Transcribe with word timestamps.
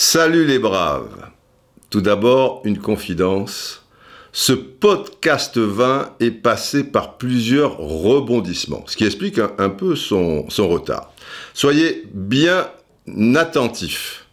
Salut 0.00 0.46
les 0.46 0.60
braves. 0.60 1.28
Tout 1.90 2.00
d'abord, 2.00 2.62
une 2.62 2.78
confidence. 2.78 3.84
Ce 4.30 4.52
podcast 4.52 5.58
20 5.58 6.14
est 6.20 6.30
passé 6.30 6.84
par 6.84 7.18
plusieurs 7.18 7.78
rebondissements, 7.78 8.84
ce 8.86 8.96
qui 8.96 9.04
explique 9.04 9.40
un, 9.40 9.70
peu 9.70 9.96
son, 9.96 10.48
son 10.50 10.68
retard. 10.68 11.12
Soyez 11.52 12.04
bien 12.14 12.70
attentifs. 13.34 14.26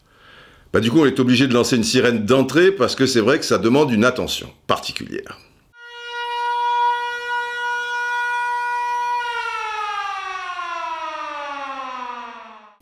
Bah, 0.71 0.81
du 0.81 0.91
coup, 0.91 0.99
on 0.99 1.07
est 1.07 1.19
obligé 1.19 1.47
de 1.47 1.53
lancer 1.55 1.77
une 1.77 1.83
sirène 1.83 2.27
d'entrée 2.27 2.69
parce 2.71 2.93
que 2.93 3.07
c'est 3.07 3.19
vrai 3.19 3.39
que 3.39 3.45
ça 3.45 3.57
demande 3.57 3.89
une 3.89 4.05
attention 4.05 4.51
particulière. 4.67 5.39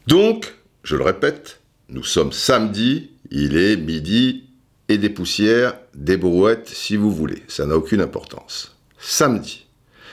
Donc, 0.06 0.54
je 0.84 0.98
le 0.98 1.04
répète, 1.06 1.63
nous 1.90 2.04
sommes 2.04 2.32
samedi, 2.32 3.12
il 3.32 3.58
est 3.58 3.78
midi 3.78 4.46
et 4.90 4.98
des 4.98 5.10
poussières, 5.10 5.76
des 5.94 6.18
brouettes 6.18 6.70
si 6.70 6.96
vous 6.96 7.12
voulez, 7.12 7.44
ça 7.48 7.66
n'a 7.66 7.76
aucune 7.76 8.02
importance. 8.02 8.76
Samedi. 9.00 9.66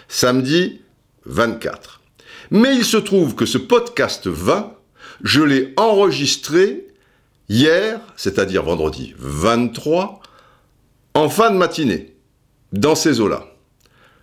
Samedi 0.09 0.81
24. 1.27 2.01
Mais 2.51 2.75
il 2.75 2.85
se 2.85 2.97
trouve 2.97 3.35
que 3.35 3.47
ce 3.47 3.59
podcast 3.59 4.27
20, 4.27 4.75
je 5.23 5.43
l'ai 5.43 5.73
enregistré 5.77 6.89
hier, 7.49 8.01
c'est-à-dire 8.17 8.65
vendredi 8.65 9.15
23, 9.19 10.21
en 11.15 11.29
fin 11.29 11.51
de 11.51 11.57
matinée, 11.57 12.15
dans 12.73 12.95
ces 12.95 13.21
eaux-là. 13.21 13.50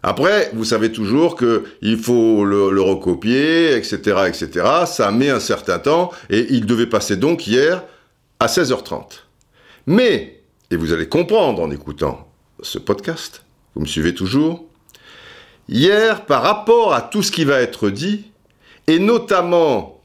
Après, 0.03 0.51
vous 0.53 0.63
savez 0.63 0.91
toujours 0.91 1.35
qu'il 1.35 1.97
faut 1.97 2.45
le, 2.45 2.69
le, 2.69 2.81
recopier, 2.81 3.75
etc., 3.75 4.25
etc. 4.27 4.65
Ça 4.85 5.11
met 5.11 5.29
un 5.29 5.39
certain 5.39 5.79
temps 5.79 6.11
et 6.29 6.47
il 6.51 6.65
devait 6.65 6.85
passer 6.85 7.17
donc 7.17 7.47
hier 7.47 7.83
à 8.39 8.47
16h30. 8.47 9.23
Mais, 9.87 10.41
et 10.69 10.75
vous 10.75 10.93
allez 10.93 11.07
comprendre 11.07 11.61
en 11.61 11.71
écoutant 11.71 12.27
ce 12.61 12.77
podcast, 12.77 13.43
vous 13.75 13.81
me 13.81 13.87
suivez 13.87 14.13
toujours, 14.13 14.65
hier, 15.69 16.25
par 16.25 16.43
rapport 16.43 16.93
à 16.93 17.01
tout 17.01 17.23
ce 17.23 17.31
qui 17.31 17.45
va 17.45 17.61
être 17.61 17.89
dit, 17.89 18.25
et 18.87 18.99
notamment 18.99 20.01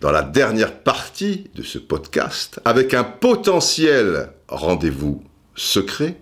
dans 0.00 0.10
la 0.10 0.22
dernière 0.22 0.80
partie 0.80 1.50
de 1.54 1.62
ce 1.62 1.78
podcast, 1.78 2.60
avec 2.64 2.94
un 2.94 3.04
potentiel 3.04 4.30
rendez-vous 4.48 5.22
secret, 5.54 6.16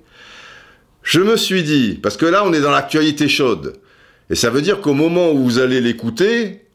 je 1.04 1.20
me 1.20 1.36
suis 1.36 1.62
dit, 1.62 2.00
parce 2.02 2.16
que 2.16 2.26
là 2.26 2.44
on 2.44 2.52
est 2.52 2.60
dans 2.60 2.72
l'actualité 2.72 3.28
chaude, 3.28 3.74
et 4.30 4.34
ça 4.34 4.50
veut 4.50 4.62
dire 4.62 4.80
qu'au 4.80 4.94
moment 4.94 5.30
où 5.30 5.44
vous 5.44 5.58
allez 5.60 5.80
l'écouter, 5.80 6.66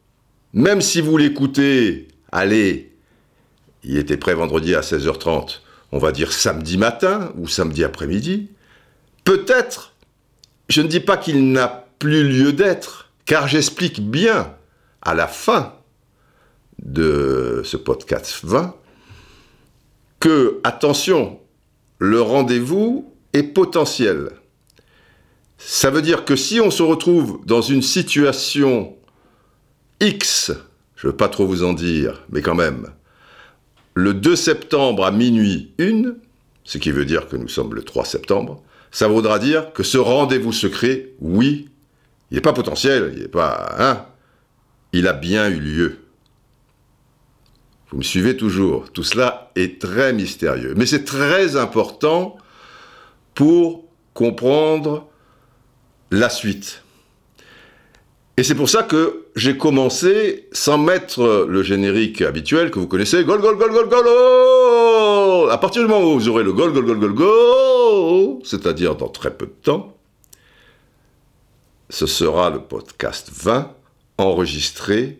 même 0.52 0.80
si 0.80 1.00
vous 1.00 1.16
l'écoutez, 1.16 2.08
allez, 2.32 2.92
il 3.84 3.98
était 3.98 4.16
prêt 4.16 4.34
vendredi 4.34 4.74
à 4.74 4.80
16h30, 4.80 5.60
on 5.92 5.98
va 5.98 6.12
dire 6.12 6.32
samedi 6.32 6.78
matin 6.78 7.32
ou 7.36 7.48
samedi 7.48 7.84
après-midi, 7.84 8.50
peut-être, 9.24 9.94
je 10.68 10.80
ne 10.80 10.88
dis 10.88 11.00
pas 11.00 11.16
qu'il 11.16 11.52
n'a 11.52 11.86
plus 11.98 12.26
lieu 12.26 12.52
d'être, 12.52 13.10
car 13.26 13.48
j'explique 13.48 14.00
bien 14.00 14.54
à 15.02 15.14
la 15.14 15.26
fin 15.26 15.74
de 16.82 17.62
ce 17.64 17.76
podcast 17.76 18.40
20 18.44 18.74
que, 20.20 20.60
attention, 20.64 21.40
le 21.98 22.20
rendez-vous 22.20 23.09
est 23.32 23.42
potentiel. 23.42 24.30
Ça 25.58 25.90
veut 25.90 26.02
dire 26.02 26.24
que 26.24 26.36
si 26.36 26.60
on 26.60 26.70
se 26.70 26.82
retrouve 26.82 27.40
dans 27.44 27.60
une 27.60 27.82
situation 27.82 28.96
X, 30.00 30.52
je 30.96 31.06
ne 31.06 31.12
veux 31.12 31.16
pas 31.16 31.28
trop 31.28 31.46
vous 31.46 31.62
en 31.62 31.72
dire, 31.72 32.22
mais 32.30 32.42
quand 32.42 32.54
même, 32.54 32.88
le 33.94 34.14
2 34.14 34.36
septembre 34.36 35.04
à 35.04 35.10
minuit 35.10 35.72
1, 35.78 36.14
ce 36.64 36.78
qui 36.78 36.90
veut 36.90 37.04
dire 37.04 37.28
que 37.28 37.36
nous 37.36 37.48
sommes 37.48 37.74
le 37.74 37.82
3 37.82 38.04
septembre, 38.04 38.62
ça 38.90 39.08
voudra 39.08 39.38
dire 39.38 39.72
que 39.72 39.82
ce 39.82 39.98
rendez-vous 39.98 40.52
secret, 40.52 41.10
oui, 41.20 41.68
il 42.30 42.36
n'est 42.36 42.40
pas 42.40 42.52
potentiel, 42.52 43.12
il 43.14 43.22
n'est 43.22 43.28
pas... 43.28 43.74
Hein, 43.78 44.06
il 44.92 45.06
a 45.06 45.12
bien 45.12 45.48
eu 45.48 45.60
lieu. 45.60 45.98
Vous 47.90 47.98
me 47.98 48.02
suivez 48.02 48.36
toujours. 48.36 48.90
Tout 48.92 49.02
cela 49.02 49.50
est 49.56 49.80
très 49.80 50.12
mystérieux. 50.12 50.74
Mais 50.76 50.86
c'est 50.86 51.04
très 51.04 51.56
important 51.56 52.36
pour 53.40 53.86
comprendre 54.12 55.08
la 56.10 56.28
suite. 56.28 56.84
Et 58.36 58.42
c'est 58.42 58.54
pour 58.54 58.68
ça 58.68 58.82
que 58.82 59.28
j'ai 59.34 59.56
commencé 59.56 60.46
sans 60.52 60.76
mettre 60.76 61.46
le 61.48 61.62
générique 61.62 62.20
habituel 62.20 62.70
que 62.70 62.78
vous 62.78 62.86
connaissez, 62.86 63.24
gol, 63.24 63.40
gol, 63.40 63.56
gol, 63.56 63.70
gol, 63.70 63.88
gol, 63.88 65.50
À 65.50 65.56
partir 65.56 65.80
du 65.80 65.88
moment 65.88 66.12
où 66.12 66.18
vous 66.18 66.28
aurez 66.28 66.44
le 66.44 66.52
gol, 66.52 66.70
gol, 66.74 66.84
gol, 66.84 66.98
gol, 66.98 67.14
gol, 67.14 68.40
c'est-à-dire 68.44 68.94
dans 68.96 69.08
très 69.08 69.34
peu 69.34 69.46
de 69.46 69.56
temps, 69.62 69.96
ce 71.88 72.06
sera 72.06 72.50
le 72.50 72.60
podcast 72.60 73.30
20 73.32 73.74
enregistré 74.18 75.18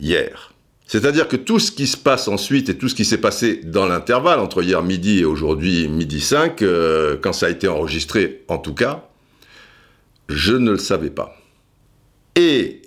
hier. 0.00 0.53
C'est-à-dire 0.94 1.26
que 1.26 1.34
tout 1.34 1.58
ce 1.58 1.72
qui 1.72 1.88
se 1.88 1.96
passe 1.96 2.28
ensuite 2.28 2.68
et 2.68 2.78
tout 2.78 2.88
ce 2.88 2.94
qui 2.94 3.04
s'est 3.04 3.20
passé 3.20 3.56
dans 3.64 3.84
l'intervalle 3.84 4.38
entre 4.38 4.62
hier 4.62 4.80
midi 4.80 5.18
et 5.18 5.24
aujourd'hui 5.24 5.88
midi 5.88 6.20
5, 6.20 6.62
euh, 6.62 7.16
quand 7.20 7.32
ça 7.32 7.46
a 7.46 7.48
été 7.50 7.66
enregistré 7.66 8.44
en 8.46 8.58
tout 8.58 8.74
cas, 8.74 9.08
je 10.28 10.54
ne 10.54 10.70
le 10.70 10.78
savais 10.78 11.10
pas. 11.10 11.36
Et 12.36 12.82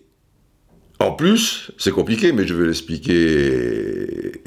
en 0.99 1.11
plus, 1.11 1.71
c'est 1.77 1.91
compliqué, 1.91 2.31
mais 2.31 2.47
je 2.47 2.53
vais 2.53 2.67
l'expliquer 2.67 4.41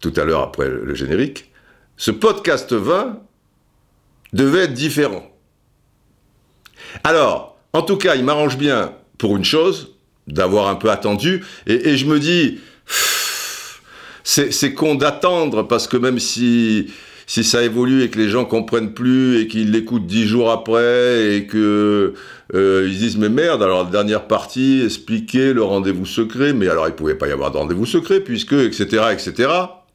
tout 0.00 0.14
à 0.16 0.24
l'heure 0.24 0.40
après 0.40 0.70
le 0.70 0.94
générique, 0.94 1.52
ce 1.98 2.10
podcast 2.10 2.72
20 2.72 3.20
devait 4.32 4.60
être 4.60 4.72
différent. 4.72 5.30
Alors, 7.04 7.58
en 7.74 7.82
tout 7.82 7.98
cas, 7.98 8.14
il 8.14 8.24
m'arrange 8.24 8.56
bien 8.56 8.94
pour 9.18 9.36
une 9.36 9.44
chose, 9.44 9.94
d'avoir 10.26 10.68
un 10.68 10.76
peu 10.76 10.90
attendu, 10.90 11.44
et, 11.66 11.90
et 11.90 11.96
je 11.98 12.06
me 12.06 12.18
dis, 12.18 12.60
c'est 14.24 14.74
con 14.74 14.94
d'attendre 14.94 15.62
parce 15.62 15.86
que 15.86 15.96
même 15.96 16.18
si 16.18 16.90
si 17.26 17.42
ça 17.42 17.62
évolue 17.62 18.02
et 18.02 18.10
que 18.10 18.18
les 18.18 18.28
gens 18.28 18.44
comprennent 18.44 18.92
plus 18.92 19.40
et 19.40 19.48
qu'ils 19.48 19.70
l'écoutent 19.70 20.06
dix 20.06 20.26
jours 20.26 20.50
après 20.50 21.36
et 21.36 21.46
que 21.46 22.14
euh, 22.54 22.86
ils 22.86 22.98
disent 22.98 23.16
mais 23.16 23.28
merde 23.28 23.62
alors 23.62 23.84
la 23.84 23.90
dernière 23.90 24.26
partie 24.26 24.82
expliquer 24.82 25.52
le 25.52 25.62
rendez-vous 25.62 26.06
secret 26.06 26.52
mais 26.52 26.68
alors 26.68 26.86
il 26.86 26.94
pouvait 26.94 27.14
pas 27.14 27.28
y 27.28 27.32
avoir 27.32 27.50
de 27.50 27.56
rendez-vous 27.56 27.86
secret 27.86 28.20
puisque 28.20 28.52
etc 28.52 29.04
etc 29.12 29.50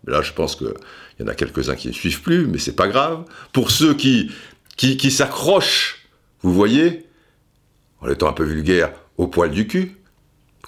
mais 0.06 0.14
là 0.14 0.22
je 0.22 0.34
pense 0.34 0.56
que 0.56 0.74
il 1.20 1.24
y 1.24 1.26
en 1.26 1.28
a 1.28 1.36
quelques-uns 1.36 1.76
qui 1.76 1.90
ne 1.90 1.94
suivent 1.94 2.22
plus 2.22 2.48
mais 2.48 2.60
c'est 2.60 2.76
pas 2.76 2.88
grave. 2.88 3.26
Pour 3.52 3.72
ceux 3.72 3.94
qui 3.94 4.32
qui, 4.78 4.98
qui 4.98 5.12
s'accrochent 5.12 6.08
vous 6.42 6.54
voyez 6.54 7.06
en 8.02 8.10
étant 8.10 8.30
un 8.30 8.34
peu 8.34 8.46
vulgaire 8.46 8.92
au 9.18 9.28
poil 9.28 9.52
du 9.52 9.68
cul 9.68 9.99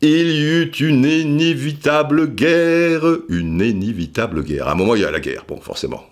il 0.00 0.30
y 0.30 0.42
eut 0.42 0.72
une 0.80 1.04
inévitable 1.04 2.34
guerre, 2.34 3.02
une 3.28 3.60
inévitable 3.60 4.42
guerre. 4.42 4.68
À 4.68 4.72
un 4.72 4.74
moment, 4.74 4.94
il 4.94 5.02
y 5.02 5.04
a 5.04 5.10
la 5.10 5.20
guerre, 5.20 5.44
bon, 5.48 5.60
forcément. 5.60 6.04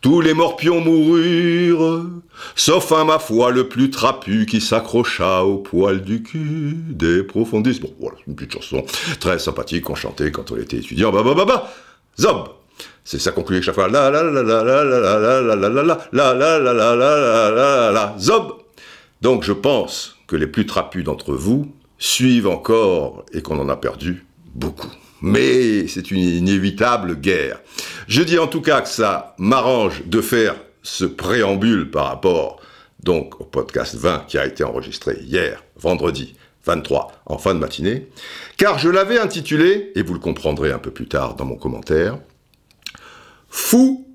Tous 0.00 0.20
les 0.20 0.34
morpions 0.34 0.80
moururent, 0.80 2.04
sauf 2.54 2.92
un, 2.92 3.04
ma 3.04 3.18
foi, 3.18 3.50
le 3.50 3.68
plus 3.68 3.90
trapu 3.90 4.46
qui 4.46 4.60
s'accrocha 4.60 5.42
au 5.42 5.56
poil 5.56 6.02
du 6.02 6.22
cul 6.22 6.76
des 6.90 7.22
profondis. 7.22 7.80
Bon, 7.80 7.92
voilà, 7.98 8.18
une 8.28 8.36
petite 8.36 8.52
chanson 8.52 8.84
très 9.20 9.38
sympathique 9.38 9.84
qu'on 9.84 9.94
chantait 9.94 10.30
quand 10.30 10.52
on 10.52 10.56
était 10.56 10.76
étudiant. 10.76 11.10
Bah, 11.10 11.22
bah, 11.24 11.34
bah, 11.34 11.44
bah, 11.44 11.72
zob 12.20 12.48
c'est 13.04 13.20
ça 13.20 13.30
conclut 13.30 13.62
chaque 13.62 13.76
fois. 13.76 13.88
La 13.88 14.10
la 14.10 14.22
la 14.24 14.42
la 14.42 14.64
la 14.64 14.84
la 14.84 15.00
la 15.00 15.10
la 15.10 15.54
la 15.54 15.56
la 15.56 15.68
la 15.68 15.94
la 16.12 16.34
la 16.34 16.34
la 16.34 16.74
la 16.74 16.96
la 16.96 17.50
la 17.50 17.92
la 17.92 18.14
zob. 18.18 18.56
Donc 19.22 19.44
je 19.44 19.52
pense 19.52 20.16
que 20.26 20.34
les 20.34 20.48
plus 20.48 20.66
trapus 20.66 21.04
d'entre 21.04 21.32
vous 21.32 21.72
suivent 21.98 22.48
encore 22.48 23.24
et 23.32 23.42
qu'on 23.42 23.58
en 23.58 23.68
a 23.68 23.76
perdu 23.76 24.24
beaucoup. 24.54 24.90
Mais 25.22 25.88
c'est 25.88 26.10
une 26.10 26.18
inévitable 26.18 27.16
guerre. 27.16 27.60
Je 28.06 28.22
dis 28.22 28.38
en 28.38 28.46
tout 28.46 28.60
cas 28.60 28.82
que 28.82 28.88
ça 28.88 29.34
m'arrange 29.38 30.04
de 30.04 30.20
faire 30.20 30.56
ce 30.82 31.04
préambule 31.04 31.90
par 31.90 32.06
rapport 32.06 32.60
donc 33.02 33.40
au 33.40 33.44
podcast 33.44 33.94
20 33.94 34.26
qui 34.26 34.38
a 34.38 34.46
été 34.46 34.64
enregistré 34.64 35.18
hier, 35.22 35.62
vendredi 35.76 36.34
23, 36.64 37.12
en 37.26 37.38
fin 37.38 37.54
de 37.54 37.60
matinée, 37.60 38.08
car 38.56 38.78
je 38.78 38.88
l'avais 38.88 39.18
intitulé, 39.18 39.92
et 39.94 40.02
vous 40.02 40.14
le 40.14 40.18
comprendrez 40.18 40.72
un 40.72 40.80
peu 40.80 40.90
plus 40.90 41.06
tard 41.06 41.36
dans 41.36 41.44
mon 41.44 41.56
commentaire, 41.56 42.18
Fou 43.48 44.06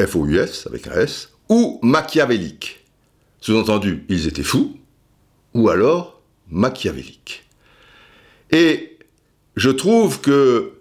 F-O-U-S, 0.00 0.66
avec 0.66 0.86
un 0.88 0.92
S, 0.92 1.30
ou 1.48 1.80
machiavéliques. 1.82 2.84
Sous-entendu, 3.40 4.04
ils 4.08 4.26
étaient 4.28 4.42
fous, 4.42 4.76
ou 5.54 5.70
alors 5.70 6.15
machiavéliques. 6.50 7.44
Et 8.50 8.98
je 9.56 9.70
trouve 9.70 10.20
que 10.20 10.72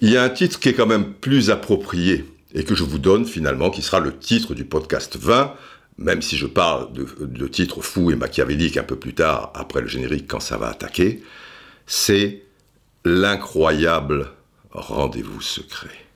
il 0.00 0.10
y 0.10 0.16
a 0.16 0.22
un 0.22 0.30
titre 0.30 0.58
qui 0.58 0.70
est 0.70 0.74
quand 0.74 0.86
même 0.86 1.12
plus 1.12 1.50
approprié 1.50 2.24
et 2.54 2.64
que 2.64 2.74
je 2.74 2.84
vous 2.84 2.98
donne 2.98 3.26
finalement, 3.26 3.70
qui 3.70 3.82
sera 3.82 4.00
le 4.00 4.16
titre 4.16 4.54
du 4.54 4.64
podcast 4.64 5.16
20, 5.16 5.54
même 5.98 6.22
si 6.22 6.36
je 6.38 6.46
parle 6.46 6.92
de, 6.94 7.06
de 7.20 7.46
titres 7.46 7.82
fous 7.82 8.10
et 8.10 8.16
machiavéliques 8.16 8.78
un 8.78 8.82
peu 8.82 8.96
plus 8.96 9.14
tard, 9.14 9.52
après 9.54 9.82
le 9.82 9.88
générique, 9.88 10.26
quand 10.26 10.40
ça 10.40 10.56
va 10.56 10.68
attaquer, 10.68 11.22
c'est 11.86 12.42
l'incroyable 13.04 14.30
rendez-vous 14.70 15.40
secret. 15.40 16.06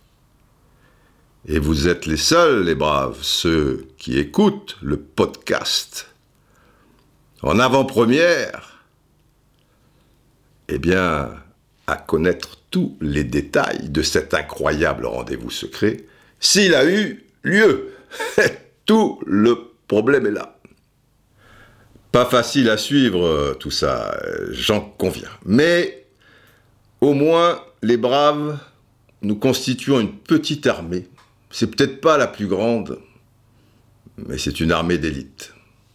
Et 1.46 1.58
vous 1.58 1.88
êtes 1.88 2.06
les 2.06 2.16
seuls, 2.16 2.64
les 2.64 2.74
braves, 2.74 3.18
ceux 3.20 3.86
qui 3.98 4.18
écoutent 4.18 4.78
le 4.80 4.96
podcast 4.96 6.13
en 7.44 7.58
avant-première, 7.58 8.84
eh 10.68 10.78
bien, 10.78 11.30
à 11.86 11.96
connaître 11.96 12.58
tous 12.70 12.96
les 13.02 13.22
détails 13.22 13.90
de 13.90 14.00
cet 14.00 14.32
incroyable 14.32 15.04
rendez-vous 15.04 15.50
secret, 15.50 16.06
s'il 16.40 16.74
a 16.74 16.86
eu 16.86 17.24
lieu. 17.42 17.92
Tout 18.86 19.20
le 19.26 19.72
problème 19.88 20.26
est 20.26 20.30
là. 20.30 20.58
Pas 22.12 22.24
facile 22.24 22.70
à 22.70 22.76
suivre 22.76 23.26
euh, 23.26 23.54
tout 23.54 23.70
ça, 23.70 24.16
j'en 24.50 24.80
conviens. 24.80 25.30
Mais 25.44 26.06
au 27.00 27.12
moins, 27.12 27.60
les 27.82 27.96
braves, 27.96 28.58
nous 29.22 29.36
constituons 29.36 30.00
une 30.00 30.12
petite 30.12 30.66
armée. 30.66 31.08
C'est 31.50 31.74
peut-être 31.74 32.00
pas 32.00 32.18
la 32.18 32.26
plus 32.26 32.46
grande, 32.46 33.00
mais 34.16 34.38
c'est 34.38 34.60
une 34.60 34.70
armée 34.70 34.98
d'élite. 34.98 35.54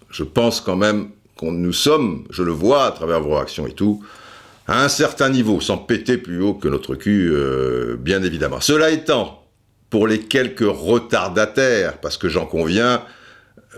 Je 0.09 0.23
pense 0.23 0.61
quand 0.61 0.75
même 0.75 1.11
qu'on 1.39 1.53
nous 1.53 1.71
sommes, 1.71 2.25
je 2.29 2.43
le 2.43 2.51
vois 2.51 2.85
à 2.85 2.91
travers 2.91 3.21
vos 3.21 3.35
réactions 3.35 3.65
et 3.65 3.71
tout, 3.71 4.03
à 4.67 4.83
un 4.83 4.89
certain 4.89 5.29
niveau, 5.29 5.61
sans 5.61 5.77
péter 5.77 6.17
plus 6.17 6.41
haut 6.41 6.53
que 6.53 6.67
notre 6.67 6.95
cul, 6.95 7.31
euh, 7.31 7.95
bien 7.97 8.23
évidemment. 8.23 8.59
Cela 8.59 8.89
étant, 8.89 9.47
pour 9.89 10.05
les 10.05 10.19
quelques 10.19 10.67
retardataires, 10.67 11.99
parce 12.01 12.17
que 12.17 12.27
j'en 12.27 12.45
conviens, 12.45 13.03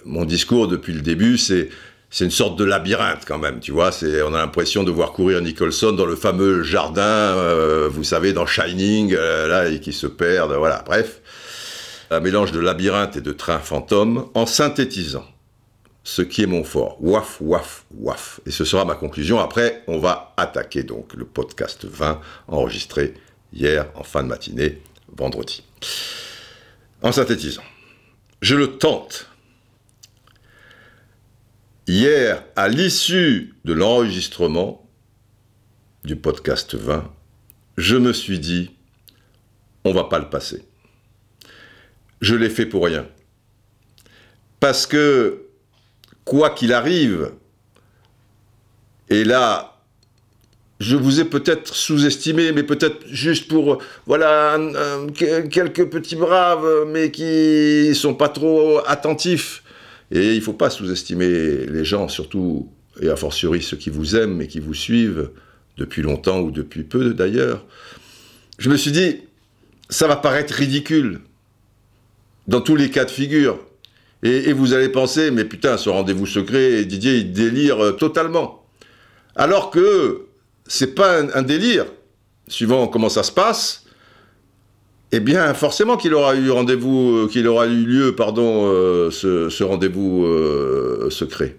mon 0.06 0.26
discours 0.26 0.68
depuis 0.68 0.94
le 0.94 1.02
début, 1.02 1.38
c'est 1.38 1.70
c'est 2.14 2.26
une 2.26 2.32
sorte 2.32 2.60
de 2.60 2.66
labyrinthe 2.66 3.24
quand 3.26 3.40
même, 3.40 3.62
tu 3.62 3.72
vois. 3.72 3.94
C'est, 3.94 4.22
on 4.22 4.34
a 4.34 4.40
l'impression 4.40 4.84
de 4.84 4.92
voir 4.92 5.14
courir 5.14 5.40
Nicholson 5.42 5.94
dans 5.94 6.06
le 6.06 6.18
fameux 6.18 6.62
jardin, 6.62 7.02
euh, 7.02 7.88
vous 7.90 8.04
savez, 8.04 8.34
dans 8.34 8.46
Shining, 8.46 9.16
euh, 9.18 9.48
là, 9.48 9.70
et 9.70 9.80
qui 9.80 9.94
se 9.94 10.08
perd. 10.08 10.52
Voilà, 10.52 10.84
bref, 10.86 11.22
un 12.10 12.20
mélange 12.20 12.52
de 12.52 12.60
labyrinthe 12.60 13.16
et 13.16 13.22
de 13.22 13.32
train 13.32 13.60
fantôme, 13.60 14.26
en 14.34 14.46
synthétisant 14.46 15.31
ce 16.04 16.22
qui 16.22 16.44
est 16.44 16.48
mon 16.48 16.64
fort. 16.64 16.98
Waf, 17.02 17.38
waf, 17.42 17.86
waf. 17.96 18.40
Et 18.46 18.52
ce 18.52 18.66
sera 18.66 18.86
ma 18.86 18.96
conclusion. 18.96 19.40
Après, 19.40 19.84
on 19.88 20.00
va 20.00 20.34
attaquer 20.38 20.84
donc 20.84 21.14
le 21.14 21.26
podcast 21.26 21.86
20 21.86 22.20
enregistré 22.48 23.14
hier 23.54 23.88
en 23.96 24.04
fin 24.04 24.24
de 24.24 24.28
matinée, 24.28 24.82
vendredi. 25.16 25.64
En 27.02 27.12
synthétisant, 27.12 27.64
je 28.42 28.56
le 28.56 28.78
tente 28.78 29.32
Hier, 31.88 32.46
à 32.56 32.70
l'issue 32.70 33.56
de 33.66 33.74
l'enregistrement 33.74 34.88
du 36.06 36.16
podcast 36.16 36.76
20, 36.76 37.12
je 37.76 37.98
me 37.98 38.14
suis 38.14 38.40
dit, 38.40 38.72
on 39.84 39.92
va 39.92 40.06
pas 40.06 40.20
le 40.20 40.30
passer. 40.30 40.64
Je 42.22 42.34
l'ai 42.36 42.50
fait 42.50 42.66
pour 42.66 42.86
rien. 42.86 43.08
Parce 44.62 44.88
que, 44.88 45.48
quoi 46.32 46.50
qu'il 46.52 46.72
arrive, 46.72 47.34
et 49.10 49.26
là, 49.26 49.78
je 50.80 50.96
vous 50.96 51.20
ai 51.20 51.26
peut-être 51.26 51.76
sous-estimé, 51.76 52.54
mais 52.54 52.64
peut-être 52.64 53.06
juste 53.06 53.50
pour, 53.50 53.80
voilà, 54.06 54.58
quelques 55.14 55.90
petits 55.90 56.16
braves, 56.16 56.86
mais 56.88 57.12
qui 57.12 57.94
sont 57.96 58.14
pas 58.14 58.30
trop 58.30 58.80
attentifs 58.88 59.62
et 60.10 60.34
il 60.34 60.42
faut 60.42 60.54
pas 60.54 60.70
sous-estimer 60.70 61.66
les 61.66 61.84
gens, 61.84 62.08
surtout 62.08 62.72
et 63.02 63.10
a 63.10 63.18
fortiori 63.18 63.62
ceux 63.62 63.76
qui 63.76 63.90
vous 63.90 64.16
aiment 64.16 64.42
et 64.42 64.48
qui 64.48 64.62
vous 64.62 64.74
suivent 64.74 65.32
depuis 65.76 66.02
longtemps 66.02 66.40
ou 66.40 66.50
depuis 66.50 66.84
peu 66.84 67.14
d'ailleurs. 67.14 67.66
Je 68.58 68.70
me 68.70 68.78
suis 68.78 68.94
dit, 68.94 69.18
ça 69.90 70.08
va 70.08 70.16
paraître 70.16 70.54
ridicule 70.54 71.20
dans 72.48 72.62
tous 72.62 72.78
les 72.78 72.90
cas 72.90 73.04
de 73.04 73.12
figure. 73.12 73.60
Et, 74.24 74.54
vous 74.54 74.74
allez 74.74 74.90
penser, 74.90 75.32
mais 75.32 75.46
putain, 75.46 75.78
ce 75.78 75.90
rendez-vous 75.90 76.28
secret, 76.28 76.86
Didier, 76.86 77.18
il 77.18 77.32
délire 77.32 77.96
totalement. 77.98 78.64
Alors 79.36 79.72
que 79.72 80.28
c'est 80.68 80.94
pas 80.94 81.22
un 81.34 81.42
délire, 81.42 81.86
suivant 82.48 82.88
comment 82.88 83.10
ça 83.10 83.24
se 83.24 83.32
passe, 83.32 83.82
eh 85.14 85.20
bien, 85.20 85.54
forcément 85.54 85.98
qu'il 85.98 86.14
aura 86.14 86.36
eu 86.36 86.50
rendez-vous, 86.52 87.18
euh, 87.18 87.28
qu'il 87.28 87.46
aura 87.48 87.68
eu 87.68 87.86
lieu, 87.86 88.16
pardon, 88.16 88.68
euh, 88.68 89.12
ce, 89.12 89.64
rendez-vous 89.64 90.26
euh, 90.26 91.10
secret. 91.10 91.58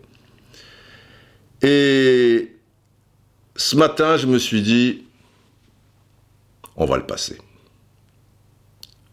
Et 1.60 2.52
ce 3.54 3.76
matin, 3.76 4.16
je 4.16 4.26
me 4.26 4.38
suis 4.38 4.62
dit, 4.62 5.04
on 6.76 6.86
va 6.86 6.96
le 6.96 7.06
passer. 7.06 7.36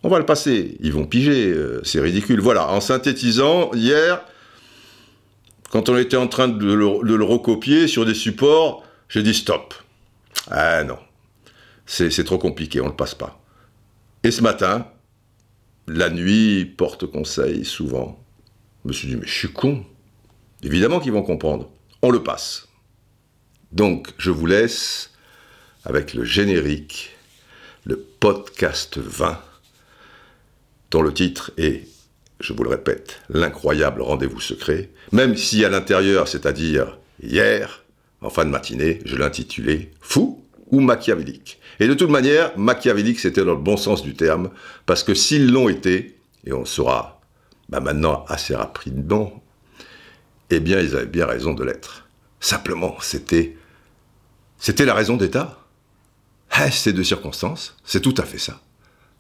On 0.04 0.10
va 0.10 0.20
le 0.20 0.26
passer. 0.26 0.78
Ils 0.80 0.94
vont 0.94 1.06
piger. 1.06 1.56
c'est 1.84 2.00
ridicule. 2.00 2.40
Voilà. 2.40 2.70
En 2.72 2.82
synthétisant, 2.82 3.72
hier, 3.74 4.24
quand 5.72 5.90
on 5.90 5.98
était 5.98 6.18
en 6.18 6.28
train 6.28 6.48
de 6.48 6.74
le, 6.74 7.08
de 7.08 7.16
le 7.16 7.24
recopier 7.24 7.88
sur 7.88 8.06
des 8.06 8.14
supports, 8.14 8.84
j'ai 9.10 9.24
dit 9.24 9.34
stop. 9.34 9.74
Ah 10.50 10.84
non. 10.84 10.98
C'est 11.86 12.24
trop 12.24 12.38
compliqué. 12.38 12.82
On 12.82 12.86
ne 12.86 12.90
le 12.90 12.96
passe 12.96 13.16
pas. 13.16 13.42
Et 14.24 14.32
ce 14.32 14.42
matin, 14.42 14.88
la 15.88 16.10
nuit 16.10 16.66
porte 16.66 17.08
conseil 17.08 17.66
souvent. 17.66 18.24
Je 18.84 18.90
me 18.90 18.94
suis 18.94 19.08
dit, 19.08 19.16
mais 19.16 19.26
je 19.26 19.34
suis 19.34 19.52
con. 19.52 19.84
Évidemment 20.64 21.00
qu'ils 21.00 21.12
vont 21.12 21.24
comprendre. 21.24 21.70
On 22.02 22.12
le 22.12 22.24
passe. 22.24 22.68
Donc, 23.72 24.10
je 24.18 24.32
vous 24.32 24.46
laisse 24.46 25.12
avec 25.86 26.14
le 26.14 26.24
générique, 26.24 27.16
le 27.86 27.98
podcast 27.98 28.98
20, 28.98 29.42
dont 30.92 31.02
le 31.02 31.14
titre 31.14 31.52
est, 31.58 31.88
je 32.40 32.54
vous 32.54 32.64
le 32.64 32.70
répète, 32.70 33.20
l'incroyable 33.30 34.02
rendez-vous 34.02 34.40
secret, 34.40 34.90
même 35.12 35.36
si 35.36 35.64
à 35.66 35.70
l'intérieur, 35.70 36.28
c'est-à-dire 36.28 36.98
hier, 37.22 37.84
en 38.22 38.30
fin 38.30 38.46
de 38.46 38.50
matinée, 38.50 39.00
je 39.06 39.16
l'intitulais 39.16 39.92
Fou 40.02 40.44
ou 40.72 40.80
machiavélique. 40.82 41.60
Et 41.80 41.88
de 41.88 41.94
toute 41.94 42.10
manière, 42.10 42.58
machiavélique, 42.58 43.20
c'était 43.20 43.44
dans 43.44 43.54
le 43.54 43.62
bon 43.62 43.78
sens 43.78 44.04
du 44.04 44.14
terme, 44.14 44.50
parce 44.86 45.04
que 45.04 45.14
s'ils 45.14 45.52
l'ont 45.52 45.70
été, 45.70 46.18
et 46.46 46.54
on 46.54 46.66
saura 46.66 47.22
bah 47.70 47.80
maintenant 47.80 48.26
assez 48.28 48.56
rapidement, 48.56 49.44
eh 50.50 50.60
bien, 50.60 50.80
ils 50.80 50.96
avaient 50.96 51.06
bien 51.06 51.26
raison 51.26 51.54
de 51.54 51.64
l'être. 51.64 52.08
Simplement, 52.40 52.96
c'était, 53.02 53.56
c'était 54.58 54.86
la 54.86 54.96
raison 54.96 55.18
d'État. 55.18 55.60
Eh, 56.60 56.72
c'est 56.72 56.94
de 56.94 57.04
circonstances, 57.04 57.78
c'est 57.84 58.02
tout 58.02 58.16
à 58.18 58.24
fait 58.24 58.40
ça. 58.40 58.60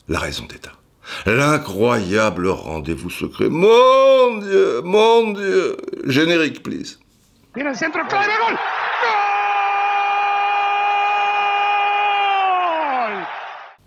La 0.07 0.19
raison 0.19 0.45
d'État. 0.45 0.78
L'incroyable 1.25 2.47
rendez-vous 2.47 3.09
secret. 3.09 3.49
Mon 3.49 4.39
Dieu, 4.39 4.81
mon 4.83 5.33
Dieu. 5.33 5.77
Générique, 6.05 6.63
please. 6.63 6.99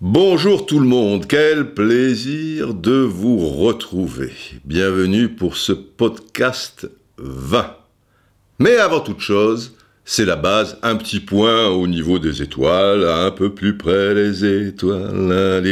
Bonjour 0.01 0.67
tout 0.67 0.81
le 0.81 0.87
monde, 0.87 1.27
quel 1.29 1.75
plaisir 1.75 2.75
de 2.75 3.03
vous 3.03 3.39
retrouver. 3.39 4.33
Bienvenue 4.65 5.29
pour 5.29 5.57
ce 5.57 5.73
podcast 5.73 6.91
20. 7.19 7.77
Mais 8.59 8.77
avant 8.79 9.01
toute 9.01 9.21
chose, 9.21 9.77
c'est 10.05 10.25
la 10.25 10.37
base, 10.37 10.79
un 10.83 10.97
petit 10.97 11.21
point 11.21 11.69
au 11.69 11.87
niveau 11.87 12.19
des 12.19 12.43
étoiles, 12.43 13.09
un 13.09 13.31
peu 13.31 13.55
plus 13.55 13.77
près 13.77 14.15
les 14.15 14.45
étoiles. 14.45 15.63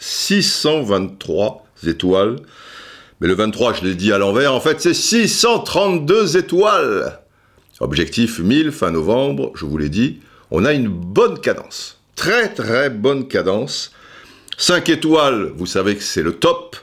623 0.00 1.66
étoiles. 1.86 2.36
Mais 3.20 3.28
le 3.28 3.34
23, 3.34 3.74
je 3.74 3.84
l'ai 3.84 3.94
dit 3.94 4.12
à 4.12 4.18
l'envers, 4.18 4.52
en 4.54 4.60
fait 4.60 4.80
c'est 4.80 4.94
632 4.94 6.36
étoiles. 6.36 7.20
Objectif 7.80 8.38
1000 8.38 8.72
fin 8.72 8.90
novembre, 8.90 9.52
je 9.54 9.66
vous 9.66 9.76
l'ai 9.76 9.90
dit, 9.90 10.20
on 10.50 10.64
a 10.64 10.72
une 10.72 10.88
bonne 10.88 11.38
cadence 11.38 11.96
très 12.16 12.52
très 12.52 12.90
bonne 12.90 13.28
cadence. 13.28 13.92
5 14.58 14.88
étoiles, 14.88 15.52
vous 15.54 15.66
savez 15.66 15.94
que 15.94 16.02
c'est 16.02 16.22
le 16.22 16.32
top. 16.32 16.76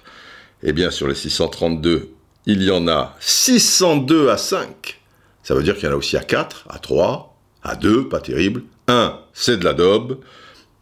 Eh 0.62 0.72
bien, 0.72 0.92
sur 0.92 1.08
les 1.08 1.16
632, 1.16 2.12
il 2.46 2.64
y 2.64 2.72
en 2.72 2.88
a 2.88 3.18
602 3.20 4.30
à 4.30 4.38
5. 4.38 5.02
Ça 5.44 5.56
veut 5.56 5.64
dire 5.64 5.76
qu'il 5.76 5.86
y 5.86 5.88
en 5.88 5.94
a 5.94 5.98
aussi 5.98 6.18
à 6.18 6.24
4, 6.24 6.66
à 6.70 6.80
3, 6.80 7.38
à 7.64 7.76
2, 7.76 8.10
pas 8.10 8.22
terrible. 8.22 8.64
1, 8.88 9.20
c'est 9.34 9.58
de 9.58 9.66
la 9.66 9.74
daube. 9.74 10.20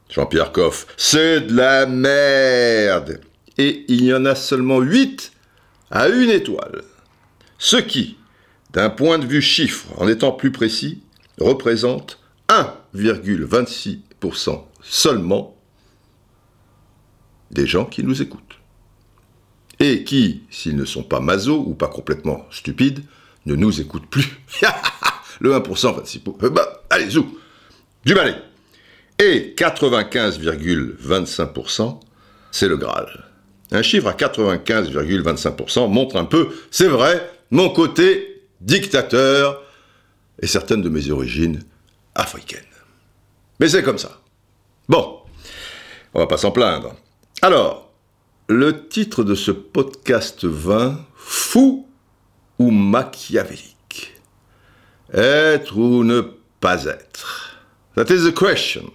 Jean-Pierre 0.09 0.51
Coff, 0.51 0.87
c'est 0.97 1.41
de 1.41 1.55
la 1.55 1.85
merde. 1.85 3.21
et 3.57 3.85
il 3.87 4.03
y 4.03 4.13
en 4.13 4.25
a 4.25 4.35
seulement 4.35 4.79
8 4.79 5.31
à 5.89 6.09
une 6.09 6.29
étoile. 6.29 6.83
Ce 7.57 7.77
qui, 7.77 8.17
d'un 8.71 8.89
point 8.89 9.19
de 9.19 9.25
vue 9.25 9.41
chiffre, 9.41 9.87
en 9.97 10.07
étant 10.07 10.31
plus 10.31 10.51
précis, 10.51 11.01
représente 11.39 12.19
1,26% 12.49 14.63
seulement 14.81 15.55
des 17.51 17.67
gens 17.67 17.85
qui 17.85 18.03
nous 18.03 18.21
écoutent. 18.21 18.41
Et 19.79 20.03
qui, 20.03 20.43
s'ils 20.49 20.75
ne 20.75 20.85
sont 20.85 21.03
pas 21.03 21.19
maso 21.19 21.63
ou 21.65 21.73
pas 21.73 21.87
complètement 21.87 22.45
stupides, 22.51 23.03
ne 23.45 23.55
nous 23.55 23.79
écoutent 23.81 24.09
plus. 24.09 24.39
Le 25.39 25.53
1%, 25.53 25.63
26%. 25.63 26.43
Euh, 26.43 26.49
bah, 26.49 26.83
allez, 26.89 27.09
zou 27.09 27.39
Du 28.05 28.13
balai 28.13 28.35
Et 29.19 29.55
95,25%, 29.57 31.99
c'est 32.51 32.67
le 32.67 32.75
Graal. 32.77 33.25
Un 33.71 33.81
chiffre 33.81 34.07
à 34.07 34.13
95,25% 34.13 35.89
montre 35.89 36.17
un 36.17 36.25
peu, 36.25 36.49
c'est 36.69 36.87
vrai, 36.87 37.31
mon 37.49 37.69
côté 37.69 38.43
dictateur 38.59 39.63
et 40.41 40.47
certaines 40.47 40.81
de 40.81 40.89
mes 40.89 41.09
origines 41.09 41.63
africaines. 42.13 42.59
Mais 43.59 43.69
c'est 43.69 43.83
comme 43.83 43.97
ça. 43.97 44.19
Bon, 44.89 45.19
on 46.13 46.19
va 46.19 46.27
pas 46.27 46.37
s'en 46.37 46.51
plaindre. 46.51 46.93
Alors, 47.41 47.89
le 48.47 48.87
titre 48.87 49.23
de 49.23 49.35
ce 49.35 49.51
podcast 49.51 50.43
20, 50.43 50.99
Fou 51.15 51.87
machiavélique 52.69 54.13
Être 55.13 55.77
ou 55.77 56.03
ne 56.03 56.21
pas 56.59 56.85
être 56.85 57.57
That 57.95 58.13
is 58.13 58.23
the 58.23 58.33
question. 58.33 58.91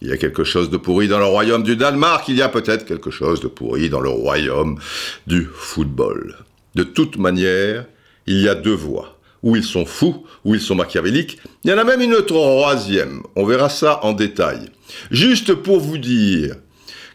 Il 0.00 0.08
y 0.08 0.12
a 0.12 0.16
quelque 0.16 0.44
chose 0.44 0.70
de 0.70 0.76
pourri 0.76 1.08
dans 1.08 1.18
le 1.18 1.24
royaume 1.24 1.62
du 1.62 1.76
Danemark, 1.76 2.28
il 2.28 2.36
y 2.36 2.42
a 2.42 2.48
peut-être 2.48 2.86
quelque 2.86 3.10
chose 3.10 3.40
de 3.40 3.48
pourri 3.48 3.88
dans 3.88 4.00
le 4.00 4.08
royaume 4.08 4.78
du 5.26 5.48
football. 5.52 6.36
De 6.74 6.82
toute 6.82 7.16
manière, 7.16 7.86
il 8.26 8.40
y 8.40 8.48
a 8.48 8.54
deux 8.54 8.74
voies. 8.74 9.18
Ou 9.42 9.56
ils 9.56 9.64
sont 9.64 9.86
fous, 9.86 10.26
ou 10.44 10.54
ils 10.54 10.60
sont 10.60 10.74
machiavéliques. 10.74 11.38
Il 11.64 11.70
y 11.70 11.72
en 11.72 11.78
a 11.78 11.84
même 11.84 12.00
une 12.00 12.24
troisième. 12.24 13.22
On 13.36 13.44
verra 13.44 13.68
ça 13.68 14.04
en 14.04 14.12
détail. 14.12 14.70
Juste 15.10 15.54
pour 15.54 15.80
vous 15.80 15.98
dire 15.98 16.56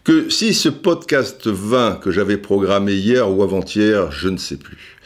que 0.04 0.30
si 0.30 0.54
ce 0.54 0.70
podcast 0.70 1.48
20 1.48 1.96
que 1.96 2.12
j'avais 2.12 2.38
programmé 2.38 2.94
hier 2.94 3.30
ou 3.30 3.44
avant-hier, 3.44 4.12
je 4.12 4.30
ne 4.30 4.38
sais 4.38 4.58
plus. 4.58 5.01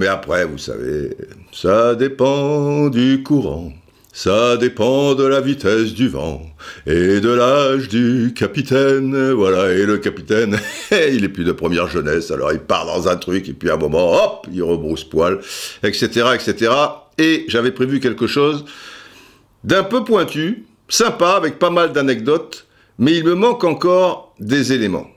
Mais 0.00 0.06
après, 0.06 0.46
vous 0.46 0.56
savez, 0.56 1.14
ça 1.52 1.94
dépend 1.94 2.88
du 2.88 3.22
courant. 3.22 3.70
Ça 4.14 4.56
dépend 4.56 5.14
de 5.14 5.24
la 5.24 5.42
vitesse 5.42 5.92
du 5.92 6.08
vent 6.08 6.40
et 6.86 7.20
de 7.20 7.28
l'âge 7.28 7.88
du 7.88 8.32
capitaine. 8.34 9.32
Voilà, 9.32 9.70
et 9.74 9.84
le 9.84 9.98
capitaine, 9.98 10.58
il 10.90 11.22
est 11.22 11.28
plus 11.28 11.44
de 11.44 11.52
première 11.52 11.86
jeunesse, 11.86 12.30
alors 12.30 12.50
il 12.50 12.60
part 12.60 12.86
dans 12.86 13.08
un 13.08 13.16
truc 13.16 13.46
et 13.50 13.52
puis 13.52 13.68
à 13.68 13.74
un 13.74 13.76
moment, 13.76 14.14
hop, 14.14 14.46
il 14.50 14.62
rebrousse 14.62 15.04
poil, 15.04 15.38
etc., 15.82 16.28
etc. 16.34 16.72
Et 17.18 17.44
j'avais 17.48 17.70
prévu 17.70 18.00
quelque 18.00 18.26
chose 18.26 18.64
d'un 19.64 19.84
peu 19.84 20.02
pointu, 20.02 20.64
sympa, 20.88 21.32
avec 21.32 21.58
pas 21.58 21.68
mal 21.68 21.92
d'anecdotes, 21.92 22.66
mais 22.98 23.18
il 23.18 23.24
me 23.24 23.34
manque 23.34 23.64
encore 23.64 24.34
des 24.40 24.72
éléments. 24.72 25.08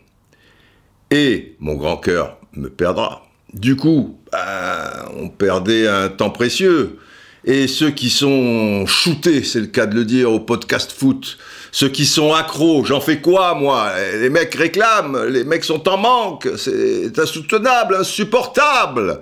Et 1.10 1.56
mon 1.60 1.76
grand 1.76 1.96
cœur 1.96 2.38
me 2.52 2.68
perdra. 2.70 3.24
Du 3.54 3.76
coup, 3.76 4.20
ben, 4.32 5.06
on 5.16 5.30
perdait 5.30 5.88
un 5.88 6.10
temps 6.10 6.32
précieux. 6.32 6.98
Et 7.46 7.68
ceux 7.68 7.92
qui 7.92 8.10
sont 8.10 8.86
shootés, 8.86 9.44
c'est 9.44 9.60
le 9.60 9.68
cas 9.68 9.86
de 9.86 9.96
le 9.96 10.06
dire, 10.06 10.32
au 10.32 10.40
podcast 10.40 10.94
foot, 10.94 11.38
ceux 11.74 11.90
qui 11.90 12.06
sont 12.06 12.34
accros, 12.34 12.86
j'en 12.86 13.02
fais 13.02 13.20
quoi 13.20 13.54
moi? 13.54 13.92
Les 14.14 14.30
mecs 14.30 14.56
réclament, 14.56 15.26
les 15.26 15.44
mecs 15.44 15.66
sont 15.66 15.90
en 15.90 15.98
manque, 15.98 16.48
c'est 16.56 17.20
insoutenable, 17.20 17.96
insupportable. 17.96 19.20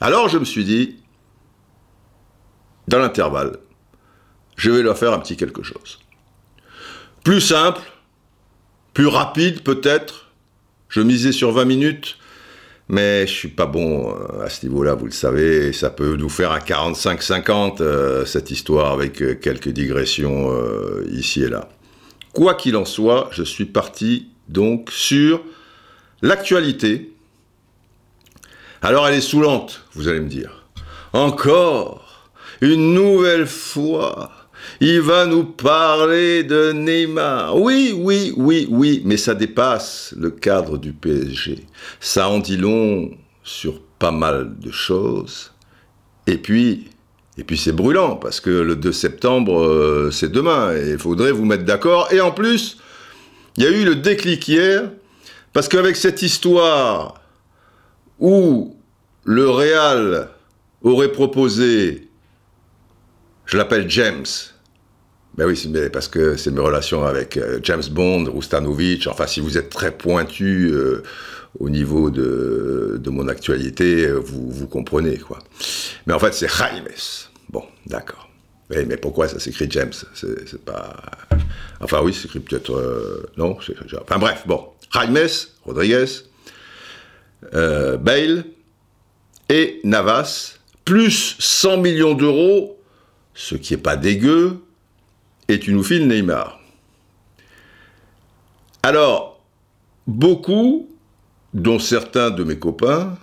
Alors 0.00 0.28
je 0.28 0.38
me 0.38 0.44
suis 0.44 0.64
dit, 0.64 0.96
dans 2.88 2.98
l'intervalle, 2.98 3.58
je 4.56 4.72
vais 4.72 4.82
leur 4.82 4.98
faire 4.98 5.12
un 5.12 5.20
petit 5.20 5.36
quelque 5.36 5.62
chose. 5.62 6.00
Plus 7.22 7.40
simple, 7.40 7.82
plus 8.94 9.06
rapide 9.06 9.62
peut-être. 9.62 10.26
Je 10.88 11.00
misais 11.00 11.30
sur 11.30 11.52
20 11.52 11.66
minutes. 11.66 12.16
Mais 12.92 13.24
je 13.24 13.32
suis 13.32 13.48
pas 13.48 13.66
bon 13.66 14.10
euh, 14.10 14.44
à 14.44 14.50
ce 14.50 14.66
niveau-là, 14.66 14.94
vous 14.94 15.04
le 15.04 15.12
savez, 15.12 15.72
ça 15.72 15.90
peut 15.90 16.16
nous 16.16 16.28
faire 16.28 16.50
un 16.50 16.58
45-50, 16.58 17.80
euh, 17.80 18.24
cette 18.24 18.50
histoire, 18.50 18.90
avec 18.90 19.22
euh, 19.22 19.36
quelques 19.36 19.68
digressions 19.68 20.52
ici 21.08 21.44
et 21.44 21.48
là. 21.48 21.68
Quoi 22.32 22.54
qu'il 22.54 22.74
en 22.74 22.84
soit, 22.84 23.28
je 23.30 23.44
suis 23.44 23.66
parti 23.66 24.30
donc 24.48 24.90
sur 24.90 25.40
l'actualité. 26.20 27.12
Alors 28.82 29.06
elle 29.06 29.14
est 29.14 29.20
saoulante, 29.20 29.84
vous 29.92 30.08
allez 30.08 30.20
me 30.20 30.28
dire. 30.28 30.66
Encore, 31.12 32.32
une 32.60 32.92
nouvelle 32.92 33.46
fois, 33.46 34.32
il 34.80 35.00
va 35.02 35.26
nous 35.26 35.44
parler 35.44 36.42
de 36.42 36.72
Neymar. 36.72 37.56
Oui, 37.60 37.94
oui, 37.94 38.32
oui, 38.36 38.66
oui, 38.70 39.02
mais 39.04 39.18
ça 39.18 39.34
dépasse 39.34 40.14
le 40.16 40.30
cadre 40.30 40.78
du 40.78 40.94
PSG. 40.94 41.66
Ça 42.00 42.30
en 42.30 42.38
dit 42.38 42.56
long 42.56 43.10
sur 43.44 43.80
pas 43.98 44.10
mal 44.10 44.58
de 44.58 44.70
choses. 44.70 45.52
Et 46.26 46.38
puis, 46.38 46.88
et 47.36 47.44
puis 47.44 47.58
c'est 47.58 47.72
brûlant, 47.72 48.16
parce 48.16 48.40
que 48.40 48.48
le 48.48 48.74
2 48.74 48.90
septembre, 48.92 49.60
euh, 49.60 50.10
c'est 50.10 50.32
demain, 50.32 50.74
et 50.74 50.92
il 50.92 50.98
faudrait 50.98 51.32
vous 51.32 51.44
mettre 51.44 51.64
d'accord. 51.64 52.10
Et 52.10 52.22
en 52.22 52.30
plus, 52.30 52.78
il 53.58 53.64
y 53.64 53.66
a 53.66 53.70
eu 53.70 53.84
le 53.84 53.96
déclic 53.96 54.48
hier, 54.48 54.90
parce 55.52 55.68
qu'avec 55.68 55.96
cette 55.96 56.22
histoire 56.22 57.20
où 58.18 58.76
le 59.24 59.50
Real 59.50 60.28
aurait 60.82 61.12
proposé, 61.12 62.08
je 63.44 63.58
l'appelle 63.58 63.90
James, 63.90 64.24
ben 65.40 65.46
oui, 65.46 65.88
parce 65.90 66.06
que 66.06 66.36
c'est 66.36 66.50
mes 66.50 66.60
relations 66.60 67.06
avec 67.06 67.38
euh, 67.38 67.60
James 67.62 67.82
Bond, 67.90 68.30
Rustanovic. 68.30 69.06
Enfin, 69.06 69.26
si 69.26 69.40
vous 69.40 69.56
êtes 69.56 69.70
très 69.70 69.90
pointu 69.90 70.68
euh, 70.70 71.02
au 71.58 71.70
niveau 71.70 72.10
de, 72.10 73.00
mon 73.06 73.26
actualité, 73.26 74.04
euh, 74.04 74.18
vous, 74.18 74.50
vous 74.50 74.66
comprenez, 74.66 75.16
quoi. 75.16 75.38
Mais 76.06 76.12
en 76.12 76.18
fait, 76.18 76.34
c'est 76.34 76.46
Jaimes. 76.46 76.84
Bon, 77.48 77.64
d'accord. 77.86 78.28
Mais, 78.68 78.84
mais, 78.84 78.98
pourquoi 78.98 79.28
ça 79.28 79.40
s'écrit 79.40 79.66
James? 79.70 79.94
C'est 80.12 80.62
pas... 80.62 80.94
Enfin 81.80 82.02
oui, 82.02 82.12
c'est 82.12 82.26
écrit 82.26 82.40
peut-être... 82.40 83.30
non 83.38 83.56
Enfin 84.02 84.18
bref, 84.18 84.42
bon. 84.46 84.66
Jaimes, 84.92 85.26
Rodriguez, 85.64 86.04
Bale 87.50 88.44
et 89.48 89.80
Navas, 89.84 90.58
plus 90.84 91.36
100 91.38 91.78
millions 91.78 92.12
d'euros, 92.12 92.78
ce 93.32 93.54
qui 93.54 93.72
n'est 93.72 93.80
pas 93.80 93.96
dégueu, 93.96 94.60
et 95.50 95.58
tu 95.60 95.72
nous 95.72 95.82
files 95.82 96.06
Neymar. 96.06 96.60
Alors, 98.82 99.40
beaucoup, 100.06 100.88
dont 101.52 101.78
certains 101.78 102.30
de 102.30 102.44
mes 102.44 102.58
copains, 102.58 103.18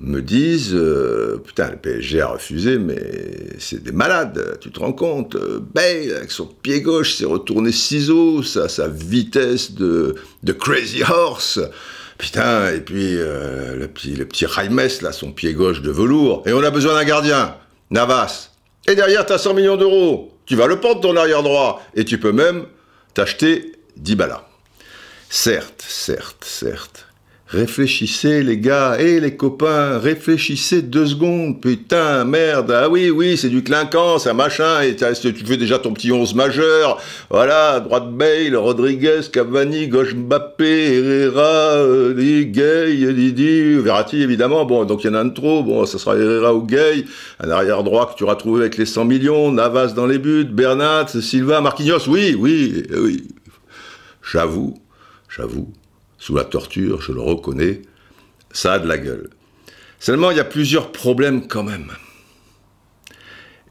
me 0.00 0.20
disent 0.20 0.74
euh, 0.74 1.40
Putain, 1.44 1.70
le 1.70 1.76
PSG 1.76 2.20
a 2.20 2.28
refusé, 2.28 2.78
mais 2.78 3.56
c'est 3.58 3.82
des 3.82 3.92
malades, 3.92 4.58
tu 4.60 4.70
te 4.70 4.80
rends 4.80 4.92
compte 4.92 5.36
Bale, 5.74 6.14
avec 6.16 6.30
son 6.30 6.46
pied 6.46 6.80
gauche, 6.80 7.14
s'est 7.14 7.24
retourné 7.24 7.72
ciseaux, 7.72 8.42
sa, 8.42 8.68
sa 8.68 8.88
vitesse 8.88 9.72
de, 9.72 10.14
de 10.42 10.52
Crazy 10.52 11.02
Horse. 11.02 11.60
Putain, 12.18 12.72
et 12.72 12.80
puis 12.80 13.16
euh, 13.16 13.76
le 13.76 13.88
petit, 13.88 14.14
le 14.14 14.24
petit 14.24 14.46
là, 15.02 15.12
son 15.12 15.32
pied 15.32 15.52
gauche 15.52 15.82
de 15.82 15.90
velours. 15.90 16.42
Et 16.46 16.52
on 16.52 16.62
a 16.62 16.70
besoin 16.70 16.94
d'un 16.94 17.04
gardien, 17.04 17.56
Navas. 17.90 18.50
Et 18.86 18.94
derrière, 18.94 19.26
t'as 19.26 19.38
100 19.38 19.54
millions 19.54 19.76
d'euros 19.76 20.33
tu 20.46 20.56
vas 20.56 20.66
le 20.66 20.80
prendre 20.80 21.00
ton 21.00 21.16
arrière 21.16 21.42
droit 21.42 21.82
et 21.94 22.04
tu 22.04 22.18
peux 22.18 22.32
même 22.32 22.66
t'acheter 23.14 23.72
10 23.96 24.16
balles. 24.16 24.38
Certes, 25.30 25.84
certes, 25.86 26.44
certes. 26.44 27.03
Réfléchissez 27.54 28.42
les 28.42 28.58
gars, 28.58 28.96
et 28.98 29.20
les 29.20 29.36
copains, 29.36 30.00
réfléchissez 30.00 30.82
deux 30.82 31.06
secondes, 31.06 31.60
putain, 31.60 32.24
merde, 32.24 32.72
ah 32.76 32.88
oui, 32.88 33.10
oui, 33.10 33.36
c'est 33.36 33.48
du 33.48 33.62
clinquant, 33.62 34.18
ça 34.18 34.34
machin, 34.34 34.80
et 34.82 34.96
tu 34.96 35.44
fais 35.46 35.56
déjà 35.56 35.78
ton 35.78 35.92
petit 35.92 36.10
11 36.10 36.34
majeur, 36.34 37.00
voilà, 37.30 37.78
droite 37.78 38.10
Bale, 38.10 38.56
Rodriguez, 38.56 39.20
Cavani, 39.32 39.86
gauche 39.86 40.16
Mbappé, 40.16 40.96
Herrera, 40.96 41.76
euh, 41.76 42.42
Gay, 42.42 43.12
Didi, 43.12 43.74
Verratti 43.74 44.20
évidemment, 44.20 44.64
bon, 44.64 44.84
donc 44.84 45.04
il 45.04 45.06
y 45.06 45.10
en 45.10 45.14
a 45.14 45.20
un 45.20 45.26
de 45.26 45.34
trop, 45.34 45.62
bon, 45.62 45.86
ça 45.86 45.98
sera 45.98 46.16
Herrera 46.16 46.52
ou 46.54 46.64
Gay, 46.64 47.04
un 47.38 47.50
arrière 47.50 47.84
droit 47.84 48.10
que 48.12 48.18
tu 48.18 48.24
auras 48.24 48.34
trouvé 48.34 48.62
avec 48.62 48.76
les 48.78 48.86
100 48.86 49.04
millions, 49.04 49.52
Navas 49.52 49.92
dans 49.94 50.06
les 50.06 50.18
buts, 50.18 50.44
Bernat, 50.44 51.06
Silva, 51.20 51.60
Marquinhos, 51.60 52.08
oui, 52.08 52.34
oui, 52.36 52.82
oui, 52.96 53.28
j'avoue, 54.24 54.74
j'avoue 55.28 55.72
sous 56.24 56.34
la 56.34 56.44
torture, 56.44 57.02
je 57.02 57.12
le 57.12 57.20
reconnais, 57.20 57.82
ça 58.50 58.72
a 58.72 58.78
de 58.78 58.88
la 58.88 58.96
gueule. 58.96 59.28
Seulement, 60.00 60.30
il 60.30 60.38
y 60.38 60.40
a 60.40 60.44
plusieurs 60.44 60.90
problèmes 60.90 61.46
quand 61.48 61.64
même. 61.64 61.92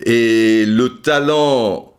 Et 0.05 0.63
le 0.67 1.01
talent 1.01 1.95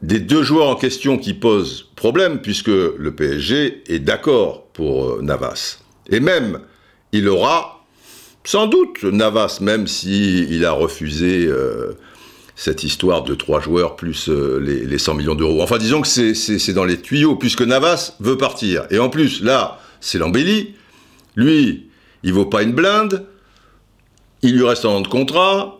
des 0.00 0.18
deux 0.18 0.42
joueurs 0.42 0.70
en 0.70 0.76
question 0.76 1.18
qui 1.18 1.34
posent 1.34 1.90
problème, 1.94 2.40
puisque 2.40 2.68
le 2.68 3.10
PSG 3.14 3.82
est 3.92 3.98
d'accord 3.98 4.64
pour 4.72 5.04
euh, 5.04 5.20
Navas. 5.20 5.80
Et 6.08 6.20
même, 6.20 6.60
il 7.12 7.28
aura 7.28 7.84
sans 8.44 8.66
doute 8.66 9.04
Navas, 9.04 9.58
même 9.60 9.86
s'il 9.86 10.50
il 10.50 10.64
a 10.64 10.72
refusé 10.72 11.44
euh, 11.44 11.98
cette 12.60 12.84
histoire 12.84 13.22
de 13.22 13.34
trois 13.34 13.58
joueurs 13.58 13.96
plus 13.96 14.28
euh, 14.28 14.60
les, 14.60 14.84
les 14.84 14.98
100 14.98 15.14
millions 15.14 15.34
d'euros. 15.34 15.62
Enfin, 15.62 15.78
disons 15.78 16.02
que 16.02 16.06
c'est- 16.08 16.72
dans 16.74 16.84
les 16.84 17.00
tuyaux, 17.00 17.36
puisque 17.36 17.62
Navas 17.62 18.16
veut 18.20 18.36
partir. 18.36 18.84
Et 18.90 18.98
en 18.98 19.08
plus, 19.08 19.42
là, 19.42 19.78
c'est 20.02 20.18
l'embellie. 20.18 20.74
Lui, 21.36 21.88
il 22.22 22.34
vaut 22.34 22.44
pas 22.44 22.62
une 22.62 22.72
blinde. 22.72 23.24
Il 24.42 24.58
lui 24.58 24.64
reste 24.66 24.84
un 24.84 24.90
an 24.90 25.00
de 25.00 25.08
contrat. 25.08 25.78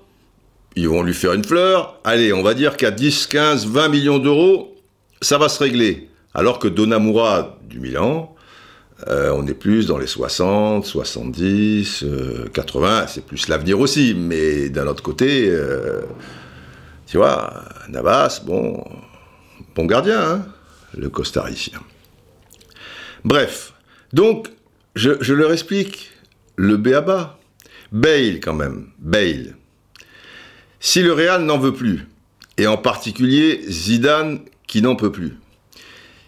Ils 0.75 0.89
vont 0.89 1.03
lui 1.03 1.13
faire 1.13 1.35
une 1.35 1.45
fleur. 1.45 2.01
Allez, 2.03 2.33
on 2.33 2.43
va 2.43 2.55
dire 2.55 2.79
qu'à 2.79 2.91
10, 2.91 3.27
15, 3.27 3.67
20 3.67 3.89
millions 3.91 4.19
d'euros, 4.19 4.75
ça 5.21 5.37
va 5.37 5.51
se 5.51 5.59
régler. 5.63 6.09
Alors 6.33 6.59
que 6.59 6.69
Donamura 6.69 7.59
du 7.69 7.79
Milan, 7.79 8.35
euh, 9.09 9.31
on 9.37 9.47
est 9.47 9.53
plus 9.53 9.87
dans 9.87 9.99
les 9.99 10.07
60, 10.07 10.87
70, 10.87 12.05
euh, 12.05 12.47
80, 12.55 13.05
c'est 13.07 13.27
plus 13.27 13.49
l'avenir 13.49 13.79
aussi. 13.81 14.15
Mais 14.17 14.71
d'un 14.71 14.87
autre 14.87 15.03
côté, 15.03 15.47
euh, 15.51 16.01
tu 17.11 17.17
vois, 17.17 17.65
Navas, 17.89 18.41
bon, 18.45 18.85
bon 19.75 19.85
gardien, 19.85 20.21
hein, 20.21 20.47
le 20.97 21.09
costaricien. 21.09 21.81
Bref, 23.25 23.73
donc, 24.13 24.49
je, 24.95 25.33
leur 25.33 25.53
explique 25.53 26.13
le 26.55 26.77
béaba. 26.77 27.37
Bale, 27.91 28.39
quand 28.41 28.55
même, 28.55 28.91
Bale. 29.01 29.57
Si 30.79 31.03
le 31.03 31.13
Real 31.13 31.43
n'en 31.43 31.59
veut 31.59 31.75
plus, 31.75 32.07
et 32.57 32.69
en 32.69 32.77
particulier 32.77 33.61
Zidane 33.69 34.43
qui 34.69 34.81
n'en 34.81 34.95
peut 34.95 35.11
plus, 35.11 35.40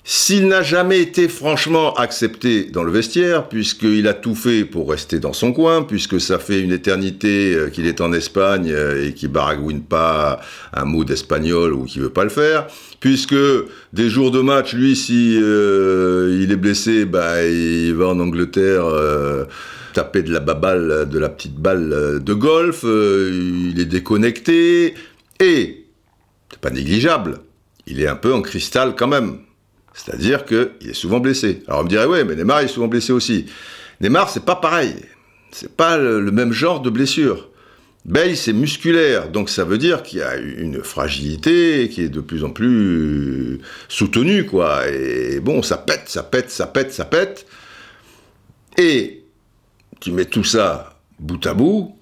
s'il 0.04 0.48
n'a 0.48 0.62
jamais 0.62 1.00
été 1.00 1.28
franchement 1.28 1.94
accepté 1.94 2.64
dans 2.64 2.82
le 2.82 2.90
vestiaire, 2.90 3.48
puisqu'il 3.48 4.08
a 4.08 4.14
tout 4.14 4.34
fait 4.34 4.64
pour 4.64 4.90
rester 4.90 5.20
dans 5.20 5.32
son 5.32 5.52
coin, 5.52 5.84
puisque 5.84 6.20
ça 6.20 6.40
fait 6.40 6.60
une 6.60 6.72
éternité 6.72 7.54
euh, 7.54 7.68
qu'il 7.68 7.86
est 7.86 8.00
en 8.00 8.12
Espagne 8.12 8.68
euh, 8.72 9.06
et 9.06 9.14
qu'il 9.14 9.28
baragouine 9.28 9.82
pas 9.82 10.40
un 10.72 10.84
mot 10.86 11.04
d'espagnol 11.04 11.72
ou 11.72 11.84
qu'il 11.84 12.02
veut 12.02 12.10
pas 12.10 12.24
le 12.24 12.30
faire, 12.30 12.66
puisque 12.98 13.36
des 13.92 14.08
jours 14.08 14.32
de 14.32 14.40
match, 14.40 14.74
lui, 14.74 14.96
si 14.96 15.38
euh, 15.40 16.36
il 16.42 16.50
est 16.50 16.56
blessé, 16.56 17.04
bah, 17.04 17.44
il 17.44 17.94
va 17.94 18.08
en 18.08 18.18
Angleterre 18.18 18.86
taper 19.92 20.22
de 20.22 20.32
la 20.32 20.40
baballe, 20.40 21.08
de 21.08 21.18
la 21.18 21.28
petite 21.28 21.56
balle 21.56 22.18
de 22.20 22.34
golf, 22.34 22.82
il 22.82 23.78
est 23.78 23.84
déconnecté, 23.84 24.94
et, 25.38 25.86
c'est 26.50 26.60
pas 26.60 26.70
négligeable, 26.70 27.38
il 27.86 28.00
est 28.00 28.08
un 28.08 28.16
peu 28.16 28.32
en 28.32 28.42
cristal 28.42 28.94
quand 28.96 29.08
même. 29.08 29.38
C'est-à-dire 29.94 30.44
qu'il 30.44 30.70
est 30.88 30.94
souvent 30.94 31.20
blessé. 31.20 31.62
Alors 31.68 31.80
on 31.80 31.84
me 31.84 31.88
dirait, 31.88 32.06
ouais, 32.06 32.24
mais 32.24 32.34
Neymar 32.34 32.60
est 32.60 32.68
souvent 32.68 32.88
blessé 32.88 33.12
aussi. 33.12 33.46
Neymar, 34.00 34.30
c'est 34.30 34.44
pas 34.44 34.56
pareil. 34.56 34.94
C'est 35.50 35.74
pas 35.76 35.98
le, 35.98 36.30
même 36.30 36.52
genre 36.52 36.80
de 36.80 36.90
blessure. 36.90 37.48
Bale, 38.04 38.36
c'est 38.36 38.52
musculaire, 38.52 39.28
donc 39.28 39.48
ça 39.48 39.64
veut 39.64 39.78
dire 39.78 40.02
qu'il 40.02 40.18
y 40.18 40.22
a 40.22 40.36
une 40.36 40.82
fragilité 40.82 41.88
qui 41.88 42.02
est 42.02 42.08
de 42.08 42.20
plus 42.20 42.42
en 42.42 42.50
plus 42.50 43.60
soutenue, 43.88 44.44
quoi. 44.44 44.88
Et 44.88 45.38
bon, 45.38 45.62
ça 45.62 45.76
pète, 45.76 46.08
ça 46.08 46.24
pète, 46.24 46.50
ça 46.50 46.66
pète, 46.66 46.92
ça 46.92 47.04
pète. 47.04 47.46
Et 48.76 49.22
tu 50.00 50.10
mets 50.10 50.24
tout 50.24 50.42
ça 50.42 50.98
bout 51.20 51.46
à 51.46 51.54
bout. 51.54 51.96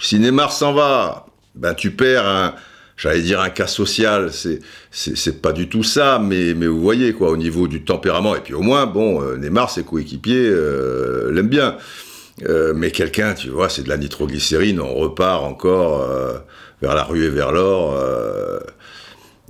Si 0.00 0.18
Neymar 0.18 0.50
s'en 0.50 0.72
va, 0.72 1.26
ben 1.54 1.74
tu 1.74 1.92
perds 1.92 2.26
un, 2.26 2.54
j'allais 3.02 3.22
dire 3.22 3.40
un 3.40 3.50
cas 3.50 3.66
social, 3.66 4.30
c'est, 4.32 5.42
pas 5.42 5.52
du 5.52 5.68
tout 5.68 5.82
ça, 5.82 6.20
mais, 6.22 6.54
mais 6.54 6.68
vous 6.68 6.80
voyez, 6.80 7.12
quoi, 7.12 7.30
au 7.30 7.36
niveau 7.36 7.66
du 7.66 7.82
tempérament, 7.82 8.36
et 8.36 8.40
puis 8.40 8.54
au 8.54 8.60
moins, 8.60 8.86
bon, 8.86 9.20
euh, 9.20 9.36
Neymar, 9.36 9.70
ses 9.70 9.82
coéquipiers 9.82 10.48
euh, 10.48 11.32
l'aiment 11.32 11.48
bien. 11.48 11.76
Euh, 12.44 12.72
mais 12.76 12.92
quelqu'un, 12.92 13.34
tu 13.34 13.48
vois, 13.48 13.68
c'est 13.68 13.82
de 13.82 13.88
la 13.88 13.96
nitroglycérine, 13.96 14.80
on 14.80 14.94
repart 14.94 15.42
encore 15.42 16.02
euh, 16.02 16.38
vers 16.80 16.94
la 16.94 17.02
rue 17.02 17.24
et 17.24 17.28
vers 17.28 17.50
l'or. 17.50 18.00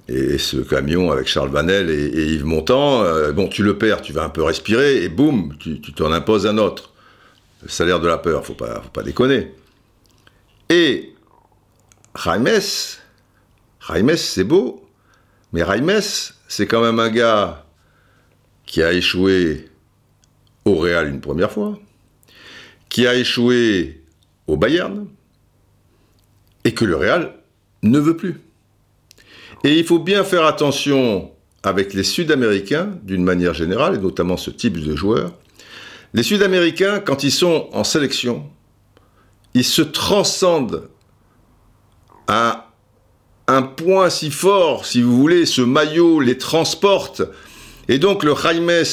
et 0.08 0.38
ce 0.38 0.56
camion 0.56 1.12
avec 1.12 1.26
Charles 1.26 1.50
Vanel 1.50 1.90
et, 1.90 2.32
Yves 2.32 2.46
Montand, 2.46 3.04
bon, 3.34 3.48
tu 3.48 3.62
le 3.62 3.76
perds, 3.76 4.00
tu 4.00 4.14
vas 4.14 4.24
un 4.24 4.30
peu 4.30 4.42
respirer, 4.42 5.04
et 5.04 5.10
boum, 5.10 5.54
tu, 5.58 5.78
t'en 5.92 6.10
imposes 6.10 6.46
un 6.46 6.56
autre. 6.56 6.90
Le 7.62 7.68
salaire 7.68 8.00
de 8.00 8.08
la 8.08 8.16
peur, 8.16 8.46
faut 8.46 8.54
pas, 8.54 8.80
faut 8.82 8.90
pas 8.90 9.02
déconner. 9.02 9.52
Et 10.70 11.12
Jaimes, 12.24 13.01
Jaimes, 13.88 14.16
c'est 14.16 14.44
beau, 14.44 14.88
mais 15.52 15.64
Jaimes, 15.64 16.00
c'est 16.48 16.66
quand 16.66 16.82
même 16.82 17.00
un 17.00 17.10
gars 17.10 17.66
qui 18.64 18.82
a 18.82 18.92
échoué 18.92 19.68
au 20.64 20.76
Real 20.76 21.08
une 21.08 21.20
première 21.20 21.50
fois, 21.50 21.78
qui 22.88 23.06
a 23.06 23.14
échoué 23.14 24.04
au 24.46 24.56
Bayern, 24.56 25.08
et 26.64 26.74
que 26.74 26.84
le 26.84 26.96
Real 26.96 27.34
ne 27.82 27.98
veut 27.98 28.16
plus. 28.16 28.40
Et 29.64 29.78
il 29.78 29.84
faut 29.84 29.98
bien 29.98 30.24
faire 30.24 30.44
attention 30.44 31.32
avec 31.62 31.94
les 31.94 32.02
Sud-Américains, 32.02 32.98
d'une 33.02 33.24
manière 33.24 33.54
générale, 33.54 33.94
et 33.94 33.98
notamment 33.98 34.36
ce 34.36 34.50
type 34.50 34.78
de 34.78 34.96
joueurs. 34.96 35.32
Les 36.14 36.22
Sud-Américains, 36.22 37.00
quand 37.00 37.22
ils 37.22 37.32
sont 37.32 37.68
en 37.72 37.84
sélection, 37.84 38.50
ils 39.54 39.64
se 39.64 39.82
transcendent 39.82 40.88
à 42.26 42.71
un 43.52 43.62
point 43.62 44.10
si 44.10 44.30
fort, 44.30 44.86
si 44.86 45.02
vous 45.02 45.16
voulez, 45.16 45.46
ce 45.46 45.62
maillot 45.62 46.20
les 46.20 46.38
transporte. 46.38 47.22
Et 47.88 47.98
donc 47.98 48.24
le 48.24 48.34
Jaimes 48.34 48.84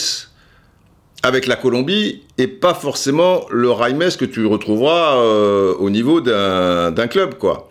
avec 1.24 1.48
la 1.48 1.56
Colombie 1.56 2.24
est 2.38 2.48
pas 2.48 2.74
forcément 2.74 3.46
le 3.50 3.70
Jaimes 3.78 4.12
que 4.18 4.26
tu 4.26 4.46
retrouveras 4.46 5.18
euh, 5.18 5.74
au 5.80 5.90
niveau 5.90 6.22
d'un 6.22 6.92
d'un 6.92 7.08
club, 7.08 7.36
quoi. 7.36 7.70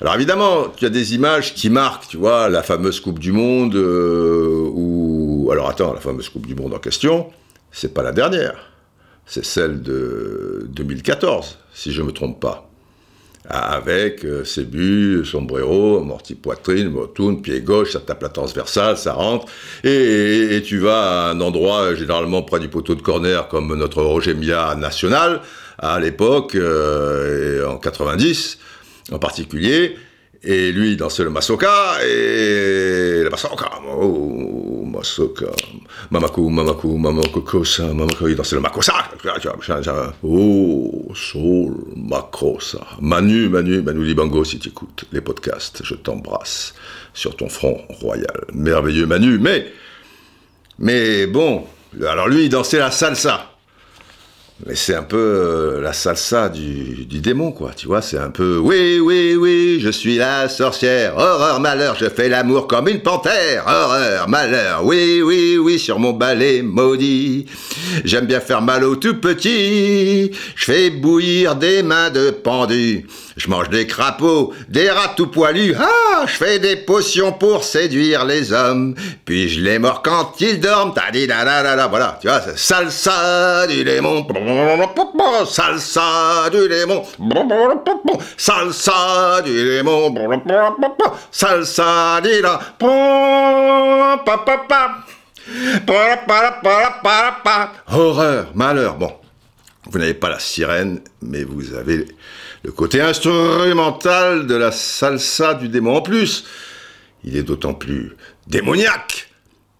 Alors 0.00 0.14
évidemment, 0.14 0.68
tu 0.76 0.86
as 0.86 0.90
des 0.90 1.14
images 1.16 1.54
qui 1.54 1.70
marquent, 1.70 2.06
tu 2.08 2.18
vois, 2.18 2.48
la 2.48 2.62
fameuse 2.62 3.00
Coupe 3.00 3.18
du 3.18 3.32
Monde, 3.32 3.74
euh, 3.74 4.70
ou... 4.72 5.48
Alors 5.50 5.68
attends, 5.68 5.92
la 5.92 6.00
fameuse 6.00 6.28
Coupe 6.28 6.46
du 6.46 6.54
Monde 6.54 6.72
en 6.74 6.78
question, 6.78 7.30
c'est 7.72 7.94
pas 7.94 8.02
la 8.02 8.12
dernière. 8.12 8.70
C'est 9.26 9.44
celle 9.44 9.82
de 9.82 10.66
2014, 10.68 11.58
si 11.74 11.92
je 11.92 12.02
me 12.02 12.12
trompe 12.12 12.38
pas. 12.40 12.67
Avec 13.50 14.24
euh, 14.26 14.44
ses 14.44 14.64
buts, 14.64 15.24
sombrero, 15.24 15.98
amorti 16.00 16.34
poitrine, 16.34 16.90
motoun, 16.90 17.40
pied 17.40 17.60
gauche, 17.62 17.92
ça 17.92 18.00
tape 18.00 18.22
la 18.22 18.28
transversale, 18.28 18.98
ça 18.98 19.14
rentre, 19.14 19.46
et, 19.84 19.88
et- 19.90 20.56
et 20.56 20.62
tu 20.62 20.78
vas 20.78 21.28
à 21.28 21.30
un 21.30 21.40
endroit 21.40 21.94
généralement 21.94 22.42
près 22.42 22.60
du 22.60 22.68
poteau 22.68 22.94
de 22.94 23.00
corner, 23.00 23.48
comme 23.48 23.74
notre 23.74 24.02
Roger 24.02 24.34
Mia 24.34 24.74
national, 24.74 25.40
à 25.78 25.98
l'époque, 25.98 26.54
euh, 26.56 27.66
en 27.66 27.78
90 27.78 28.58
en 29.12 29.18
particulier, 29.18 29.96
et 30.42 30.72
lui 30.72 30.92
il 30.92 30.96
dansait 30.96 31.24
le 31.24 31.30
masoka, 31.30 31.98
et 32.04 33.22
le 33.24 33.28
masoka, 33.30 33.70
oh, 34.00 34.84
masoka, 34.86 35.46
mamaku, 36.10 36.48
mamaku, 36.48 36.96
mamaku, 36.96 37.40
kosa, 37.40 37.86
mamaku, 37.86 38.28
il 38.28 38.36
dansait 38.36 38.54
le 38.56 38.62
makosa, 38.62 38.94
oh, 40.22 41.08
soul, 41.14 41.74
makosa, 41.96 42.86
Manu, 43.00 43.48
Manu, 43.48 43.82
Manu 43.82 44.04
Libango, 44.04 44.44
si 44.44 44.58
tu 44.58 44.68
écoutes 44.68 45.04
les 45.12 45.20
podcasts, 45.20 45.82
je 45.84 45.94
t'embrasse 45.94 46.74
sur 47.14 47.36
ton 47.36 47.48
front 47.48 47.80
royal, 47.88 48.44
merveilleux 48.54 49.06
Manu, 49.06 49.38
mais, 49.38 49.66
mais 50.78 51.26
bon, 51.26 51.64
alors 52.06 52.28
lui 52.28 52.44
il 52.44 52.48
dansait 52.48 52.78
la 52.78 52.92
salsa, 52.92 53.57
mais 54.66 54.74
c'est 54.74 54.94
un 54.94 55.04
peu 55.04 55.16
euh, 55.16 55.80
la 55.80 55.92
salsa 55.92 56.48
du, 56.48 57.04
du 57.06 57.20
démon, 57.20 57.52
quoi. 57.52 57.70
Tu 57.76 57.86
vois, 57.86 58.02
c'est 58.02 58.18
un 58.18 58.30
peu 58.30 58.58
oui, 58.58 58.98
oui, 58.98 59.36
oui, 59.36 59.78
je 59.80 59.88
suis 59.88 60.16
la 60.16 60.48
sorcière. 60.48 61.16
Horreur, 61.16 61.60
malheur, 61.60 61.96
je 61.98 62.06
fais 62.06 62.28
l'amour 62.28 62.66
comme 62.66 62.88
une 62.88 63.00
panthère. 63.00 63.64
Horreur, 63.66 64.28
malheur, 64.28 64.84
oui, 64.84 65.22
oui, 65.22 65.58
oui, 65.58 65.78
sur 65.78 66.00
mon 66.00 66.12
balai 66.12 66.62
maudit. 66.62 67.46
J'aime 68.04 68.26
bien 68.26 68.40
faire 68.40 68.60
mal 68.60 68.82
aux 68.82 68.96
tout 68.96 69.20
petits. 69.20 70.32
Je 70.56 70.64
fais 70.64 70.90
bouillir 70.90 71.54
des 71.54 71.84
mains 71.84 72.10
de 72.10 72.30
pendus. 72.30 73.06
Je 73.36 73.48
mange 73.48 73.68
des 73.68 73.86
crapauds, 73.86 74.52
des 74.68 74.90
rats 74.90 75.14
tout 75.16 75.28
poilus. 75.28 75.72
Ah, 75.78 76.24
je 76.26 76.32
fais 76.32 76.58
des 76.58 76.74
potions 76.74 77.32
pour 77.32 77.62
séduire 77.62 78.24
les 78.24 78.52
hommes. 78.52 78.96
Puis 79.24 79.48
je 79.48 79.60
les 79.60 79.78
mords 79.78 80.02
quand 80.02 80.32
ils 80.40 80.58
dorment. 80.58 80.92
Tadi 80.92 81.28
da 81.28 81.44
da 81.44 81.62
da 81.62 81.76
da. 81.76 81.86
Voilà, 81.86 82.18
tu 82.20 82.26
vois, 82.26 82.40
c'est 82.40 82.58
salsa 82.58 83.68
du 83.68 83.84
démon. 83.84 84.26
Salsa 85.46 86.48
du 86.50 86.68
démon. 86.68 87.02
Salsa 88.36 89.42
du 89.42 89.64
démon. 89.64 90.14
Salsa 91.30 92.20
di 92.22 92.40
pa. 97.44 97.72
Horreur, 97.92 98.46
malheur. 98.54 98.96
Bon, 98.96 99.12
vous 99.90 99.98
n'avez 99.98 100.14
pas 100.14 100.30
la 100.30 100.38
sirène, 100.38 101.00
mais 101.22 101.44
vous 101.44 101.74
avez 101.74 102.06
le 102.62 102.72
côté 102.72 103.00
instrumental 103.00 104.46
de 104.46 104.54
la 104.54 104.72
salsa 104.72 105.54
du 105.54 105.68
démon. 105.68 105.96
En 105.96 106.02
plus, 106.02 106.44
il 107.24 107.36
est 107.36 107.42
d'autant 107.42 107.74
plus 107.74 108.16
démoniaque 108.46 109.27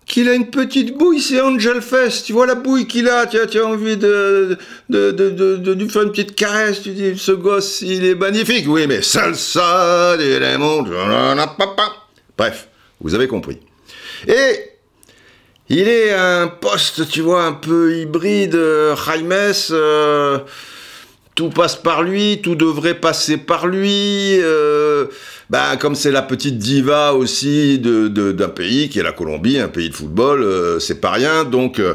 qu'il 0.09 0.29
a 0.29 0.35
une 0.35 0.51
petite 0.51 0.97
bouille, 0.97 1.21
c'est 1.21 1.40
Angel 1.40 1.83
Fest. 1.83 2.27
Tu 2.27 2.33
vois 2.33 2.47
la 2.47 2.55
bouille 2.55 2.87
qu'il 2.87 3.09
a, 3.09 3.27
tu 3.27 3.38
as, 3.38 3.64
envie 3.64 3.97
de 3.97 4.57
de, 4.88 5.11
de, 5.11 5.31
de, 5.31 5.57
de, 5.57 5.73
lui 5.73 5.88
faire 5.88 6.03
une 6.03 6.11
petite 6.11 6.35
caresse. 6.35 6.83
Tu 6.83 6.90
dis, 6.90 7.16
ce 7.16 7.33
gosse, 7.33 7.83
il 7.83 8.05
est 8.05 8.14
magnifique. 8.14 8.64
Oui, 8.66 8.87
mais 8.88 9.03
salsa, 9.03 10.16
des 10.16 10.40
Bref, 12.37 12.68
vous 13.01 13.14
avez 13.14 13.29
compris. 13.29 13.59
Et 14.27 14.71
il 15.68 15.87
est 15.87 16.12
un 16.12 16.49
poste, 16.49 17.09
tu 17.11 17.21
vois, 17.21 17.44
un 17.44 17.53
peu 17.53 17.94
hybride, 17.99 18.55
euh, 18.55 18.97
Jaimes. 18.97 19.53
Euh, 19.71 20.38
tout 21.38 21.51
passe 21.51 21.77
par 21.77 22.03
lui, 22.03 22.40
tout 22.42 22.57
devrait 22.57 22.98
passer 22.98 23.37
par 23.37 23.68
lui. 23.68 24.40
Euh, 24.40 25.07
ben, 25.51 25.77
comme 25.79 25.94
c'est 25.94 26.11
la 26.11 26.22
petite 26.22 26.59
diva 26.59 27.14
aussi 27.14 27.79
d'un 27.79 28.09
de, 28.09 28.33
d'un 28.33 28.48
pays 28.48 28.88
qui 28.88 28.98
est 28.98 29.05
la 29.05 29.12
Colombie, 29.12 29.61
un 29.61 29.68
pays 29.68 29.88
de 29.88 29.94
football, 29.94 30.42
euh, 30.42 30.81
c'est 30.81 31.01
pas 31.01 31.12
rien. 31.12 31.44
Donc, 31.44 31.79
euh, 31.79 31.94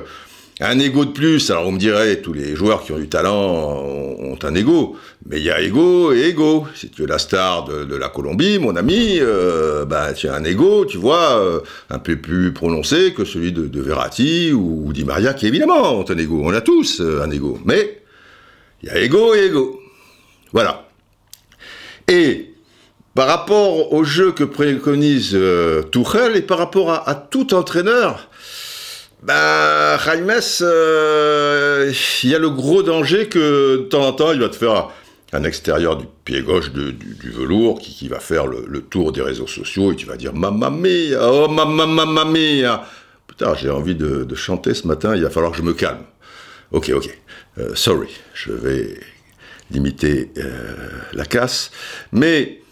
un 0.62 0.80
ego 0.80 1.04
de 1.04 1.12
plus. 1.12 1.52
Alors, 1.52 1.68
on 1.68 1.74
me 1.74 1.78
dirait, 1.78 2.22
tous 2.22 2.32
les 2.32 2.56
joueurs 2.56 2.84
qui 2.86 2.94
ont 2.94 2.98
du 2.98 3.10
talent 3.10 3.84
ont, 3.84 4.40
un 4.42 4.56
ego. 4.56 4.96
Mais 5.30 5.40
il 5.40 5.44
y 5.44 5.52
a 5.52 5.62
ego 5.62 6.14
et 6.14 6.22
ego. 6.22 6.66
Si 6.74 6.90
tu 6.90 7.04
es 7.04 7.08
la 7.08 7.18
star 7.18 7.66
de, 7.66 7.96
la 7.98 8.08
Colombie, 8.08 8.60
mon 8.60 8.78
ami, 8.78 9.18
euh, 9.20 9.84
ben, 9.84 10.14
tu 10.14 10.30
as 10.30 10.36
un 10.36 10.44
ego, 10.46 10.86
tu 10.86 10.98
vois, 10.98 11.38
euh, 11.38 11.60
un 11.90 12.00
peu 12.00 12.16
plus 12.16 12.54
prononcé 12.54 13.12
que 13.14 13.26
celui 13.26 13.52
de, 13.52 13.68
de 13.68 13.82
Verratti 13.82 14.54
ou, 14.54 14.84
ou 14.86 14.94
Di 14.94 15.04
Maria, 15.04 15.34
qui 15.34 15.48
évidemment 15.48 16.00
ont 16.00 16.06
un 16.10 16.18
ego. 16.18 16.42
On 16.46 16.54
a 16.54 16.62
tous 16.62 17.02
un 17.02 17.30
ego. 17.30 17.60
Mais 17.66 18.03
il 18.84 18.90
y 18.90 18.92
a 18.92 19.02
ego 19.02 19.34
et 19.34 19.46
ego. 19.46 19.80
Voilà. 20.52 20.88
Et 22.08 22.54
par 23.16 23.28
rapport 23.28 23.94
au 23.94 24.04
jeu 24.04 24.32
que 24.32 24.44
préconise 24.44 25.32
euh, 25.34 25.84
Tuchel 25.84 26.36
et 26.36 26.42
par 26.42 26.58
rapport 26.58 26.92
à, 26.92 27.16
tout 27.16 27.54
entraîneur, 27.54 28.30
ben, 29.22 29.98
Jaime, 30.04 30.34
euh, 30.62 31.94
il 32.24 32.30
y 32.30 32.36
a 32.36 32.40
le 32.40 32.50
gros 32.50 32.84
danger 32.84 33.30
que 33.30 33.78
de 33.78 33.84
temps 33.84 34.06
en 34.06 34.14
temps, 34.14 34.32
il 34.34 34.40
va 34.40 34.50
te 34.50 34.56
faire 34.56 34.90
un 35.32 35.44
extérieur 35.44 35.96
du 35.96 36.06
pied 36.26 36.42
gauche 36.42 36.72
du, 36.72 36.96
velours 37.32 37.80
qui, 37.80 38.08
va 38.08 38.20
faire 38.20 38.46
le, 38.48 38.82
tour 38.82 39.12
des 39.12 39.22
réseaux 39.22 39.48
sociaux 39.48 39.92
et 39.92 39.96
tu 39.96 40.06
vas 40.06 40.18
dire 40.18 40.34
Mamma 40.34 40.70
mia, 40.70 41.20
oh 41.32 41.48
mamma, 41.48 41.86
mamma 41.86 42.26
mia. 42.26 42.84
Putain, 43.28 43.56
j'ai 43.56 43.70
envie 43.70 43.96
de, 43.96 44.36
chanter 44.36 44.74
ce 44.74 44.88
matin, 44.88 45.16
il 45.16 45.24
va 45.24 45.30
falloir 45.30 45.52
que 45.52 45.58
je 45.58 45.64
me 45.64 45.74
calme. 45.74 46.04
Ok, 46.72 46.92
ok, 46.94 47.18
euh, 47.58 47.76
sorry, 47.76 48.10
je 48.34 48.52
vais 48.52 49.00
limiter 49.72 50.32
la 51.14 51.26
casse. 51.26 51.72
Mais 52.12 52.64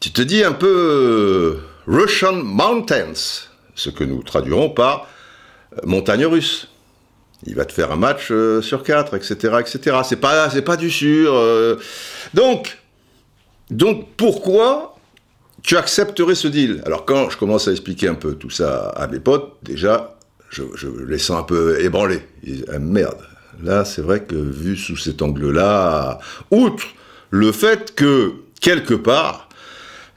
tu 0.00 0.12
te 0.12 0.22
dis 0.22 0.44
un 0.44 0.52
peu 0.52 0.66
euh, 0.68 1.60
Russian 1.86 2.34
Mountains, 2.34 3.46
ce 3.74 3.90
que 3.90 4.04
nous 4.04 4.22
traduirons 4.22 4.70
par 4.70 5.08
euh, 5.72 5.80
montagne 5.84 6.26
russe. 6.26 6.68
Il 7.44 7.54
va 7.54 7.64
te 7.64 7.72
faire 7.72 7.92
un 7.92 7.96
match 7.96 8.28
euh, 8.30 8.62
sur 8.62 8.82
quatre, 8.82 9.14
etc., 9.14 9.56
etc. 9.60 9.98
C'est 10.04 10.20
pas, 10.20 10.50
c'est 10.50 10.62
pas 10.62 10.76
du 10.76 10.90
sûr. 10.90 11.34
Donc, 12.34 12.78
donc 13.70 14.06
pourquoi 14.16 14.96
tu 15.62 15.76
accepterais 15.76 16.34
ce 16.34 16.48
deal? 16.48 16.82
Alors 16.86 17.04
quand 17.04 17.30
je 17.30 17.38
commence 17.38 17.68
à 17.68 17.70
expliquer 17.72 18.08
un 18.08 18.14
peu 18.14 18.34
tout 18.34 18.50
ça 18.50 18.90
à 18.90 19.06
mes 19.06 19.20
potes, 19.20 19.56
déjà, 19.62 20.18
je, 20.50 20.62
les 21.06 21.18
sens 21.18 21.40
un 21.40 21.42
peu 21.42 21.80
ébranlés. 21.80 22.22
Ah, 22.68 22.78
merde. 22.78 23.18
Là, 23.62 23.84
c'est 23.84 24.02
vrai 24.02 24.22
que 24.22 24.36
vu 24.36 24.76
sous 24.76 24.96
cet 24.96 25.22
angle-là, 25.22 26.18
outre 26.50 26.84
le 27.30 27.52
fait 27.52 27.94
que 27.94 28.32
quelque 28.60 28.94
part, 28.94 29.48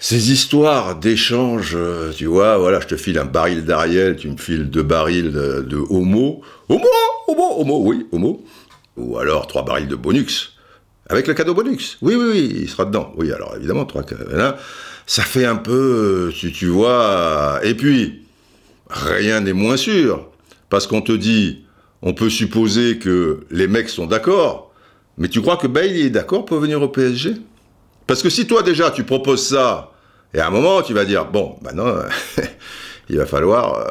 ces 0.02 0.32
histoires 0.32 0.96
d'échange, 0.96 1.74
euh, 1.76 2.12
tu 2.16 2.26
vois, 2.26 2.58
voilà, 2.58 2.80
je 2.80 2.88
te 2.88 2.96
file 2.96 3.20
un 3.20 3.26
baril 3.26 3.66
d'Ariel, 3.66 4.16
tu 4.16 4.30
me 4.30 4.38
files 4.38 4.70
deux 4.70 4.84
barils 4.84 5.32
de, 5.32 5.78
Homo. 5.90 6.42
Homo, 6.70 6.88
Homo, 7.28 7.56
Homo, 7.58 7.82
oui, 7.84 8.08
Homo. 8.12 8.46
Ou 8.96 9.18
alors 9.18 9.48
trois 9.48 9.64
barils 9.64 9.88
de 9.88 9.96
Bonux. 9.96 10.54
Avec 11.10 11.28
le 11.28 11.34
cadeau 11.34 11.54
Bonux. 11.54 11.98
Oui, 12.02 12.16
oui, 12.16 12.26
oui, 12.32 12.58
il 12.62 12.70
sera 12.70 12.86
dedans. 12.86 13.14
Oui, 13.18 13.32
alors 13.32 13.56
évidemment, 13.58 13.86
trois 13.86 14.04
là, 14.32 14.58
Ça 15.06 15.24
fait 15.24 15.46
un 15.46 15.58
peu, 15.58 16.32
si 16.32 16.52
tu 16.52 16.68
vois. 16.68 17.60
Et 17.64 17.74
puis, 17.74 18.22
rien 18.90 19.42
n'est 19.42 19.54
moins 19.54 19.78
sûr. 19.78 20.30
Parce 20.70 20.88
qu'on 20.88 21.02
te 21.02 21.12
dit, 21.12 21.64
on 22.02 22.14
peut 22.14 22.30
supposer 22.30 22.98
que 22.98 23.42
les 23.52 23.68
mecs 23.68 23.90
sont 23.90 24.08
d'accord. 24.08 24.72
Mais 25.18 25.28
tu 25.28 25.42
crois 25.42 25.58
que 25.58 25.68
Bale 25.68 25.98
est 25.98 26.10
d'accord 26.10 26.46
pour 26.46 26.60
venir 26.60 26.82
au 26.82 26.88
PSG 26.88 27.36
parce 28.10 28.24
que 28.24 28.30
si 28.32 28.48
toi 28.48 28.64
déjà 28.64 28.90
tu 28.90 29.04
proposes 29.04 29.46
ça, 29.46 29.92
et 30.34 30.40
à 30.40 30.48
un 30.48 30.50
moment 30.50 30.82
tu 30.82 30.96
vas 30.96 31.06
dire, 31.06 31.26
bon, 31.26 31.58
maintenant 31.62 31.94
il 33.10 33.18
va 33.18 33.28
falloir 33.28 33.76
euh, 33.76 33.86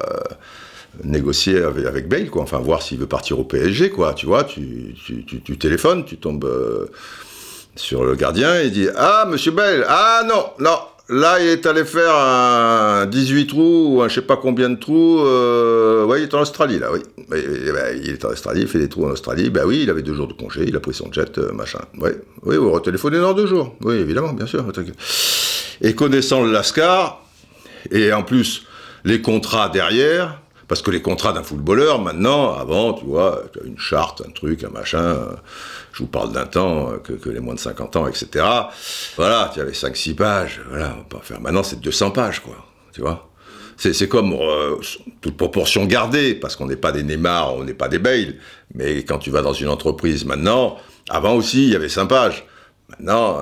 négocier 1.04 1.62
avec, 1.62 2.08
Bale, 2.08 2.28
quoi, 2.28 2.42
enfin 2.42 2.58
voir 2.58 2.82
s'il 2.82 2.98
veut 2.98 3.06
partir 3.06 3.38
au 3.38 3.44
PSG, 3.44 3.90
quoi, 3.90 4.14
tu 4.14 4.26
vois, 4.26 4.42
tu, 4.42 4.92
tu, 5.24 5.56
téléphones, 5.56 6.04
tu 6.04 6.16
tombes 6.16 6.46
euh, 6.46 6.86
sur 7.76 8.04
le 8.04 8.16
gardien 8.16 8.60
et 8.60 8.70
dit, 8.70 8.88
ah, 8.96 9.24
monsieur 9.30 9.52
Bale, 9.52 9.86
ah 9.88 10.22
non, 10.26 10.46
non, 10.58 10.80
Là, 11.10 11.40
il 11.40 11.46
est 11.46 11.64
allé 11.64 11.86
faire 11.86 12.14
un 12.14 13.06
18 13.06 13.46
trous 13.46 13.94
ou 13.94 14.02
un 14.02 14.08
je 14.08 14.16
sais 14.16 14.22
pas 14.22 14.36
combien 14.36 14.68
de 14.68 14.76
trous. 14.76 15.20
Euh, 15.20 16.04
oui, 16.04 16.18
il 16.18 16.22
est 16.24 16.34
en 16.34 16.40
Australie, 16.42 16.78
là, 16.78 16.90
oui. 16.92 17.00
il 17.32 18.10
est 18.10 18.24
en 18.26 18.28
Australie, 18.28 18.60
il 18.62 18.68
fait 18.68 18.78
des 18.78 18.90
trous 18.90 19.06
en 19.06 19.10
Australie. 19.10 19.48
Ben 19.48 19.64
oui, 19.64 19.80
il 19.84 19.90
avait 19.90 20.02
deux 20.02 20.14
jours 20.14 20.28
de 20.28 20.34
congé, 20.34 20.64
il 20.66 20.76
a 20.76 20.80
pris 20.80 20.92
son 20.92 21.10
jet, 21.10 21.38
euh, 21.38 21.50
machin. 21.52 21.80
Oui, 21.98 22.10
oui, 22.42 22.56
vous 22.56 22.70
retéléphonez 22.70 23.20
dans 23.20 23.32
deux 23.32 23.46
jours. 23.46 23.74
Oui, 23.82 23.94
évidemment, 23.94 24.34
bien 24.34 24.46
sûr. 24.46 24.66
Et 25.80 25.94
connaissant 25.94 26.44
le 26.44 26.52
Lascar, 26.52 27.24
et 27.90 28.12
en 28.12 28.22
plus, 28.22 28.66
les 29.04 29.22
contrats 29.22 29.70
derrière, 29.70 30.42
parce 30.68 30.82
que 30.82 30.90
les 30.90 31.00
contrats 31.00 31.32
d'un 31.32 31.42
footballeur, 31.42 32.00
maintenant, 32.00 32.54
avant, 32.54 32.92
tu 32.92 33.06
vois, 33.06 33.42
tu 33.52 33.60
as 33.60 33.64
une 33.64 33.78
charte, 33.78 34.22
un 34.26 34.30
truc, 34.30 34.62
un 34.64 34.68
machin. 34.68 34.98
Euh, 34.98 35.26
je 35.92 36.02
vous 36.02 36.08
parle 36.08 36.30
d'un 36.30 36.44
temps 36.44 36.92
euh, 36.92 36.98
que, 36.98 37.30
les 37.30 37.40
moins 37.40 37.54
de 37.54 37.58
50 37.58 37.96
ans, 37.96 38.06
etc. 38.06 38.44
Voilà, 39.16 39.50
tu 39.52 39.60
avais 39.60 39.72
5-6 39.72 40.14
pages. 40.14 40.60
Voilà, 40.68 40.94
on 41.00 41.04
peut 41.04 41.16
faire. 41.22 41.40
Maintenant, 41.40 41.62
c'est 41.62 41.80
200 41.80 42.10
pages, 42.10 42.40
quoi. 42.40 42.56
Tu 42.92 43.00
vois 43.00 43.24
c'est 43.80 44.08
comme 44.08 44.32
euh, 44.32 44.74
toute 45.20 45.36
proportion 45.36 45.84
gardée, 45.84 46.34
parce 46.34 46.56
qu'on 46.56 46.66
n'est 46.66 46.74
pas 46.74 46.90
des 46.90 47.04
Neymar, 47.04 47.54
on 47.54 47.62
n'est 47.62 47.74
pas 47.74 47.86
des 47.86 48.00
Bale. 48.00 48.34
Mais 48.74 49.04
quand 49.04 49.18
tu 49.18 49.30
vas 49.30 49.40
dans 49.40 49.52
une 49.52 49.68
entreprise 49.68 50.24
maintenant, 50.24 50.78
avant 51.08 51.34
aussi, 51.34 51.62
il 51.62 51.72
y 51.72 51.76
avait 51.76 51.88
5 51.88 52.06
pages. 52.06 52.44
Maintenant, 52.88 53.40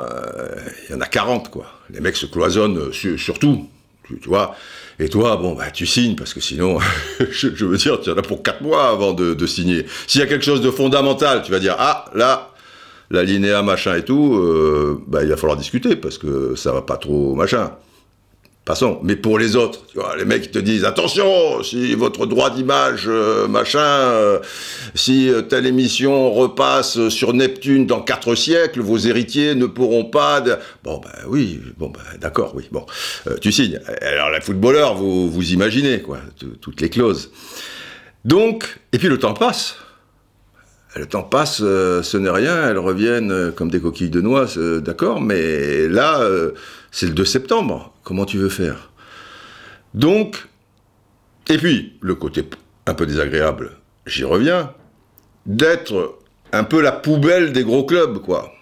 il 0.84 0.92
y 0.92 0.94
en 0.94 1.00
a 1.00 1.06
40, 1.06 1.50
quoi. 1.50 1.64
Les 1.88 2.00
mecs 2.00 2.16
se 2.16 2.26
cloisonnent 2.26 2.92
sur, 2.92 3.38
tout, 3.38 3.70
tu 4.06 4.28
vois. 4.28 4.54
Et 4.98 5.08
toi, 5.08 5.36
bon, 5.36 5.54
bah, 5.54 5.70
tu 5.70 5.86
signes, 5.86 6.16
parce 6.16 6.32
que 6.32 6.40
sinon, 6.40 6.78
je, 7.30 7.64
veux 7.64 7.76
dire, 7.76 8.00
tu 8.00 8.10
en 8.10 8.16
as 8.16 8.22
pour 8.22 8.42
4 8.42 8.62
mois 8.62 8.88
avant 8.88 9.12
de, 9.12 9.46
signer. 9.46 9.86
S'il 10.06 10.20
y 10.20 10.24
a 10.24 10.26
quelque 10.26 10.44
chose 10.44 10.62
de 10.62 10.70
fondamental, 10.70 11.42
tu 11.42 11.52
vas 11.52 11.58
dire, 11.58 11.76
ah, 11.78 12.06
là, 12.14 12.50
la 13.10 13.22
linéa, 13.22 13.62
machin 13.62 13.96
et 13.96 14.04
tout, 14.04 14.36
euh, 14.36 15.02
bah, 15.06 15.22
il 15.22 15.28
va 15.28 15.36
falloir 15.36 15.58
discuter, 15.58 15.96
parce 15.96 16.16
que 16.18 16.54
ça 16.56 16.72
va 16.72 16.82
pas 16.82 16.96
trop, 16.96 17.34
machin. 17.34 17.72
Passons. 18.66 18.98
Mais 19.04 19.14
pour 19.14 19.38
les 19.38 19.54
autres, 19.54 19.86
tu 19.86 19.96
vois, 19.96 20.16
les 20.16 20.24
mecs 20.24 20.50
te 20.50 20.58
disent 20.58 20.84
attention, 20.84 21.62
si 21.62 21.94
votre 21.94 22.26
droit 22.26 22.50
d'image, 22.50 23.04
euh, 23.06 23.46
machin, 23.46 23.78
euh, 23.78 24.40
si 24.96 25.30
euh, 25.30 25.40
telle 25.40 25.66
émission 25.66 26.32
repasse 26.32 27.08
sur 27.08 27.32
Neptune 27.32 27.86
dans 27.86 28.00
quatre 28.00 28.34
siècles, 28.34 28.80
vos 28.80 28.98
héritiers 28.98 29.54
ne 29.54 29.66
pourront 29.66 30.06
pas. 30.06 30.42
Bon 30.82 30.98
ben 30.98 31.12
oui, 31.28 31.60
bon 31.78 31.90
ben 31.90 32.00
d'accord, 32.20 32.56
oui, 32.56 32.68
bon, 32.72 32.84
tu 33.40 33.52
signes. 33.52 33.78
Alors 34.02 34.30
les 34.30 34.40
footballeurs, 34.40 34.96
vous 34.96 35.30
vous 35.30 35.52
imaginez 35.52 36.02
quoi, 36.02 36.18
toutes 36.60 36.80
les 36.80 36.90
clauses. 36.90 37.30
Donc, 38.24 38.80
et 38.92 38.98
puis 38.98 39.06
le 39.06 39.18
temps 39.20 39.34
passe. 39.34 39.76
Le 40.96 41.06
temps 41.06 41.22
passe, 41.22 41.58
ce 41.58 42.16
n'est 42.16 42.30
rien, 42.30 42.68
elles 42.68 42.78
reviennent 42.78 43.52
comme 43.52 43.70
des 43.70 43.80
coquilles 43.80 44.10
de 44.10 44.20
noix, 44.20 44.46
d'accord, 44.80 45.20
mais 45.20 45.86
là, 45.86 46.26
c'est 46.90 47.06
le 47.06 47.12
2 47.12 47.24
septembre. 47.24 47.92
Comment 48.06 48.24
tu 48.24 48.38
veux 48.38 48.48
faire? 48.48 48.92
Donc, 49.92 50.46
et 51.50 51.58
puis, 51.58 51.94
le 52.00 52.14
côté 52.14 52.44
un 52.86 52.94
peu 52.94 53.04
désagréable, 53.04 53.78
j'y 54.06 54.22
reviens, 54.22 54.72
d'être 55.44 56.16
un 56.52 56.62
peu 56.62 56.80
la 56.80 56.92
poubelle 56.92 57.52
des 57.52 57.64
gros 57.64 57.84
clubs, 57.84 58.18
quoi. 58.18 58.52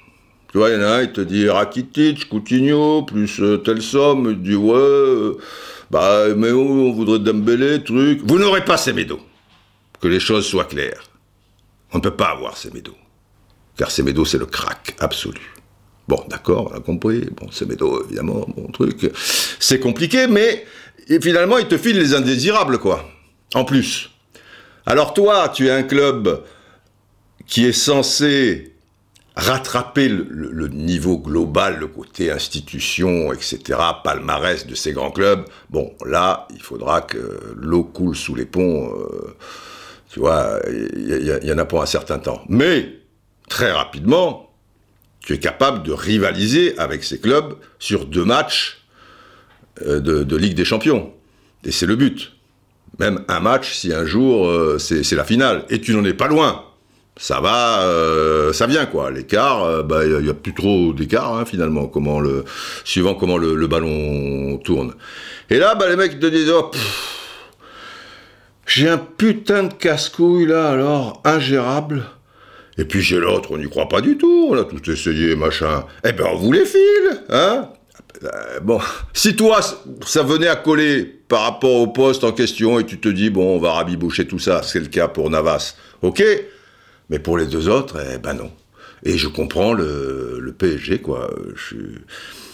Tu 0.50 0.56
vois, 0.56 0.70
il 0.70 0.76
y 0.76 0.78
en 0.78 0.86
a 0.86 0.92
un, 0.92 1.02
il 1.02 1.12
te 1.12 1.20
dit 1.20 1.46
Rakitic, 1.46 2.30
Coutinho, 2.30 3.02
plus 3.02 3.38
euh, 3.40 3.58
telle 3.58 3.82
somme, 3.82 4.30
il 4.30 4.40
dit 4.40 4.56
ouais, 4.56 4.78
euh, 4.78 5.34
bah, 5.90 6.24
mais 6.34 6.50
on 6.50 6.94
voudrait 6.94 7.18
Dembélé, 7.18 7.84
truc. 7.84 8.22
Vous 8.24 8.38
n'aurez 8.38 8.64
pas 8.64 8.78
ces 8.78 8.94
médos. 8.94 9.20
Que 10.00 10.08
les 10.08 10.20
choses 10.20 10.46
soient 10.46 10.64
claires. 10.64 11.04
On 11.92 11.98
ne 11.98 12.02
peut 12.02 12.16
pas 12.16 12.30
avoir 12.30 12.56
ces 12.56 12.70
médos. 12.70 12.96
Car 13.76 13.90
ces 13.90 14.02
médos, 14.02 14.24
c'est 14.24 14.38
le 14.38 14.46
crack 14.46 14.96
absolu. 15.00 15.54
Bon, 16.06 16.22
d'accord, 16.28 16.70
on 16.72 16.76
a 16.76 16.80
compris. 16.80 17.28
Bon, 17.36 17.48
c'est 17.50 17.66
médo, 17.66 18.04
évidemment, 18.04 18.46
bon 18.56 18.68
truc. 18.68 19.10
C'est 19.58 19.80
compliqué, 19.80 20.26
mais 20.26 20.64
finalement, 21.20 21.58
il 21.58 21.66
te 21.66 21.78
file 21.78 21.98
les 21.98 22.14
indésirables, 22.14 22.78
quoi. 22.78 23.08
En 23.54 23.64
plus. 23.64 24.10
Alors 24.86 25.14
toi, 25.14 25.48
tu 25.48 25.68
es 25.68 25.70
un 25.70 25.82
club 25.82 26.42
qui 27.46 27.64
est 27.66 27.72
censé 27.72 28.74
rattraper 29.36 30.08
le, 30.08 30.68
niveau 30.68 31.18
global, 31.18 31.78
le 31.78 31.88
côté 31.88 32.30
institution, 32.30 33.32
etc., 33.32 33.78
palmarès 34.04 34.66
de 34.66 34.74
ces 34.74 34.92
grands 34.92 35.10
clubs, 35.10 35.44
bon, 35.70 35.92
là, 36.06 36.46
il 36.54 36.62
faudra 36.62 37.00
que 37.00 37.54
l'eau 37.56 37.82
coule 37.82 38.14
sous 38.14 38.34
les 38.34 38.46
ponts. 38.46 38.92
Euh, 38.94 39.36
tu 40.08 40.20
vois, 40.20 40.60
il 40.68 41.40
y, 41.42 41.52
en 41.52 41.58
a 41.58 41.64
pour 41.64 41.82
un 41.82 41.86
certain 41.86 42.20
temps. 42.20 42.42
Mais, 42.48 43.00
très 43.48 43.72
rapidement, 43.72 44.53
tu 45.24 45.32
es 45.32 45.38
capable 45.38 45.82
de 45.82 45.92
rivaliser 45.92 46.78
avec 46.78 47.02
ces 47.02 47.18
clubs 47.18 47.54
sur 47.78 48.06
deux 48.06 48.24
matchs 48.24 48.84
euh, 49.82 50.00
de, 50.00 50.36
Ligue 50.36 50.54
des 50.54 50.64
Champions. 50.64 51.12
Et 51.64 51.72
c'est 51.72 51.86
le 51.86 51.96
but. 51.96 52.32
Même 52.98 53.24
un 53.28 53.40
match, 53.40 53.74
si 53.74 53.92
un 53.92 54.04
jour 54.04 54.46
euh, 54.46 54.78
c'est 54.78 55.10
la 55.12 55.24
finale. 55.24 55.64
Et 55.70 55.80
tu 55.80 55.94
n'en 55.94 56.04
es 56.04 56.14
pas 56.14 56.28
loin 56.28 56.64
ça 57.16 57.38
va, 57.40 57.82
euh, 57.82 58.52
ça 58.52 58.66
vient 58.66 58.86
quoi. 58.86 59.12
L'écart, 59.12 59.82
il 59.82 59.86
bah, 59.86 60.04
n'y 60.04 60.28
a, 60.28 60.34
plus 60.34 60.52
trop 60.52 60.92
d'écart 60.92 61.36
hein, 61.36 61.44
finalement, 61.44 61.88
suivant 62.84 63.14
comment 63.14 63.38
le, 63.38 63.66
ballon 63.68 64.58
tourne. 64.58 64.94
Et 65.48 65.58
là, 65.58 65.76
bah, 65.76 65.88
les 65.88 65.94
mecs 65.94 66.18
te 66.18 66.26
disent, 66.26 66.50
oh, 66.50 66.72
j'ai 68.66 68.88
un 68.88 68.98
putain 68.98 69.64
de 69.64 69.74
casse-couille 69.74 70.46
là, 70.46 70.70
alors, 70.70 71.22
ingérable. 71.24 72.02
Et 72.76 72.84
puis 72.84 73.02
j'ai 73.02 73.18
l'autre, 73.18 73.52
on 73.52 73.58
n'y 73.58 73.68
croit 73.68 73.88
pas 73.88 74.00
du 74.00 74.16
tout, 74.16 74.48
on 74.50 74.58
a 74.58 74.64
tout 74.64 74.90
essayé, 74.90 75.36
machin. 75.36 75.84
Eh 76.04 76.12
ben 76.12 76.26
on 76.32 76.36
vous 76.36 76.52
les 76.52 76.64
file, 76.64 77.22
hein? 77.28 77.68
Euh, 78.22 78.60
Bon, 78.60 78.80
si 79.12 79.36
toi, 79.36 79.60
ça 80.06 80.22
venait 80.22 80.48
à 80.48 80.56
coller 80.56 81.04
par 81.04 81.42
rapport 81.42 81.74
au 81.74 81.86
poste 81.88 82.24
en 82.24 82.32
question 82.32 82.78
et 82.78 82.86
tu 82.86 82.98
te 82.98 83.08
dis, 83.08 83.30
bon, 83.30 83.56
on 83.56 83.58
va 83.58 83.72
rabiboucher 83.72 84.26
tout 84.26 84.38
ça, 84.38 84.62
c'est 84.62 84.80
le 84.80 84.86
cas 84.86 85.08
pour 85.08 85.30
Navas, 85.30 85.76
ok? 86.02 86.22
Mais 87.10 87.18
pour 87.18 87.36
les 87.38 87.46
deux 87.46 87.68
autres, 87.68 87.98
eh 88.14 88.18
ben 88.18 88.34
non. 88.34 88.50
Et 89.04 89.18
je 89.18 89.28
comprends 89.28 89.72
le, 89.74 90.54
PSG, 90.56 91.00
quoi. 91.00 91.30
Je, 91.54 91.76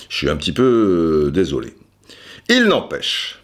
je, 0.08 0.16
suis 0.16 0.28
un 0.28 0.36
petit 0.36 0.52
peu 0.52 1.26
euh, 1.26 1.30
désolé. 1.30 1.74
Il 2.48 2.64
n'empêche. 2.64 3.38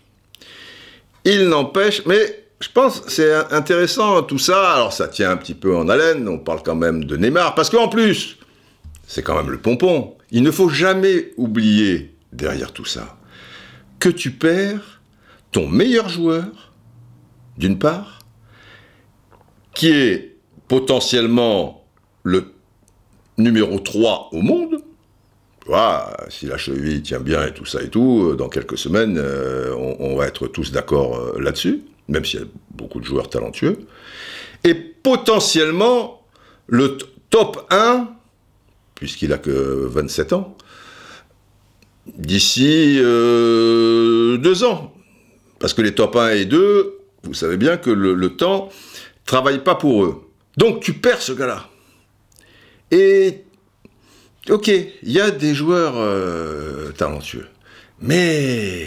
Il 1.25 1.49
n'empêche, 1.49 2.05
mais 2.07 2.45
je 2.61 2.69
pense 2.73 3.03
c'est 3.09 3.33
intéressant 3.53 4.23
tout 4.23 4.38
ça. 4.38 4.75
Alors 4.75 4.92
ça 4.92 5.09
tient 5.09 5.31
un 5.31 5.37
petit 5.37 5.55
peu 5.55 5.77
en 5.77 5.88
haleine, 5.88 6.29
on 6.29 6.38
parle 6.38 6.62
quand 6.62 6.75
même 6.75 7.05
de 7.05 7.16
Neymar, 7.16 7.55
parce 7.55 7.71
qu'en 7.71 7.88
plus, 7.88 8.38
c'est 9.07 9.23
quand 9.23 9.37
même 9.37 9.51
le 9.51 9.59
pompon. 9.59 10.16
Il 10.31 10.42
ne 10.42 10.51
faut 10.51 10.69
jamais 10.69 11.33
oublier 11.37 12.16
derrière 12.33 12.73
tout 12.73 12.85
ça 12.85 13.16
que 13.99 14.09
tu 14.09 14.31
perds 14.33 15.01
ton 15.53 15.69
meilleur 15.69 16.09
joueur, 16.09 16.73
d'une 17.57 17.79
part, 17.79 18.21
qui 19.75 19.90
est 19.90 20.37
potentiellement 20.69 21.87
le 22.23 22.53
numéro 23.38 23.79
3 23.79 24.31
au 24.33 24.42
monde. 24.42 24.83
Voilà, 25.66 26.16
si 26.29 26.47
la 26.47 26.59
cheville 26.59 27.03
tient 27.03 27.21
bien 27.21 27.45
et 27.47 27.53
tout 27.53 27.64
ça 27.64 27.83
et 27.83 27.88
tout, 27.88 28.31
euh, 28.31 28.37
dans 28.37 28.49
quelques 28.49 28.79
semaines, 28.79 29.19
euh, 29.19 29.75
on, 29.99 30.14
va 30.16 30.27
être 30.27 30.47
tous 30.47 30.71
d'accord 30.71 31.16
euh, 31.16 31.40
là-dessus, 31.40 31.83
même 32.09 32.25
s'il 32.25 32.40
y 32.40 32.42
a 32.42 32.47
beaucoup 32.71 33.01
de 33.01 33.05
joueurs 33.05 33.29
talentueux. 33.29 33.79
Et 34.64 34.75
potentiellement, 34.75 36.23
le 36.66 36.99
top 37.31 37.66
1, 37.71 38.09
puisqu'il 38.95 39.33
a 39.33 39.38
que 39.38 39.51
27 39.51 40.33
ans, 40.33 40.57
d'ici 42.07 42.97
deux 42.99 44.64
ans. 44.64 44.92
Parce 45.59 45.73
que 45.73 45.83
les 45.83 45.95
top 45.95 46.16
1 46.16 46.31
et 46.31 46.45
2, 46.45 46.99
vous 47.25 47.35
savez 47.35 47.57
bien 47.57 47.77
que 47.77 47.90
le, 47.90 48.14
le 48.14 48.37
temps 48.37 48.69
travaille 49.25 49.62
pas 49.62 49.75
pour 49.75 50.05
eux. 50.05 50.23
Donc 50.57 50.81
tu 50.83 50.95
perds 50.95 51.23
ce 51.23 51.33
gars-là. 51.33 51.69
Et 52.90 53.45
ok, 54.49 54.69
il 54.69 55.12
y 55.12 55.21
a 55.21 55.31
des 55.31 55.55
joueurs 55.55 55.95
euh, 55.97 56.92
talentueux, 56.92 57.49
mais 58.01 58.87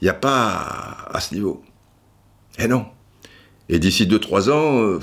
il 0.00 0.04
n'y 0.04 0.08
a 0.08 0.14
pas 0.14 1.06
à 1.10 1.20
ce 1.20 1.34
niveau. 1.34 1.62
Eh 2.58 2.68
non. 2.68 2.86
Et 3.68 3.78
d'ici 3.78 4.06
2-3 4.06 4.50
ans, 4.50 4.82
euh, 4.82 5.00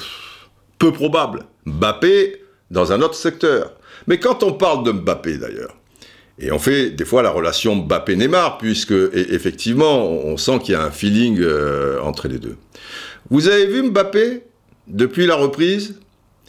peu 0.80 0.92
probable. 0.92 1.46
Mbappé 1.66 2.42
dans 2.72 2.92
un 2.92 3.02
autre 3.02 3.16
secteur. 3.16 3.74
Mais 4.08 4.20
quand 4.20 4.44
on 4.44 4.54
parle 4.54 4.84
de 4.84 4.92
Mbappé 4.92 5.38
d'ailleurs, 5.38 5.78
et 6.40 6.52
on 6.52 6.60
fait 6.60 6.90
des 6.90 7.06
fois 7.06 7.22
la 7.22 7.30
relation 7.30 7.76
Mbappé-Neymar, 7.76 8.58
puisque 8.58 8.94
effectivement, 9.14 10.04
on 10.04 10.36
sent 10.38 10.60
qu'il 10.60 10.74
y 10.74 10.76
a 10.76 10.84
un 10.84 10.92
feeling 10.92 11.40
euh, 11.40 12.02
entre 12.02 12.28
les 12.28 12.40
deux. 12.40 12.58
Vous 13.30 13.48
avez 13.48 13.68
vu 13.68 13.84
Mbappé 13.84 14.44
depuis 14.88 15.28
la 15.28 15.36
reprise? 15.36 16.00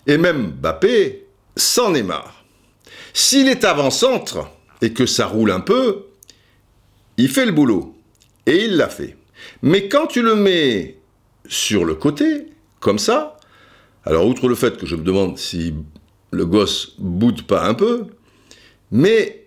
Et 0.06 0.18
même 0.18 0.52
Mbappé 0.60 1.26
est 1.56 2.02
marre. 2.02 2.44
S'il 3.12 3.48
est 3.48 3.64
avant-centre 3.64 4.48
et 4.82 4.92
que 4.92 5.06
ça 5.06 5.26
roule 5.26 5.50
un 5.50 5.60
peu, 5.60 6.06
il 7.16 7.28
fait 7.28 7.46
le 7.46 7.52
boulot. 7.52 7.96
Et 8.46 8.64
il 8.64 8.76
l'a 8.76 8.88
fait. 8.88 9.16
Mais 9.62 9.88
quand 9.88 10.06
tu 10.06 10.22
le 10.22 10.34
mets 10.34 10.98
sur 11.46 11.84
le 11.84 11.94
côté, 11.94 12.46
comme 12.80 12.98
ça, 12.98 13.36
alors 14.04 14.26
outre 14.26 14.48
le 14.48 14.54
fait 14.54 14.76
que 14.76 14.86
je 14.86 14.96
me 14.96 15.02
demande 15.02 15.38
si 15.38 15.74
le 16.30 16.46
gosse 16.46 16.94
boude 16.98 17.42
pas 17.42 17.66
un 17.66 17.74
peu, 17.74 18.06
mais 18.90 19.46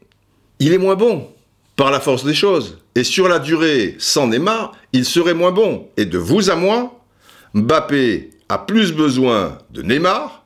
il 0.59 0.73
est 0.73 0.77
moins 0.77 0.95
bon 0.95 1.27
par 1.75 1.91
la 1.91 1.99
force 1.99 2.25
des 2.25 2.33
choses. 2.33 2.79
Et 2.95 3.03
sur 3.03 3.27
la 3.27 3.39
durée, 3.39 3.95
sans 3.99 4.27
Neymar, 4.27 4.73
il 4.93 5.05
serait 5.05 5.35
moins 5.35 5.51
bon. 5.51 5.87
Et 5.97 6.05
de 6.05 6.17
vous 6.17 6.49
à 6.49 6.55
moi, 6.55 6.99
Mbappé 7.53 8.31
a 8.49 8.57
plus 8.57 8.93
besoin 8.93 9.59
de 9.69 9.83
Neymar 9.83 10.43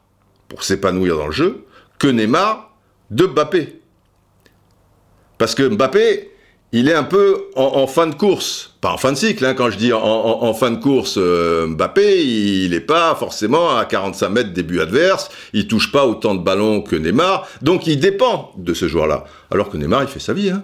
pour 0.49 0.63
s'épanouir 0.63 1.17
dans 1.17 1.27
le 1.27 1.31
jeu 1.31 1.65
que 1.97 2.07
Neymar 2.07 2.75
de 3.09 3.25
Mbappé. 3.27 3.79
Parce 5.37 5.55
que 5.55 5.63
Mbappé, 5.63 6.30
il 6.73 6.87
est 6.87 6.93
un 6.93 7.03
peu 7.03 7.47
en, 7.55 7.85
fin 7.85 8.07
de 8.07 8.15
course, 8.15 8.73
pas 8.79 8.91
en 8.91 8.97
fin 8.97 9.11
de 9.11 9.17
cycle, 9.17 9.43
hein, 9.45 9.53
quand 9.53 9.69
je 9.69 9.77
dis 9.77 9.91
en, 9.91 10.53
fin 10.53 10.71
de 10.71 10.77
course, 10.77 11.15
euh, 11.17 11.67
Mbappé, 11.67 12.23
il 12.25 12.71
n'est 12.71 12.79
pas 12.79 13.13
forcément 13.15 13.77
à 13.77 13.83
45 13.83 14.29
mètres 14.29 14.53
des 14.53 14.63
buts 14.63 14.79
adverses, 14.79 15.29
il 15.51 15.67
touche 15.67 15.91
pas 15.91 16.05
autant 16.05 16.33
de 16.33 16.41
ballons 16.41 16.81
que 16.81 16.95
Neymar, 16.95 17.45
donc 17.61 17.87
il 17.87 17.99
dépend 17.99 18.53
de 18.57 18.73
ce 18.73 18.87
joueur-là. 18.87 19.25
Alors 19.51 19.69
que 19.69 19.75
Neymar, 19.75 20.03
il 20.03 20.07
fait 20.07 20.19
sa 20.19 20.31
vie. 20.31 20.49
Hein. 20.49 20.63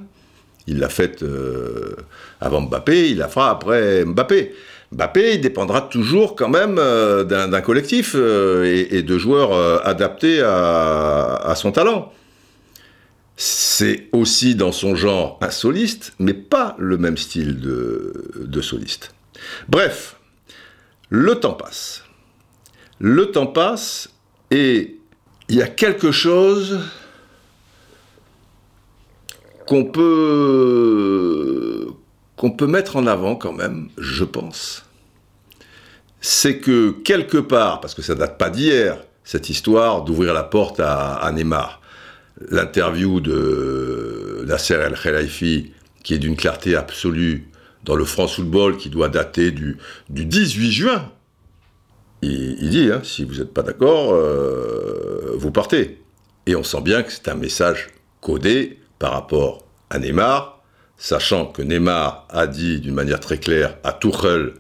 Il 0.65 0.80
l'a 0.80 0.89
faite 0.89 1.24
euh, 1.24 1.96
avant 2.39 2.62
Mbappé, 2.62 3.10
il 3.10 3.17
la 3.17 3.28
fera 3.28 3.50
après 3.50 4.06
Mbappé. 4.06 4.54
Mbappé, 4.93 5.34
il 5.34 5.41
dépendra 5.41 5.82
toujours 5.82 6.38
quand 6.38 6.50
même 6.50 6.78
euh, 6.80 7.26
d'un 7.26 7.62
collectif 7.62 8.15
et, 8.15 9.02
de 9.02 9.17
joueurs 9.17 9.86
adaptés 9.86 10.41
à, 10.41 11.54
son 11.58 11.74
talent. 11.74 12.13
C'est 13.38 14.10
aussi 14.12 14.56
dans 14.56 14.71
son 14.71 14.95
genre 14.95 15.38
un 15.41 15.52
soliste, 15.52 16.13
mais 16.19 16.34
pas 16.34 16.76
le 16.80 16.97
même 16.97 17.17
style 17.17 17.60
de, 17.60 18.62
soliste. 18.62 19.13
Bref, 19.69 20.17
le 21.10 21.36
temps 21.36 21.54
passe. 21.54 22.04
Le 23.00 23.32
temps 23.32 23.47
passe 23.47 24.10
et 24.50 24.97
il 25.50 25.56
y 25.56 25.62
a 25.62 25.67
quelque 25.67 26.12
chose 26.12 26.80
qu'on 29.67 29.86
peut 29.86 31.93
mettre 32.62 32.95
en 32.95 33.06
avant 33.06 33.36
quand 33.36 33.54
même, 33.54 33.89
je 33.97 34.23
pense, 34.23 34.86
c'est 36.21 36.60
que 36.60 36.91
quelque 36.91 37.38
part, 37.38 37.82
parce 37.82 37.93
que 37.93 38.02
ça 38.02 38.15
date 38.15 38.38
pas 38.38 38.50
d'hier, 38.50 38.97
cette 39.23 39.50
histoire 39.50 40.04
d'ouvrir 40.04 40.34
la 40.34 40.43
porte 40.43 40.80
à, 40.80 41.30
Neymar, 41.34 41.82
l'interview 42.50 43.19
de 43.19 44.43
Nasser 44.47 44.76
El 44.76 44.93
Khelaifi, 44.93 45.71
qui 46.04 46.13
est 46.13 46.19
d'une 46.19 46.36
clarté 46.36 46.76
absolue 46.76 47.50
dans 47.84 47.95
le 47.95 48.06
France 48.06 48.36
Football, 48.36 48.78
qui 48.78 48.89
doit 48.89 49.10
dater 49.10 49.52
du, 49.52 49.78
18 50.10 50.71
juin, 50.71 51.12
il, 52.21 52.69
dit, 52.69 52.89
hein, 52.91 53.02
si 53.04 53.23
vous 53.23 53.36
n'êtes 53.36 53.54
pas 53.54 53.62
d'accord, 53.62 54.13
euh, 54.13 55.34
vous 55.36 55.52
partez. 55.52 56.02
Et 56.45 56.56
on 56.56 56.63
sent 56.63 56.82
bien 56.82 57.04
que 57.04 57.12
c'est 57.12 57.28
un 57.28 57.36
message 57.36 57.89
codé 58.21 58.80
par 59.00 59.12
rapport 59.12 59.65
à 59.89 60.00
Neymar, 60.00 60.62
sachant 60.97 61.45
que 61.45 61.62
Neymar 61.62 62.28
a 62.30 62.47
dit 62.47 62.80
d'une 62.80 62.95
manière 62.95 63.19
très 63.19 63.38
claire 63.38 63.78
à 63.84 63.93
Tuchel 63.93 64.54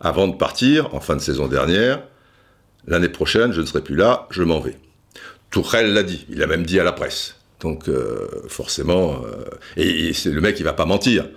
avant 0.00 0.28
de 0.28 0.36
partir, 0.36 0.94
en 0.94 1.00
fin 1.00 1.16
de 1.16 1.20
saison 1.20 1.46
dernière, 1.46 2.02
l'année 2.86 3.08
prochaine, 3.08 3.52
je 3.52 3.60
ne 3.60 3.66
serai 3.66 3.82
plus 3.82 3.96
là, 3.96 4.26
je 4.30 4.42
m'en 4.42 4.60
vais. 4.60 4.76
Tuchel 5.54 5.92
l'a 5.92 6.02
dit, 6.02 6.26
il 6.30 6.42
a 6.42 6.48
même 6.48 6.64
dit 6.64 6.80
à 6.80 6.84
la 6.84 6.90
presse. 6.90 7.36
Donc 7.60 7.88
euh, 7.88 8.26
forcément, 8.48 9.22
euh, 9.24 9.44
et, 9.76 10.12
c'est 10.12 10.30
le 10.30 10.40
mec, 10.40 10.58
il 10.58 10.64
va 10.64 10.72
pas 10.72 10.84
mentir, 10.84 11.28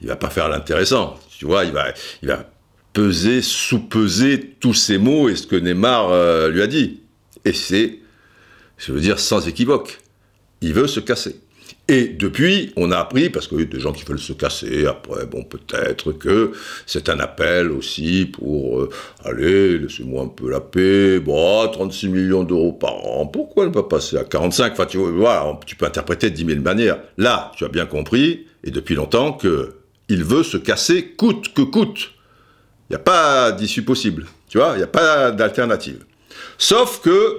il 0.00 0.06
va 0.06 0.14
pas 0.14 0.30
faire 0.30 0.48
l'intéressant, 0.48 1.18
tu 1.36 1.46
vois, 1.46 1.64
il 1.64 1.72
va, 1.72 1.92
il 2.22 2.28
va 2.28 2.48
peser, 2.92 3.42
sous-peser 3.42 4.56
tous 4.60 4.74
ces 4.74 4.98
mots 4.98 5.28
et 5.28 5.34
ce 5.34 5.48
que 5.48 5.56
Neymar 5.56 6.10
euh, 6.10 6.48
lui 6.48 6.62
a 6.62 6.68
dit. 6.68 7.00
Et 7.44 7.52
c'est, 7.52 7.98
je 8.78 8.92
veux 8.92 9.00
dire, 9.00 9.18
sans 9.18 9.48
équivoque, 9.48 10.00
il 10.60 10.72
veut 10.72 10.86
se 10.86 11.00
casser. 11.00 11.40
Et 11.90 12.06
depuis, 12.06 12.72
on 12.76 12.92
a 12.92 12.98
appris, 12.98 13.30
parce 13.30 13.48
qu'il 13.48 13.58
y 13.58 13.62
a 13.62 13.64
des 13.64 13.80
gens 13.80 13.92
qui 13.92 14.04
veulent 14.04 14.20
se 14.20 14.32
casser, 14.32 14.86
après, 14.86 15.26
bon, 15.26 15.42
peut-être 15.42 16.12
que 16.12 16.52
c'est 16.86 17.08
un 17.08 17.18
appel 17.18 17.72
aussi 17.72 18.26
pour, 18.26 18.82
euh, 18.82 18.90
allez, 19.24 19.76
laissez-moi 19.76 20.22
un 20.22 20.28
peu 20.28 20.48
la 20.48 20.60
paix, 20.60 21.18
bon, 21.18 21.66
36 21.66 22.08
millions 22.10 22.44
d'euros 22.44 22.72
par 22.72 22.94
an, 23.04 23.26
pourquoi 23.26 23.66
ne 23.66 23.70
pas 23.70 23.82
passer 23.82 24.16
à 24.16 24.22
45 24.22 24.74
Enfin, 24.74 24.86
tu 24.86 24.98
vois, 24.98 25.58
tu 25.66 25.74
peux 25.74 25.84
interpréter 25.84 26.30
de 26.30 26.36
10 26.36 26.46
000 26.46 26.60
manières. 26.60 27.00
Là, 27.18 27.50
tu 27.56 27.64
as 27.64 27.68
bien 27.68 27.86
compris, 27.86 28.46
et 28.62 28.70
depuis 28.70 28.94
longtemps, 28.94 29.32
que 29.32 29.74
il 30.08 30.22
veut 30.22 30.44
se 30.44 30.58
casser 30.58 31.08
coûte 31.16 31.52
que 31.54 31.62
coûte. 31.62 32.12
Il 32.88 32.92
n'y 32.92 32.96
a 32.96 33.00
pas 33.00 33.50
d'issue 33.50 33.82
possible, 33.82 34.26
tu 34.48 34.58
vois, 34.58 34.74
il 34.74 34.76
n'y 34.76 34.84
a 34.84 34.86
pas 34.86 35.32
d'alternative. 35.32 36.04
Sauf 36.56 37.00
que, 37.00 37.38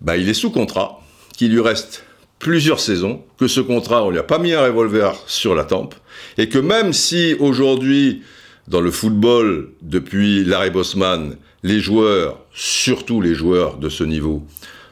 bah, 0.00 0.16
il 0.16 0.26
est 0.30 0.32
sous 0.32 0.50
contrat, 0.50 1.02
qu'il 1.36 1.52
lui 1.52 1.60
reste 1.60 2.02
plusieurs 2.42 2.80
saisons, 2.80 3.22
que 3.38 3.46
ce 3.46 3.60
contrat, 3.60 4.02
on 4.02 4.10
lui 4.10 4.18
a 4.18 4.24
pas 4.24 4.40
mis 4.40 4.52
un 4.52 4.62
revolver 4.62 5.14
sur 5.28 5.54
la 5.54 5.62
tempe, 5.62 5.94
et 6.36 6.48
que 6.48 6.58
même 6.58 6.92
si 6.92 7.34
aujourd'hui, 7.38 8.24
dans 8.66 8.80
le 8.80 8.90
football, 8.90 9.70
depuis 9.80 10.44
Larry 10.44 10.70
Bosman, 10.70 11.36
les 11.62 11.78
joueurs, 11.78 12.40
surtout 12.52 13.20
les 13.20 13.36
joueurs 13.36 13.76
de 13.76 13.88
ce 13.88 14.02
niveau, 14.02 14.42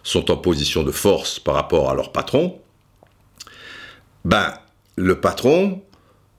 sont 0.05 0.31
en 0.31 0.37
position 0.37 0.85
de 0.85 0.93
force 0.93 1.41
par 1.41 1.57
rapport 1.57 1.91
à 1.91 1.95
leur 1.95 2.13
patron, 2.13 2.57
ben, 4.25 4.55
le 4.95 5.21
patron, 5.21 5.83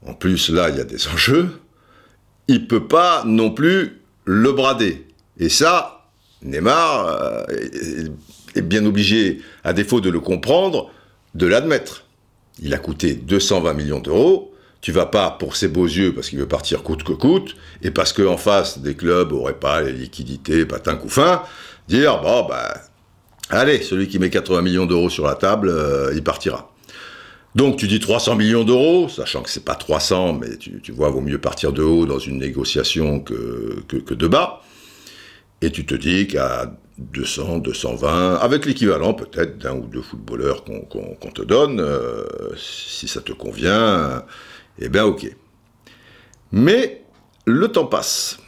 en 0.08 0.14
plus 0.14 0.50
là, 0.50 0.70
il 0.70 0.78
y 0.78 0.80
a 0.80 0.86
des 0.86 1.10
enjeux, 1.10 1.60
il 2.48 2.70
peut 2.70 2.88
pas 2.88 3.24
non 3.26 3.52
plus 3.52 4.02
le 4.24 4.54
brader. 4.54 5.06
Et 5.38 5.50
ça, 5.50 6.06
Neymar 6.42 7.06
euh, 7.06 7.44
est 8.56 8.62
bien 8.62 8.86
obligé, 8.86 9.42
à 9.66 9.74
défaut 9.74 10.00
de 10.00 10.10
le 10.10 10.22
comprendre, 10.22 10.90
de 11.36 11.48
l'admettre. 11.48 12.06
Il 12.62 12.74
a 12.74 12.78
coûté 12.78 13.14
220 13.14 13.74
millions 13.74 14.00
d'euros. 14.00 14.54
Tu 14.82 14.92
vas 14.92 15.06
pas 15.06 15.30
pour 15.30 15.56
ses 15.56 15.68
beaux 15.68 15.86
yeux 15.86 16.14
parce 16.14 16.30
qu'il 16.30 16.40
veut 16.40 16.48
partir 16.48 16.82
coûte 16.82 17.04
que 17.04 17.14
coûte 17.14 17.56
et 17.84 17.92
parce 17.92 18.14
qu'en 18.14 18.38
face 18.38 18.80
des 18.80 18.96
clubs 18.96 19.32
auraient 19.32 19.60
pas 19.60 19.82
les 19.82 19.92
liquidités, 19.92 20.66
patin 20.66 20.96
couffin, 20.96 21.44
dire 21.88 22.20
bon 22.22 22.48
bah 22.48 22.74
allez 23.50 23.82
celui 23.84 24.08
qui 24.08 24.18
met 24.18 24.32
80 24.32 24.64
millions 24.64 24.88
d'euros 24.88 25.10
sur 25.10 25.28
la 25.28 25.36
table, 25.36 25.70
euh, 25.70 26.12
il 26.16 26.24
partira. 26.24 26.72
Donc 27.54 27.78
tu 27.78 27.88
dis 27.88 28.00
300 28.00 28.36
millions 28.36 28.64
d'euros, 28.64 29.08
sachant 29.08 29.44
que 29.44 29.50
c'est 29.52 29.66
pas 29.66 29.76
300, 29.76 30.34
mais 30.34 30.58
tu, 30.58 30.92
vois, 30.92 31.10
vaut 31.10 31.22
mieux 31.22 31.38
partir 31.38 31.74
de 31.74 31.84
haut 31.84 32.06
dans 32.06 32.20
une 32.20 32.40
négociation 32.40 33.20
que, 33.20 33.84
que 33.88 34.14
de 34.14 34.28
bas. 34.28 34.62
Et 35.62 35.70
tu 35.70 35.86
te 35.86 35.94
dis 35.94 36.28
qu'à 36.28 36.72
200, 37.14 37.60
220, 37.60 38.36
avec 38.36 38.66
l'équivalent 38.66 39.14
peut-être 39.14 39.58
d'un 39.58 39.76
ou 39.76 39.86
deux 39.86 40.02
footballeurs 40.02 40.64
qu'on 40.64 41.32
te 41.32 41.42
donne, 41.42 41.80
euh, 41.80 42.24
si 42.58 43.08
ça 43.08 43.22
te 43.22 43.32
convient, 43.32 44.24
eh 44.80 44.90
bien 44.90 45.06
ok. 45.06 45.36
Mais 46.52 47.04
le 47.46 47.68
temps 47.70 47.86
passe. 47.86 48.40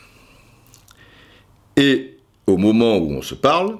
Et 1.75 2.17
au 2.47 2.57
moment 2.57 2.97
où 2.97 3.11
on 3.11 3.21
se 3.21 3.35
parle, 3.35 3.77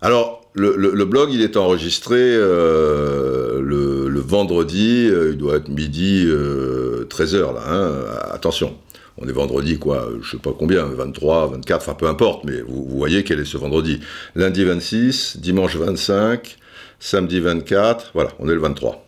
alors 0.00 0.42
le, 0.52 1.04
blog 1.04 1.30
il 1.32 1.42
est 1.42 1.56
enregistré 1.56 2.18
euh, 2.18 3.60
le, 3.60 4.20
vendredi, 4.20 5.08
euh, 5.10 5.30
il 5.32 5.38
doit 5.38 5.56
être 5.56 5.68
midi 5.68 6.26
13h 6.26 7.54
là, 7.54 7.62
hein, 7.66 7.92
attention 8.32 8.76
on 9.20 9.28
est 9.28 9.32
vendredi, 9.32 9.78
quoi, 9.78 10.08
je 10.22 10.30
sais 10.30 10.38
pas 10.38 10.52
combien, 10.58 10.84
23, 10.84 11.48
24, 11.48 11.82
enfin 11.82 11.94
peu 11.94 12.06
importe, 12.06 12.44
mais 12.44 12.60
vous, 12.62 12.86
voyez 12.88 13.22
quel 13.22 13.38
est 13.40 13.44
ce 13.44 13.58
vendredi. 13.58 14.00
Lundi 14.34 14.64
26, 14.64 15.36
dimanche 15.38 15.76
25, 15.76 16.56
samedi 16.98 17.40
24, 17.40 18.12
voilà, 18.14 18.30
on 18.38 18.48
est 18.48 18.54
le 18.54 18.60
23. 18.60 19.06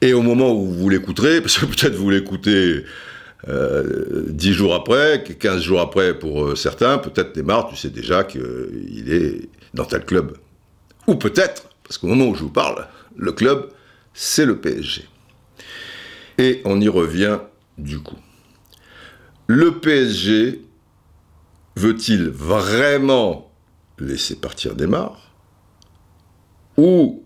Et 0.00 0.12
au 0.12 0.22
moment 0.22 0.52
où 0.52 0.66
vous 0.66 0.88
l'écouterez, 0.88 1.40
parce 1.40 1.58
que 1.58 1.66
peut-être 1.66 1.94
vous 1.94 2.10
l'écoutez 2.10 2.84
euh, 3.48 4.24
10 4.28 4.52
jours 4.52 4.74
après, 4.74 5.22
15 5.22 5.60
jours 5.62 5.80
après 5.80 6.18
pour 6.18 6.44
euh, 6.44 6.56
certains, 6.56 6.98
peut-être 6.98 7.36
Neymar, 7.36 7.68
tu 7.68 7.76
sais 7.76 7.90
déjà 7.90 8.24
qu'il 8.24 9.12
est 9.12 9.48
dans 9.74 9.84
tel 9.84 10.04
club. 10.04 10.36
Ou 11.06 11.14
peut-être, 11.14 11.68
parce 11.84 11.98
qu'au 11.98 12.08
moment 12.08 12.26
où 12.26 12.34
je 12.34 12.42
vous 12.42 12.50
parle, 12.50 12.86
le 13.16 13.32
club, 13.32 13.68
c'est 14.12 14.44
le 14.44 14.56
PSG. 14.56 15.04
Et 16.38 16.62
on 16.64 16.80
y 16.80 16.88
revient 16.88 17.38
du 17.78 18.00
coup. 18.00 18.18
Le 19.46 19.80
PSG 19.80 20.62
veut-il 21.76 22.28
vraiment 22.28 23.50
laisser 23.98 24.36
partir 24.36 24.76
Neymar 24.76 25.34
Ou 26.76 27.22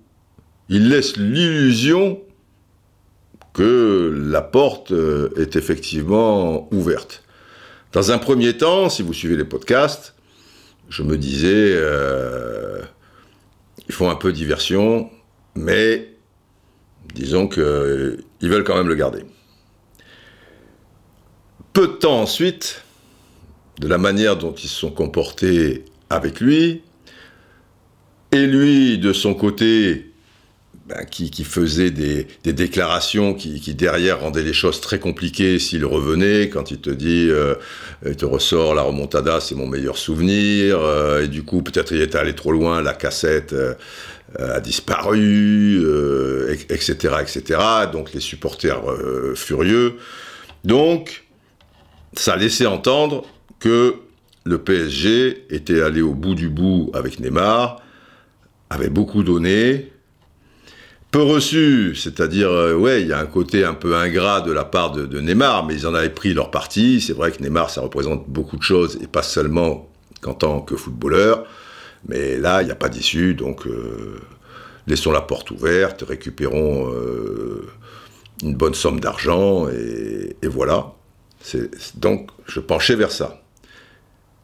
il 0.68 0.88
laisse 0.88 1.16
l'illusion 1.16 2.20
que 3.52 4.14
la 4.29 4.42
porte 4.42 4.92
euh, 4.92 5.31
est 5.37 5.57
effectivement 5.57 6.72
ouverte? 6.72 7.22
Dans 7.92 8.11
un 8.11 8.18
premier 8.18 8.57
temps, 8.57 8.88
si 8.88 9.02
vous 9.02 9.12
suivez 9.12 9.37
les 9.37 9.44
podcasts, 9.44 10.14
je 10.88 11.02
me 11.02 11.16
disais, 11.16 11.72
euh, 11.74 12.83
ils 13.88 13.94
font 13.94 14.11
un 14.11 14.16
peu 14.16 14.33
diversion, 14.33 15.11
mais 15.55 16.12
disons 17.14 17.48
qu'ils 17.48 17.62
veulent 18.42 18.64
quand 18.64 18.76
même 18.76 18.88
le 18.88 18.94
garder. 18.94 19.24
Peu 21.76 21.88
de 21.88 21.92
temps 21.92 22.22
ensuite, 22.22 22.82
de 23.80 23.86
la 23.86 23.98
manière 23.98 24.38
dont 24.38 24.54
ils 24.54 24.66
se 24.66 24.80
sont 24.80 24.90
comportés 24.90 25.84
avec 26.08 26.40
lui, 26.40 26.80
et 28.32 28.46
lui, 28.46 28.96
de 28.96 29.12
son 29.12 29.34
côté, 29.34 30.10
ben, 30.86 31.04
qui, 31.04 31.44
faisait 31.44 31.90
des, 31.90 32.28
déclarations 32.44 33.34
qui, 33.34 33.60
derrière 33.74 34.20
rendaient 34.20 34.42
les 34.42 34.54
choses 34.54 34.80
très 34.80 34.98
compliquées 34.98 35.58
s'il 35.58 35.84
revenait, 35.84 36.48
quand 36.48 36.70
il 36.70 36.80
te 36.80 36.88
dit, 36.88 37.28
euh, 37.28 37.56
il 38.06 38.16
te 38.16 38.24
ressort 38.24 38.74
la 38.74 38.80
remontada, 38.80 39.40
c'est 39.40 39.54
mon 39.54 39.66
meilleur 39.66 39.98
souvenir, 39.98 40.80
euh, 40.80 41.24
et 41.24 41.28
du 41.28 41.42
coup 41.42 41.60
peut-être 41.60 41.92
il 41.92 42.00
était 42.00 42.16
allé 42.16 42.34
trop 42.34 42.52
loin, 42.52 42.80
la 42.80 42.94
cassette 42.94 43.52
euh, 43.52 43.74
a 44.38 44.60
disparu, 44.60 45.84
etc., 46.70 47.16
etc. 47.20 47.60
Donc 47.92 48.14
les 48.14 48.20
supporters 48.20 48.80
furieux. 49.34 49.98
Donc 50.64 51.25
ça 52.18 52.37
laissait 52.37 52.66
entendre 52.66 53.24
que 53.59 53.96
le 54.44 54.59
PSG 54.59 55.46
était 55.50 55.83
allé 55.83 56.02
au 56.02 56.14
bout 56.14 56.35
du 56.35 56.48
bout 56.48 56.90
avec 56.94 57.20
Neymar, 57.20 57.81
avait 58.70 58.90
beaucoup 58.90 59.22
donné, 59.22 59.90
peu 61.11 61.22
reçu, 61.22 61.94
c'est-à-dire, 61.94 62.50
euh, 62.50 62.74
ouais, 62.74 63.02
il 63.02 63.09
y 63.09 63.12
a 63.12 63.18
un 63.18 63.26
côté 63.26 63.64
un 63.64 63.74
peu 63.74 63.96
ingrat 63.96 64.40
de 64.40 64.52
la 64.52 64.64
part 64.64 64.92
de, 64.92 65.20
Neymar, 65.20 65.64
mais 65.64 65.74
ils 65.74 65.87
en 65.87 65.94
avaient 65.94 66.11
pris 66.11 66.35
leur 66.35 66.50
parti. 66.50 67.00
C'est 67.00 67.12
vrai 67.12 67.33
que 67.33 67.42
Neymar, 67.42 67.70
ça 67.70 67.81
représente 67.81 68.29
beaucoup 68.29 68.57
de 68.57 68.62
choses, 68.62 68.98
et 69.02 69.07
pas 69.07 69.22
seulement 69.22 69.88
qu'en 70.20 70.35
tant 70.35 70.61
que 70.61 70.76
footballeur, 70.76 71.46
mais 72.09 72.37
là, 72.37 72.62
il 72.62 72.66
n'y 72.66 72.70
a 72.70 72.76
pas 72.76 72.88
d'issue, 72.88 73.35
donc 73.35 73.66
euh, 73.66 74.20
laissons 74.87 75.11
la 75.11 75.20
porte 75.20 75.50
ouverte, 75.50 76.05
récupérons 76.07 76.92
euh, 76.92 77.66
une 78.42 78.55
bonne 78.55 78.74
somme 78.74 79.00
d'argent, 79.00 79.68
et, 79.68 80.37
voilà 80.48 80.95
donc, 81.94 82.30
je 82.46 82.61
penchais 82.61 82.96
vers 82.96 83.12
ça. 83.12 83.42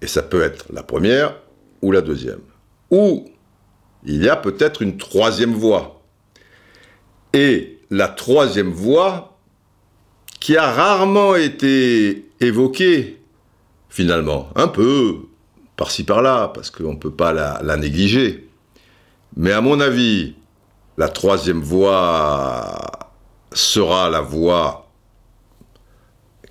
Et 0.01 0.07
ça 0.07 0.23
peut 0.23 0.43
être 0.43 0.67
la 0.73 0.83
première 0.83 1.37
ou 1.81 1.93
la 1.93 2.01
deuxième. 2.01 2.41
Ou 2.91 3.29
il 4.05 4.23
y 4.23 4.29
a 4.29 4.37
peut-être 4.37 4.83
une 4.83 4.97
troisième 4.97 5.53
voie. 5.53 6.03
Et 7.33 7.79
la 7.91 8.09
troisième 8.09 8.71
voie, 8.71 9.39
qui 10.41 10.57
a 10.57 10.71
rarement 10.71 11.37
été 11.37 12.29
évoquée, 12.41 13.21
finalement, 13.89 14.49
un 14.57 14.69
peu 14.69 15.19
par-ci 15.77 16.05
par-là, 16.05 16.49
parce 16.49 16.71
qu'on 16.71 16.93
ne 16.93 16.99
peut 16.99 17.13
pas 17.13 17.33
la, 17.33 17.61
la 17.63 17.77
négliger. 17.77 18.49
Mais 19.37 19.53
à 19.53 19.61
mon 19.61 19.81
avis, 19.81 20.35
la 20.99 21.09
troisième 21.09 21.61
voie 21.61 22.77
sera 23.53 24.11
la 24.11 24.21
voie 24.21 24.82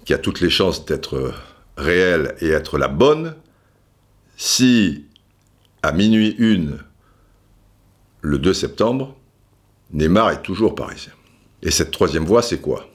qui 0.06 0.14
a 0.14 0.18
toutes 0.18 0.42
les 0.42 0.50
chances 0.50 0.86
d'être 0.86 1.34
réelle 1.78 2.36
et 2.42 2.50
être 2.50 2.78
la 2.78 2.88
bonne, 2.88 3.36
si 4.38 5.06
à 5.84 5.92
minuit 5.92 6.36
une, 6.38 6.80
le 8.22 8.38
2 8.38 8.54
septembre, 8.54 9.16
Neymar 9.92 10.32
est 10.32 10.42
toujours 10.42 10.76
parisien. 10.76 11.14
Et 11.62 11.72
cette 11.72 11.92
troisième 11.92 12.26
voie, 12.26 12.42
c'est 12.42 12.60
quoi? 12.60 12.88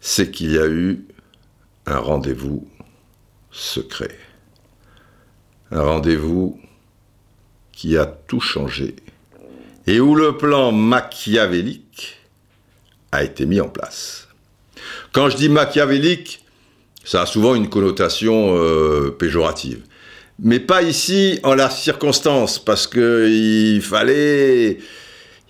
C'est 0.00 0.30
qu'il 0.30 0.52
y 0.52 0.58
a 0.58 0.66
eu 0.66 1.06
un 1.86 1.98
rendez-vous 1.98 2.68
secret. 3.50 4.16
Un 5.70 5.82
rendez-vous 5.82 6.60
qui 7.72 7.96
a 7.96 8.06
tout 8.06 8.40
changé 8.40 8.96
et 9.86 10.00
où 10.00 10.14
le 10.14 10.36
plan 10.36 10.72
machiavélique 10.72 12.18
a 13.10 13.24
été 13.24 13.46
mis 13.46 13.60
en 13.60 13.68
place. 13.68 14.28
Quand 15.12 15.28
je 15.28 15.36
dis 15.36 15.48
machiavélique, 15.48 16.42
ça 17.04 17.22
a 17.22 17.26
souvent 17.26 17.54
une 17.54 17.68
connotation 17.68 18.56
euh, 18.56 19.10
péjorative. 19.10 19.82
Mais 20.38 20.60
pas 20.60 20.82
ici 20.82 21.38
en 21.42 21.54
la 21.54 21.70
circonstance, 21.70 22.58
parce 22.58 22.86
qu'il 22.86 23.82
fallait, 23.82 24.78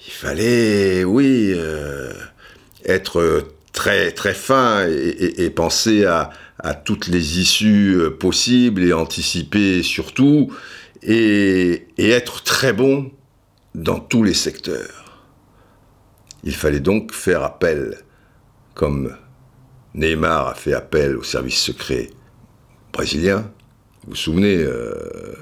il 0.07 0.13
fallait, 0.13 1.05
oui, 1.05 1.53
euh, 1.55 2.13
être 2.85 3.47
très 3.73 4.13
très 4.13 4.35
fin 4.35 4.87
et, 4.87 5.49
penser 5.51 6.05
à, 6.05 6.31
toutes 6.85 7.09
les 7.09 7.41
issues 7.41 7.97
euh, 7.97 8.11
possibles 8.11 8.83
et 8.85 8.93
anticiper 8.93 9.83
surtout 9.83 10.53
et, 11.03 11.89
et 11.99 12.11
être 12.11 12.45
très 12.45 12.73
bon 12.73 13.11
dans 13.75 13.99
tous 13.99 14.23
les 14.23 14.35
secteurs. 14.35 15.23
Il 16.45 16.55
fallait 16.55 16.81
donc 16.81 17.13
faire 17.13 17.43
appel, 17.43 17.99
comme 18.75 19.17
Neymar 19.95 20.49
a 20.49 20.55
fait 20.55 20.73
appel 20.73 21.17
au 21.17 21.23
service 21.23 21.59
secret 21.59 22.11
brésilien. 22.93 23.51
Vous 24.05 24.11
vous 24.11 24.17
souvenez 24.17 24.57
euh, 24.57 25.35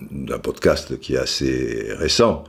d'un 0.00 0.38
podcast 0.38 0.98
qui 1.00 1.14
est 1.14 1.18
assez 1.18 1.88
récent. 1.98 2.44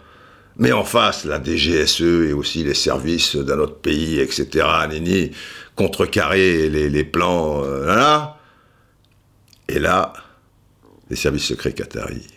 Mais 0.57 0.71
en 0.71 0.83
face, 0.83 1.25
la 1.25 1.41
DGSE 1.41 2.01
et 2.29 2.33
aussi 2.33 2.63
les 2.63 2.73
services 2.73 3.35
d'un 3.35 3.59
autre 3.59 3.79
pays, 3.79 4.19
etc., 4.19 4.65
nini, 4.89 5.31
contrecarrer 5.75 6.69
les, 6.69 7.03
plans, 7.03 7.61
euh. 7.63 8.19
Et 9.67 9.79
là, 9.79 10.13
les 11.09 11.15
services 11.15 11.45
secrets 11.45 11.73
qataris, 11.73 12.27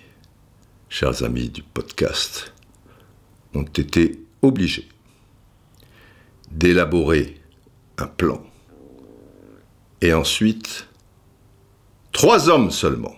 chers 0.89 1.23
amis 1.23 1.49
du 1.49 1.63
podcast, 1.63 2.53
ont 3.55 3.63
été 3.63 4.21
obligés 4.43 4.89
d'élaborer 6.51 7.41
un 7.99 8.07
plan. 8.07 8.43
Et 10.01 10.13
ensuite, 10.13 10.87
trois 12.13 12.49
hommes 12.49 12.71
seulement 12.71 13.17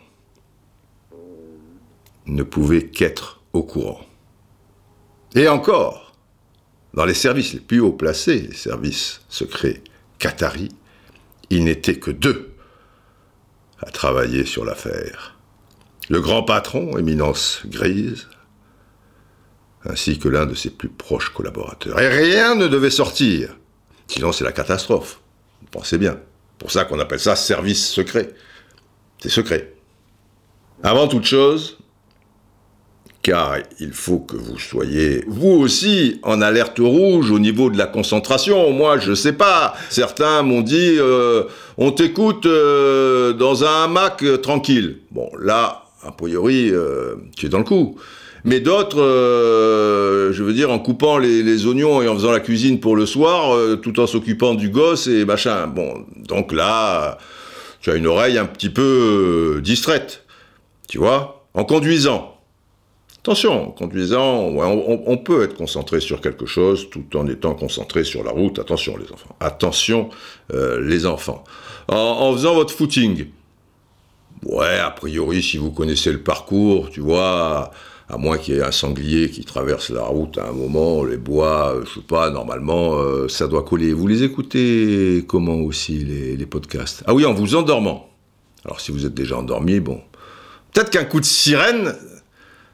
ne 2.27 2.43
pouvaient 2.43 2.87
qu'être 2.87 3.43
au 3.53 3.63
courant. 3.63 4.01
Et 5.35 5.49
encore, 5.49 6.15
dans 6.95 7.05
les 7.05 7.15
services 7.15 7.53
les 7.53 7.61
plus 7.61 7.81
haut 7.81 7.93
placés, 7.93 8.41
les 8.41 8.55
services 8.55 9.21
secrets 9.29 9.83
qataris, 10.19 10.71
il 11.51 11.65
n'était 11.65 11.99
que 11.99 12.11
deux 12.11 12.55
à 13.81 13.91
travailler 13.91 14.45
sur 14.45 14.65
l'affaire. 14.65 15.37
Le 16.09 16.21
grand 16.21 16.43
patron, 16.43 16.97
éminence 16.99 17.63
grise, 17.67 18.29
ainsi 19.85 20.19
que 20.19 20.29
l'un 20.29 20.47
de 20.47 20.55
ses 20.55 20.71
plus 20.71 20.89
proches 20.89 21.31
collaborateurs. 21.31 22.01
Et 22.01 22.09
rien 22.09 22.55
ne 22.55 22.67
devait 22.67 22.91
sortir, 22.91 23.57
sinon 24.07 24.33
c'est 24.33 24.45
la 24.45 24.53
catastrophe. 24.53 25.21
Vous 25.63 25.69
pensez 25.71 25.99
bien. 25.99 26.19
Pour 26.61 26.71
ça 26.71 26.85
qu'on 26.85 27.01
appelle 27.01 27.19
ça 27.19 27.35
service 27.35 27.89
secret. 27.89 28.35
C'est 29.19 29.31
secret. 29.31 29.73
Avant 30.83 31.09
toute 31.09 31.25
chose, 31.25 31.79
car 33.23 33.57
il 33.81 33.93
faut 33.93 34.19
que 34.19 34.37
vous 34.37 34.59
soyez, 34.59 35.25
vous 35.27 35.53
aussi, 35.53 36.21
en 36.23 36.43
alerte 36.43 36.79
rouge 36.79 37.31
au 37.31 37.39
niveau 37.39 37.71
de 37.71 37.79
la 37.79 37.87
concentration. 37.87 38.71
Moi, 38.73 38.99
je 38.99 39.15
sais 39.15 39.33
pas. 39.33 39.75
Certains 39.89 40.43
m'ont 40.43 40.61
dit, 40.61 40.97
euh, 40.99 41.45
on 41.79 41.93
t'écoute 41.93 42.45
euh, 42.45 43.33
dans 43.33 43.65
un 43.65 43.85
hamac 43.85 44.23
euh, 44.23 44.37
tranquille. 44.37 45.01
Bon, 45.11 45.31
là, 45.39 45.85
a 46.03 46.13
priori, 46.13 46.73
tu 47.37 47.47
es 47.47 47.49
dans 47.49 47.59
le 47.59 47.65
coup. 47.65 47.99
Mais 48.45 48.61
d'autres, 48.61 48.99
je 48.99 50.43
veux 50.43 50.53
dire, 50.53 50.71
en 50.71 50.79
coupant 50.79 51.19
les, 51.19 51.67
oignons 51.67 52.03
et 52.03 52.09
en 52.09 52.15
faisant 52.15 52.33
la 52.33 52.41
cuisine 52.41 52.81
pour 52.81 52.97
le 52.97 53.07
soir, 53.07 53.57
tout 53.83 54.01
en 54.01 54.07
s'occupant 54.07 54.55
du 54.55 54.71
gosse 54.71 55.07
et 55.07 55.25
machin. 55.25 55.67
Bon, 55.67 56.07
donc 56.29 56.53
là, 56.53 57.19
tu 57.81 57.91
as 57.91 57.97
une 57.97 58.07
oreille 58.07 58.39
un 58.39 58.47
petit 58.47 58.71
peu 58.71 59.61
distraite, 59.63 60.25
tu 60.89 60.99
vois, 60.99 61.45
en 61.55 61.65
conduisant. 61.65 62.41
Attention, 63.23 63.69
en 63.69 63.71
conduisant, 63.71 64.47
on, 64.47 65.17
peut 65.19 65.43
être 65.43 65.55
concentré 65.55 66.01
sur 66.01 66.23
quelque 66.23 66.47
chose 66.47 66.89
tout 66.89 67.05
en 67.19 67.27
étant 67.27 67.53
concentré 67.53 68.03
sur 68.03 68.25
la 68.25 68.31
route. 68.31 68.59
Attention 68.59 68.97
les 68.97 69.13
enfants. 69.13 69.37
Attention 69.41 70.09
euh, 70.55 70.81
les 70.81 71.05
enfants. 71.05 71.45
En, 71.89 72.33
faisant 72.33 72.55
votre 72.55 72.73
footing. 72.73 73.27
Ouais, 74.45 74.79
a 74.79 74.91
priori, 74.91 75.43
si 75.43 75.59
vous 75.59 75.71
connaissez 75.71 76.13
le 76.13 76.23
parcours, 76.23 76.89
tu 76.89 77.01
vois, 77.01 77.73
à 78.11 78.17
moins 78.17 78.39
qu'il 78.39 78.55
y 78.55 78.59
ait 78.59 78.63
un 78.63 78.73
sanglier 78.73 79.31
qui 79.31 79.45
traverse 79.45 79.91
la 79.91 80.03
route 80.03 80.37
à 80.39 80.49
un 80.49 80.53
moment, 80.53 81.05
les 81.05 81.17
bois, 81.17 81.77
euh, 81.77 81.85
je 81.87 82.01
sais 82.01 82.07
pas, 82.07 82.31
normalement, 82.31 82.95
euh, 82.99 83.29
ça 83.29 83.47
doit 83.47 83.63
coller. 83.63 83.93
Vous 83.93 84.09
les 84.09 84.25
écoutez 84.25 85.25
comment 85.29 85.55
aussi, 85.55 85.99
les, 85.99 86.37
les 86.37 86.47
podcasts? 86.47 87.05
Ah 87.07 87.15
oui, 87.15 87.25
en 87.25 87.33
vous 87.33 87.55
endormant. 87.55 88.11
Alors 88.65 88.81
si 88.81 88.91
vous 88.91 89.07
êtes 89.07 89.15
déjà 89.15 89.37
endormi, 89.39 89.79
bon. 89.79 90.01
Peut-être 90.73 90.91
qu'un 90.91 91.05
coup 91.05 91.21
de 91.21 91.25
sirène, 91.25 91.95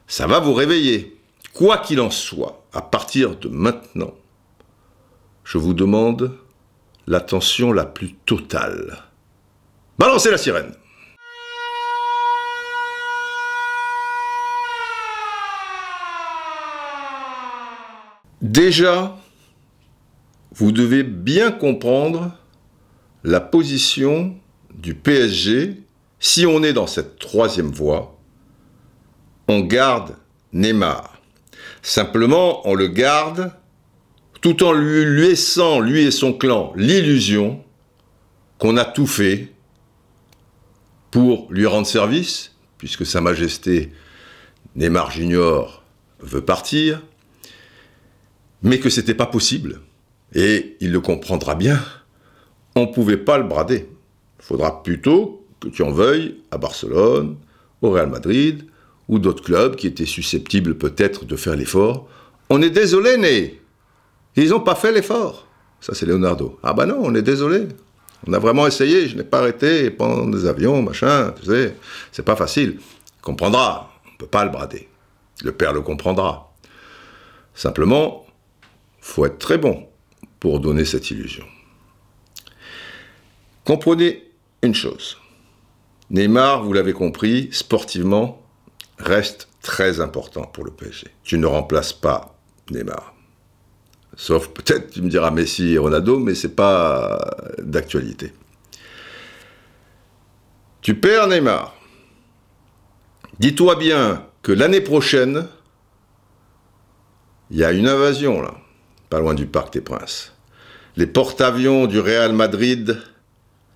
ça 0.07 0.25
va 0.25 0.39
vous 0.39 0.53
réveiller. 0.53 1.17
Quoi 1.53 1.77
qu'il 1.77 2.01
en 2.01 2.09
soit, 2.09 2.63
à 2.73 2.81
partir 2.81 3.35
de 3.35 3.47
maintenant, 3.47 4.13
je 5.43 5.57
vous 5.57 5.73
demande 5.73 6.35
l'attention 7.05 7.71
la 7.71 7.85
plus 7.85 8.13
totale. 8.25 9.03
Balancez 9.99 10.31
la 10.31 10.37
sirène 10.37 10.73
Déjà, 18.41 19.17
vous 20.53 20.71
devez 20.71 21.03
bien 21.03 21.51
comprendre 21.51 22.31
la 23.23 23.39
position 23.39 24.35
du 24.73 24.93
PSG 24.93 25.81
si 26.19 26.45
on 26.45 26.63
est 26.63 26.73
dans 26.73 26.87
cette 26.87 27.19
troisième 27.19 27.71
voie 27.71 28.17
on 29.47 29.61
garde 29.61 30.15
Neymar. 30.53 31.19
Simplement, 31.81 32.67
on 32.67 32.75
le 32.75 32.87
garde 32.87 33.51
tout 34.41 34.63
en 34.63 34.73
lui 34.73 35.21
laissant, 35.21 35.79
lui 35.79 36.03
et 36.03 36.11
son 36.11 36.33
clan, 36.33 36.73
l'illusion 36.75 37.63
qu'on 38.59 38.77
a 38.77 38.85
tout 38.85 39.07
fait 39.07 39.53
pour 41.11 41.47
lui 41.51 41.65
rendre 41.65 41.87
service, 41.87 42.55
puisque 42.77 43.05
Sa 43.05 43.21
Majesté 43.21 43.91
Neymar 44.75 45.11
Junior 45.11 45.83
veut 46.19 46.43
partir, 46.43 47.01
mais 48.67 48.79
que 48.79 48.89
c'était 48.89 49.13
pas 49.13 49.25
possible. 49.25 49.79
Et 50.35 50.75
il 50.81 50.91
le 50.91 50.99
comprendra 50.99 51.55
bien. 51.55 51.79
On 52.75 52.81
ne 52.81 52.93
pouvait 52.93 53.17
pas 53.17 53.37
le 53.37 53.45
brader. 53.45 53.87
Il 54.39 54.45
faudra 54.45 54.83
plutôt 54.83 55.45
que 55.59 55.69
tu 55.69 55.81
en 55.83 55.91
veuilles 55.91 56.37
à 56.51 56.57
Barcelone, 56.57 57.37
au 57.81 57.91
Real 57.91 58.09
Madrid, 58.09 58.65
ou 59.07 59.19
d'autres 59.19 59.43
clubs 59.43 59.75
qui 59.75 59.87
étaient 59.87 60.05
susceptibles 60.05 60.77
peut-être 60.77 61.25
de 61.25 61.35
faire 61.37 61.55
l'effort. 61.55 62.09
On 62.49 62.61
est 62.61 62.69
désolé, 62.69 63.17
né. 63.17 63.61
Ils 64.35 64.49
n'ont 64.49 64.59
pas 64.59 64.75
fait 64.75 64.91
l'effort. 64.91 65.47
Ça, 65.79 65.93
c'est 65.95 66.05
Leonardo. 66.05 66.59
Ah 66.61 66.73
bah 66.73 66.85
non, 66.85 66.99
on 67.01 67.15
est 67.15 67.21
désolé. 67.21 67.67
On 68.27 68.33
a 68.33 68.39
vraiment 68.39 68.67
essayé, 68.67 69.07
je 69.07 69.15
n'ai 69.15 69.23
pas 69.23 69.39
arrêté 69.39 69.89
pendant 69.91 70.27
des 70.27 70.45
avions, 70.45 70.81
machin, 70.81 71.33
tu 71.39 71.45
sais. 71.45 71.75
C'est 72.11 72.25
pas 72.25 72.35
facile. 72.35 72.77
Il 72.79 73.21
comprendra. 73.21 73.91
On 74.05 74.11
ne 74.11 74.17
peut 74.17 74.27
pas 74.27 74.43
le 74.43 74.51
brader. 74.51 74.89
Le 75.43 75.51
père 75.51 75.71
le 75.71 75.81
comprendra. 75.81 76.51
Simplement, 77.53 78.26
faut 79.07 79.25
être 79.25 79.39
très 79.39 79.57
bon 79.57 79.87
pour 80.39 80.59
donner 80.59 80.83
cette 80.85 81.09
illusion. 81.09 81.45
Comprenez 83.63 84.31
une 84.61 84.75
chose. 84.75 85.17
Neymar, 86.09 86.63
vous 86.63 86.73
l'avez 86.73 86.93
compris, 86.93 87.49
sportivement, 87.51 88.45
reste 88.99 89.47
très 89.61 90.01
important 90.01 90.43
pour 90.43 90.65
le 90.65 90.71
PSG. 90.71 91.07
Tu 91.23 91.37
ne 91.37 91.45
remplaces 91.45 91.93
pas 91.93 92.37
Neymar. 92.69 93.15
Sauf 94.17 94.49
peut-être, 94.49 94.91
tu 94.91 95.01
me 95.01 95.09
diras 95.09 95.31
Messi 95.31 95.73
et 95.73 95.77
Ronaldo, 95.77 96.19
mais 96.19 96.35
c'est 96.35 96.55
pas 96.55 97.17
d'actualité. 97.59 98.33
Tu 100.81 100.95
perds 100.95 101.27
Neymar. 101.27 101.75
Dis-toi 103.39 103.75
bien 103.77 104.27
que 104.41 104.51
l'année 104.51 104.81
prochaine, 104.81 105.47
il 107.51 107.57
y 107.57 107.63
a 107.63 107.71
une 107.71 107.87
invasion 107.87 108.41
là, 108.41 108.53
pas 109.09 109.19
loin 109.19 109.33
du 109.33 109.45
Parc 109.45 109.73
des 109.73 109.81
Princes. 109.81 110.33
Les 110.95 111.07
porte-avions 111.07 111.85
du 111.87 111.99
Real 111.99 112.33
Madrid, 112.33 113.01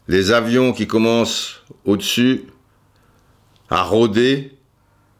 les 0.07 0.31
avions 0.31 0.73
qui 0.73 0.87
commencent 0.87 1.61
au-dessus 1.85 2.45
à 3.69 3.83
rôder 3.83 4.57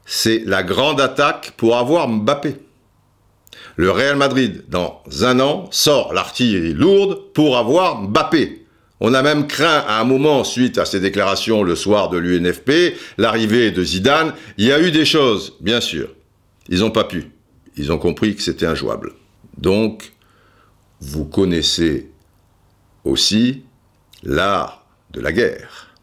c'est 0.06 0.44
la 0.46 0.62
grande 0.62 1.00
attaque 1.00 1.54
pour 1.56 1.78
avoir 1.78 2.10
Mbappé. 2.10 2.56
Le 3.78 3.92
Real 3.92 4.18
Madrid, 4.18 4.66
dans 4.68 5.02
un 5.22 5.40
an, 5.40 5.70
sort 5.72 6.14
l'artillerie 6.14 6.74
lourde 6.74 7.32
pour 7.34 7.58
avoir 7.58 8.02
Mbappé. 8.02 8.66
On 9.00 9.14
a 9.14 9.24
même 9.24 9.48
craint 9.48 9.84
à 9.88 10.00
un 10.02 10.04
moment, 10.04 10.44
suite 10.44 10.78
à 10.78 10.86
ces 10.86 11.00
déclarations 11.00 11.64
le 11.64 11.76
soir 11.76 12.10
de 12.10 12.18
l'UNFP, 12.18 12.96
l'arrivée 13.18 13.72
de 13.72 13.84
Zidane. 13.84 14.34
Il 14.58 14.66
y 14.66 14.74
a 14.74 14.82
eu 14.82 14.92
des 14.92 15.06
choses, 15.06 15.54
bien 15.62 15.80
sûr. 15.80 16.10
Ils 16.68 16.80
n'ont 16.80 16.92
pas 16.92 17.06
pu. 17.06 17.32
Ils 17.78 17.92
ont 17.92 17.98
compris 17.98 18.36
que 18.36 18.42
c'était 18.42 18.66
injouable. 18.66 19.14
Donc, 19.58 20.14
vous 21.00 21.26
connaissez 21.26 22.12
aussi 23.04 23.64
l'art 24.24 24.86
de 25.12 25.20
la 25.20 25.32
guerre 25.32 25.96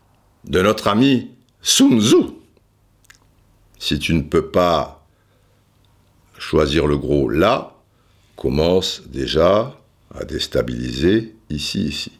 de 0.44 0.60
notre 0.60 0.88
ami 0.88 1.30
Sun 1.62 2.00
Tzu 2.00 2.38
si 3.78 3.98
tu 3.98 4.14
ne 4.14 4.22
peux 4.22 4.50
pas 4.50 5.06
choisir 6.36 6.86
le 6.86 6.98
gros 6.98 7.28
là, 7.28 7.74
commence 8.36 9.02
déjà 9.06 9.76
à 10.14 10.24
déstabiliser 10.24 11.34
ici, 11.50 11.84
ici. 11.86 12.12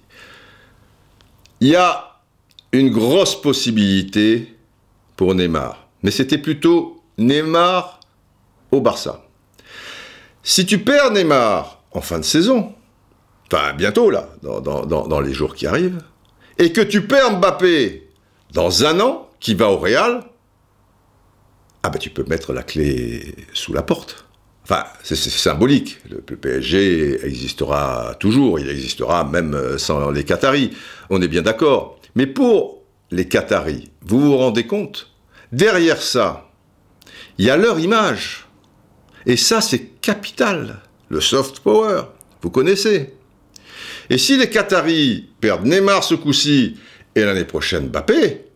Il 1.61 1.69
y 1.69 1.77
a 1.77 2.21
une 2.73 2.91
grosse 2.91 3.41
possibilité 3.41 4.55
pour 5.17 5.35
Neymar, 5.35 5.89
mais 6.03 6.11
c'était 6.11 6.39
plutôt 6.39 7.03
Neymar 7.19 8.01
au 8.71 8.81
Barça. 8.81 9.28
Si 10.49 10.65
tu 10.65 10.79
perds 10.79 11.11
Neymar 11.11 11.83
en 11.93 12.01
fin 12.01 12.19
de 12.19 12.25
saison, 12.25 12.73
enfin 13.53 13.75
bientôt 13.75 14.09
là, 14.09 14.31
dans, 14.43 15.21
les 15.21 15.35
jours 15.35 15.55
qui 15.55 15.67
arrivent, 15.67 16.01
et 16.57 16.73
que 16.73 16.81
tu 16.81 17.03
perds 17.03 17.39
Mbappé 17.39 18.09
dans 18.55 18.87
un 18.87 18.99
an, 19.01 19.29
qui 19.41 19.53
va 19.53 19.69
au 19.69 19.77
Real, 19.77 20.25
ah 21.83 21.91
ben 21.91 21.99
tu 21.99 22.09
peux 22.09 22.25
mettre 22.25 22.55
la 22.55 22.63
clé 22.63 23.35
sous 23.53 23.75
la 23.75 23.83
porte. 23.83 24.25
Enfin, 24.65 24.85
c'est 25.03 25.17
symbolique. 25.17 25.99
Le, 26.09 26.23
PSG 26.23 27.27
existera 27.27 28.15
toujours, 28.19 28.59
il 28.59 28.71
existera 28.71 29.25
même 29.25 29.53
euh, 29.53 29.77
sans 29.77 30.11
les 30.11 30.25
Qataris. 30.25 30.71
On 31.11 31.21
est 31.21 31.29
bien 31.29 31.43
d'accord. 31.43 32.01
Mais 32.15 32.27
pour 32.27 32.85
les 33.11 33.29
Qataris, 33.29 33.91
vous 34.01 34.19
vous 34.19 34.39
rendez 34.39 34.67
compte? 34.67 35.13
Derrière 35.53 36.01
ça, 36.01 36.49
il 37.37 37.45
y 37.45 37.51
a 37.51 37.59
leur 37.59 37.79
image. 37.79 38.48
Et 39.29 39.37
ça, 39.37 39.61
c'est 39.61 40.01
capital. 40.01 40.81
Le 41.11 41.21
soft 41.21 41.61
power, 41.61 42.05
vous 42.41 42.51
connaissez. 42.51 43.13
Et 44.09 44.17
si 44.17 44.39
les 44.39 44.49
Qataris 44.49 45.29
perdent 45.39 45.67
Neymar 45.67 46.03
ce 46.03 46.15
coup-ci 46.15 46.79
et 47.15 47.21
l'année 47.21 47.45
prochaine 47.45 47.89
Mbappé, 47.89 48.47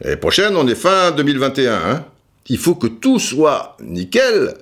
l'année 0.00 0.16
prochaine 0.16 0.56
on 0.56 0.66
est 0.66 0.74
fin 0.74 1.10
2021, 1.10 1.74
hein, 1.74 2.04
il 2.48 2.56
faut 2.56 2.74
que 2.74 2.86
tout 2.86 3.18
soit 3.18 3.76
nickel 3.80 4.54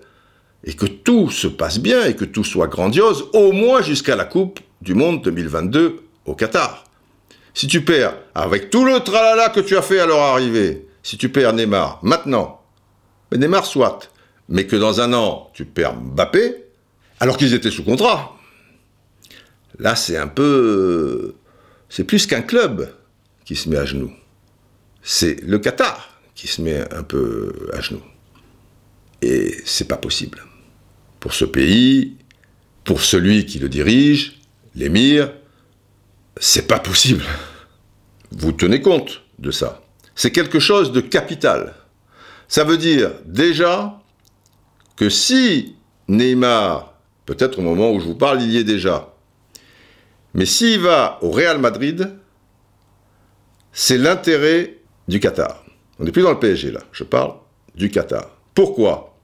et 0.65 0.75
que 0.75 0.87
tout 0.87 1.31
se 1.31 1.47
passe 1.47 1.79
bien 1.79 2.05
et 2.05 2.17
que 2.17 2.25
tout 2.25 2.43
soit 2.43 2.67
grandiose, 2.67 3.27
au 3.33 3.53
moins 3.53 3.83
jusqu'à 3.83 4.17
la 4.17 4.25
Coupe 4.25 4.59
du 4.83 4.95
Monde 4.95 5.23
2022 5.23 6.01
au 6.25 6.35
Qatar. 6.35 6.85
Si 7.55 7.69
tu 7.69 7.85
perds, 7.85 8.17
avec 8.35 8.71
tout 8.71 8.85
le 8.85 8.99
tralala 8.99 9.51
que 9.51 9.61
tu 9.61 9.77
as 9.77 9.83
fait 9.83 10.01
à 10.01 10.07
leur 10.07 10.19
arrivée, 10.19 10.89
si 11.05 11.17
tu 11.17 11.29
perds 11.29 11.53
Neymar 11.53 12.01
maintenant, 12.03 12.63
mais 13.31 13.39
Neymar 13.39 13.65
soit, 13.65 14.01
mais 14.49 14.67
que 14.67 14.77
dans 14.77 15.01
un 15.01 15.13
an 15.13 15.51
tu 15.55 15.65
perds 15.65 15.97
Mbappé, 15.97 16.65
alors 17.21 17.37
qu'ils 17.37 17.55
étaient 17.55 17.71
sous 17.71 17.85
contrat, 17.85 18.37
là 19.79 19.97
c'est 19.97 20.17
un 20.17 20.29
peu. 20.29 21.35
C'est 21.89 22.05
plus 22.05 22.27
qu'un 22.27 22.43
club 22.43 22.93
qui 23.45 23.57
se 23.57 23.69
met 23.69 23.77
à 23.77 23.85
genoux. 23.85 24.13
C'est 25.03 25.41
le 25.43 25.59
Qatar 25.59 26.19
qui 26.35 26.49
se 26.49 26.61
met 26.61 26.93
un 26.93 27.03
peu 27.03 27.71
à 27.73 27.81
genoux. 27.81 28.03
Et 29.23 29.57
c'est 29.65 29.89
pas 29.89 29.97
possible 29.97 30.43
pour 31.21 31.35
ce 31.35 31.45
pays, 31.45 32.17
pour 32.85 33.01
celui 33.01 33.47
qui 33.47 33.59
le 33.59 33.69
dirige, 33.69 34.39
l'émir, 34.77 35.33
c'est 36.37 36.69
pas 36.69 36.79
possible. 36.79 37.25
Vous 38.31 38.53
tenez 38.53 38.81
compte 38.81 39.23
de 39.39 39.51
ça. 39.51 39.83
C'est 40.15 40.31
quelque 40.31 40.61
chose 40.61 40.93
de 40.93 41.01
capital. 41.01 41.75
Ça 42.49 42.65
veut 42.65 42.79
dire 42.79 43.11
déjà 43.25 44.01
que 44.97 45.09
si 45.11 45.77
Neymar, 46.09 46.95
peut-être 47.27 47.59
au 47.59 47.63
moment 47.63 47.93
où 47.93 48.01
je 48.01 48.07
vous 48.07 48.15
parle, 48.15 48.43
il 48.43 48.51
y 48.51 48.57
est 48.57 48.65
déjà, 48.65 49.15
mais 50.35 50.47
s'il 50.47 50.81
va 50.81 51.19
au 51.23 51.31
Real 51.31 51.59
Madrid, 51.59 52.11
c'est 53.73 53.99
l'intérêt 53.99 54.79
du 55.09 55.21
Qatar. 55.21 55.65
On 55.99 56.05
n'est 56.05 56.13
plus 56.13 56.23
dans 56.23 56.33
le 56.33 56.39
PSG 56.39 56.71
là, 56.71 56.81
je 56.93 57.05
parle 57.05 57.35
du 57.75 57.91
Qatar. 57.91 58.31
Pourquoi? 58.55 59.17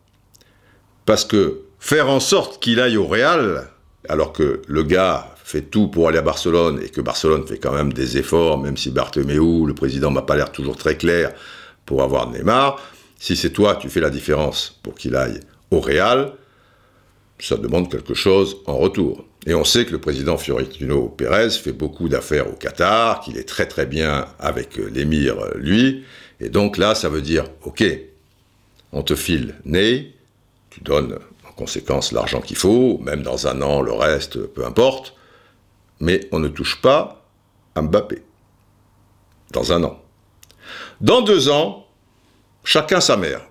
Parce 1.07 1.25
que 1.25 1.62
faire 1.79 2.09
en 2.09 2.20
sorte 2.20 2.62
qu'il 2.62 2.81
aille 2.81 2.97
au 2.97 3.07
Real, 3.07 3.68
alors 4.09 4.33
que 4.33 4.62
le 4.68 4.83
gars 4.83 5.35
fait 5.45 5.62
tout 5.62 5.89
pour 5.89 6.09
aller 6.09 6.18
à 6.18 6.23
Barcelone 6.23 6.81
et 6.83 6.89
que 6.89 7.01
Barcelone 7.01 7.47
fait 7.47 7.59
quand 7.59 7.73
même 7.73 7.93
des 7.93 8.16
efforts, 8.16 8.59
même 8.59 8.77
si 8.77 8.91
Bartomeu, 8.91 9.66
le 9.66 9.75
président, 9.75 10.11
m'a 10.11 10.23
pas 10.23 10.37
l'air 10.37 10.53
toujours 10.53 10.77
très 10.77 10.97
clair 10.97 11.33
pour 11.85 12.03
avoir 12.03 12.31
Neymar. 12.31 12.81
Si 13.18 13.37
c'est 13.37 13.51
toi, 13.51 13.77
tu 13.77 13.91
fais 13.91 14.01
la 14.01 14.11
différence 14.11 14.81
pour 14.83 14.95
qu'il 14.95 15.14
aille 15.14 15.41
au 15.73 15.81
Real, 15.81 16.35
ça 17.39 17.57
demande 17.57 17.91
quelque 17.91 18.14
chose 18.14 18.59
en 18.66 18.77
retour. 18.77 19.25
Et 19.47 19.55
on 19.55 19.64
sait 19.64 19.85
que 19.85 19.91
le 19.93 20.01
président 20.01 20.37
Fiorentino 20.37 21.09
Pérez 21.09 21.51
fait 21.51 21.73
beaucoup 21.73 22.09
d'affaires 22.09 22.49
au 22.49 22.53
Qatar, 22.53 23.20
qu'il 23.20 23.37
est 23.37 23.49
très 23.49 23.66
très 23.66 23.87
bien 23.87 24.27
avec 24.39 24.77
l'émir, 24.77 25.35
lui. 25.57 26.05
Et 26.39 26.49
donc 26.49 26.77
là, 26.77 26.95
ça 26.95 27.09
veut 27.09 27.23
dire, 27.23 27.45
ok, 27.64 27.85
on 28.93 29.03
te 29.03 29.16
file 29.16 29.57
Ney, 29.64 30.12
tu 30.70 30.81
donnes 30.81 31.18
conséquence 31.57 32.12
l'argent 32.12 32.41
qu'il 32.41 32.57
faut, 32.57 32.99
même 32.99 33.23
dans 33.23 33.47
un 33.47 33.61
an, 33.62 33.81
le 33.81 33.93
reste, 33.93 34.47
peu 34.47 34.64
importe, 34.64 35.14
mais 36.01 36.29
on 36.33 36.39
ne 36.39 36.49
touche 36.49 36.81
pas 36.81 37.25
à 37.75 37.83
Mbappé. 37.83 38.23
Dans 39.53 39.73
un 39.73 39.85
an. 39.85 40.03
Dans 41.01 41.20
deux 41.20 41.49
ans, 41.49 41.87
chacun 42.64 43.01
sa 43.01 43.16
mère. 43.16 43.43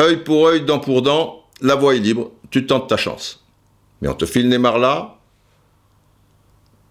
Œil 0.00 0.18
pour 0.18 0.46
œil, 0.48 0.64
dent 0.64 0.78
pour 0.78 1.02
dent, 1.02 1.37
la 1.60 1.74
voie 1.74 1.94
est 1.94 2.00
libre, 2.00 2.32
tu 2.50 2.66
tentes 2.66 2.88
ta 2.88 2.96
chance. 2.96 3.44
Mais 4.00 4.08
on 4.08 4.14
te 4.14 4.26
file 4.26 4.48
Neymar 4.48 4.78
là, 4.78 5.18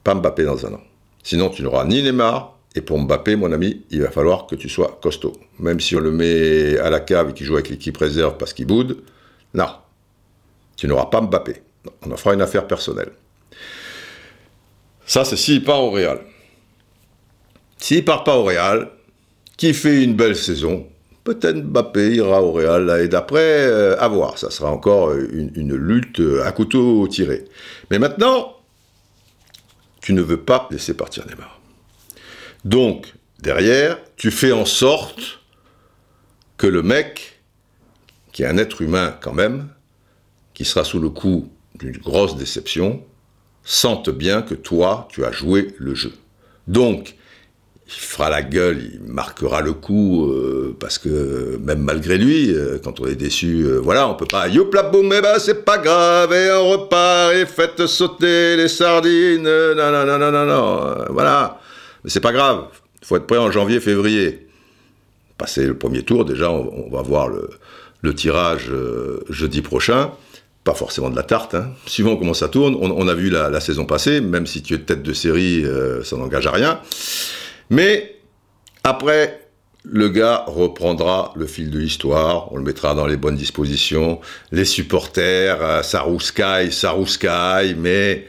pas 0.03 0.15
Mbappé 0.15 0.43
dans 0.43 0.65
un 0.65 0.73
an. 0.73 0.81
Sinon, 1.23 1.49
tu 1.49 1.63
n'auras 1.63 1.85
ni 1.85 2.01
Neymar, 2.01 2.57
et 2.75 2.81
pour 2.81 2.99
Mbappé, 2.99 3.35
mon 3.35 3.51
ami, 3.51 3.85
il 3.89 4.01
va 4.01 4.11
falloir 4.11 4.45
que 4.45 4.55
tu 4.55 4.69
sois 4.69 4.99
costaud. 5.01 5.33
Même 5.59 5.79
si 5.79 5.95
on 5.95 5.99
le 5.99 6.11
met 6.11 6.77
à 6.77 6.89
la 6.89 6.99
cave 6.99 7.29
et 7.29 7.33
qu'il 7.33 7.45
joue 7.45 7.55
avec 7.55 7.69
l'équipe 7.69 7.97
réserve 7.97 8.37
parce 8.37 8.53
qu'il 8.53 8.67
boude, 8.67 9.03
non, 9.53 9.69
tu 10.75 10.87
n'auras 10.87 11.07
pas 11.07 11.21
Mbappé. 11.21 11.63
On 12.05 12.11
en 12.11 12.17
fera 12.17 12.33
une 12.33 12.41
affaire 12.41 12.67
personnelle. 12.67 13.11
Ça, 15.05 15.23
c'est 15.23 15.37
s'il 15.37 15.63
part 15.63 15.83
au 15.83 15.91
Real. 15.91 16.19
S'il 17.77 18.03
part 18.03 18.23
pas 18.23 18.37
au 18.37 18.43
Real, 18.43 18.91
qui 19.55 19.73
fait 19.73 20.03
une 20.03 20.15
belle 20.15 20.35
saison, 20.35 20.87
peut-être 21.27 21.57
Mbappé 21.57 22.15
ira 22.15 22.41
au 22.41 22.53
Real 22.53 22.85
l'année 22.85 23.09
d'après, 23.09 23.65
euh, 23.67 23.99
à 23.99 24.07
voir. 24.07 24.37
Ça 24.37 24.49
sera 24.49 24.71
encore 24.71 25.13
une, 25.13 25.51
une, 25.55 25.75
lutte 25.75 26.21
à 26.45 26.53
couteau 26.53 27.05
tiré. 27.09 27.43
Mais 27.91 27.99
maintenant, 27.99 28.55
tu 29.99 30.13
ne 30.13 30.21
veux 30.21 30.41
pas 30.41 30.69
laisser 30.71 30.93
partir 30.93 31.25
Neymar. 31.27 31.59
Donc, 32.63 33.13
derrière, 33.41 33.99
tu 34.15 34.31
fais 34.31 34.53
en 34.53 34.63
sorte 34.63 35.41
que 36.55 36.65
le 36.65 36.81
mec, 36.81 37.41
qui 38.31 38.43
est 38.43 38.47
un 38.47 38.57
être 38.57 38.81
humain 38.81 39.17
quand 39.19 39.33
même, 39.33 39.67
qui 40.53 40.63
sera 40.63 40.85
sous 40.85 40.99
le 40.99 41.09
coup 41.09 41.51
d'une 41.75 41.97
grosse 41.97 42.37
déception, 42.37 43.03
sente 43.63 44.09
bien 44.09 44.41
que 44.41 44.55
toi, 44.55 45.09
tu 45.11 45.25
as 45.25 45.31
joué 45.33 45.75
le 45.77 45.93
jeu. 45.93 46.13
Donc, 46.67 47.16
il 47.87 47.93
fera 47.93 48.29
la 48.29 48.41
gueule, 48.41 48.81
il 48.95 49.01
marquera 49.01 49.61
le 49.61 49.71
coup, 49.71 50.29
euh, 50.29 50.75
parce 50.77 50.97
que 50.97 51.57
même 51.63 51.79
malgré 51.79 52.17
lui, 52.17 52.51
euh, 52.53 52.79
quand 52.83 52.99
on 52.99 53.07
est 53.07 53.15
déçu, 53.15 53.63
euh, 53.63 53.79
voilà, 53.79 54.09
on 54.09 54.15
peut 54.15 54.25
pas, 54.25 54.49
youpla 54.49 54.83
boum, 54.83 55.13
eh 55.17 55.21
ben 55.21 55.39
c'est 55.39 55.63
pas 55.63 55.77
grave, 55.77 56.33
et 56.33 56.51
on 56.51 56.69
repart, 56.69 57.33
et 57.33 57.45
faites 57.45 57.87
sauter 57.87 58.57
les 58.57 58.67
sardines, 58.67 59.43
non, 59.43 59.75
non, 59.75 60.05
non, 60.05 60.17
non, 60.17 60.31
non, 60.31 60.45
non, 60.45 61.05
voilà. 61.11 61.61
Mais 62.03 62.09
c'est 62.09 62.19
pas 62.19 62.33
grave, 62.33 62.65
il 63.01 63.07
faut 63.07 63.15
être 63.15 63.25
prêt 63.25 63.37
en 63.37 63.51
janvier, 63.51 63.79
février. 63.79 64.47
Passer 65.37 65.65
le 65.65 65.77
premier 65.77 66.01
tour, 66.01 66.25
déjà, 66.25 66.51
on, 66.51 66.89
va 66.89 67.01
voir 67.03 67.29
le, 67.29 68.13
tirage 68.15 68.71
jeudi 69.29 69.61
prochain 69.61 70.11
pas 70.63 70.73
forcément 70.73 71.09
de 71.09 71.15
la 71.15 71.23
tarte, 71.23 71.55
hein. 71.55 71.71
suivant 71.85 72.15
comment 72.17 72.33
ça 72.33 72.47
tourne. 72.47 72.75
On, 72.79 73.07
a 73.07 73.13
vu 73.13 73.29
la, 73.29 73.59
saison 73.61 73.85
passée, 73.85 74.19
même 74.19 74.45
si 74.45 74.61
tu 74.61 74.73
es 74.73 74.79
tête 74.79 75.03
de 75.03 75.13
série, 75.13 75.65
ça 76.03 76.17
n'engage 76.17 76.47
à 76.47 76.51
rien. 76.51 76.81
Mais 77.69 78.15
après, 78.83 79.47
le 79.83 80.09
gars 80.09 80.43
reprendra 80.47 81.33
le 81.35 81.47
fil 81.47 81.69
de 81.69 81.79
l'histoire, 81.79 82.51
on 82.51 82.57
le 82.57 82.63
mettra 82.63 82.93
dans 82.95 83.07
les 83.07 83.17
bonnes 83.17 83.35
dispositions. 83.35 84.19
Les 84.51 84.65
supporters, 84.65 85.61
euh, 85.61 85.83
ça 85.83 86.03
mais 87.77 88.27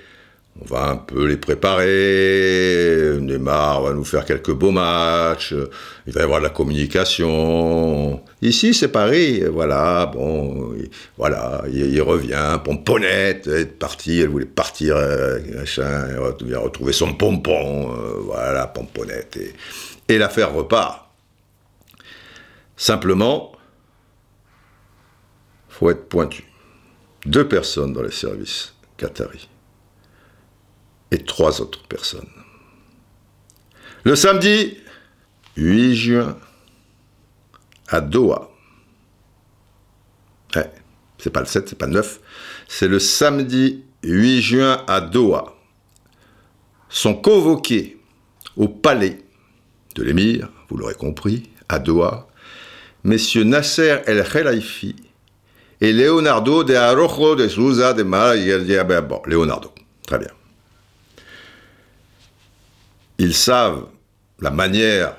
on 0.61 0.65
va 0.65 0.91
un 0.91 0.97
peu 0.97 1.27
les 1.27 1.37
préparer. 1.37 3.19
Neymar 3.21 3.83
va 3.83 3.93
nous 3.93 4.05
faire 4.05 4.25
quelques 4.25 4.53
beaux 4.53 4.71
matchs. 4.71 5.55
Il 6.07 6.13
va 6.13 6.21
y 6.21 6.25
avoir 6.25 6.41
de 6.41 6.45
la 6.45 6.51
communication. 6.51 8.21
Ici, 8.43 8.75
c'est 8.75 8.89
Paris. 8.89 9.45
Voilà, 9.45 10.07
bon, 10.07 10.75
voilà, 11.17 11.63
il, 11.73 12.01
revient. 12.03 12.59
Pomponette, 12.65 13.47
elle 13.47 13.61
est 13.61 13.67
partie, 13.67 14.21
elle 14.21 14.29
voulait 14.29 14.47
partir, 14.47 14.97
euh, 14.97 15.39
machin, 15.55 16.09
il 16.41 16.47
vient 16.47 16.59
retrouver 16.59 16.93
son 16.93 17.15
pompon. 17.15 17.93
Euh, 17.93 18.21
voilà, 18.25 18.67
Pomponette. 18.67 19.37
Et, 19.37 19.55
et 20.09 20.19
l'affaire 20.19 20.53
repart. 20.53 21.09
Simplement, 22.77 23.53
faut 25.69 25.91
être 25.91 26.09
pointu. 26.09 26.45
Deux 27.27 27.47
personnes 27.47 27.93
dans 27.93 28.03
les 28.03 28.11
services 28.11 28.75
qataris 28.97 29.49
et 31.11 31.25
trois 31.25 31.61
autres 31.61 31.83
personnes. 31.87 32.29
Le 34.05 34.15
samedi 34.15 34.79
8 35.57 35.95
juin, 35.95 36.37
à 37.89 38.01
Doha, 38.01 38.51
c'est 41.19 41.31
pas 41.31 41.41
le 41.41 41.47
7, 41.47 41.69
c'est 41.69 41.79
pas 41.79 41.87
le 41.87 41.95
9, 41.95 42.21
c'est 42.69 42.89
le 42.89 42.99
samedi 42.99 43.83
8 44.05 44.43
juin 44.43 44.85
à 44.87 45.01
Doha, 45.01 45.57
sont 46.89 47.15
convoqués 47.15 47.99
au 48.57 48.69
palais 48.69 49.19
de 49.95 50.03
l'émir, 50.03 50.49
vous 50.69 50.77
l'aurez 50.77 50.95
compris, 50.95 51.51
à 51.69 51.79
Doha, 51.79 52.29
messieurs 53.05 53.45
Nasser 53.45 53.99
El 54.07 54.25
Khelaifi 54.25 54.95
et 55.81 55.93
Leonardo 55.93 56.65
de 56.65 56.75
Arojo 56.75 57.37
de 57.37 57.49
Souza 57.49 57.93
de 57.95 58.03
Mar... 58.03 58.35
Bon, 59.03 59.23
Leonardo, 59.27 59.73
très 60.07 60.19
bien. 60.19 60.38
Ils 63.19 63.35
savent 63.35 63.89
la 64.41 64.51
manière 64.51 65.17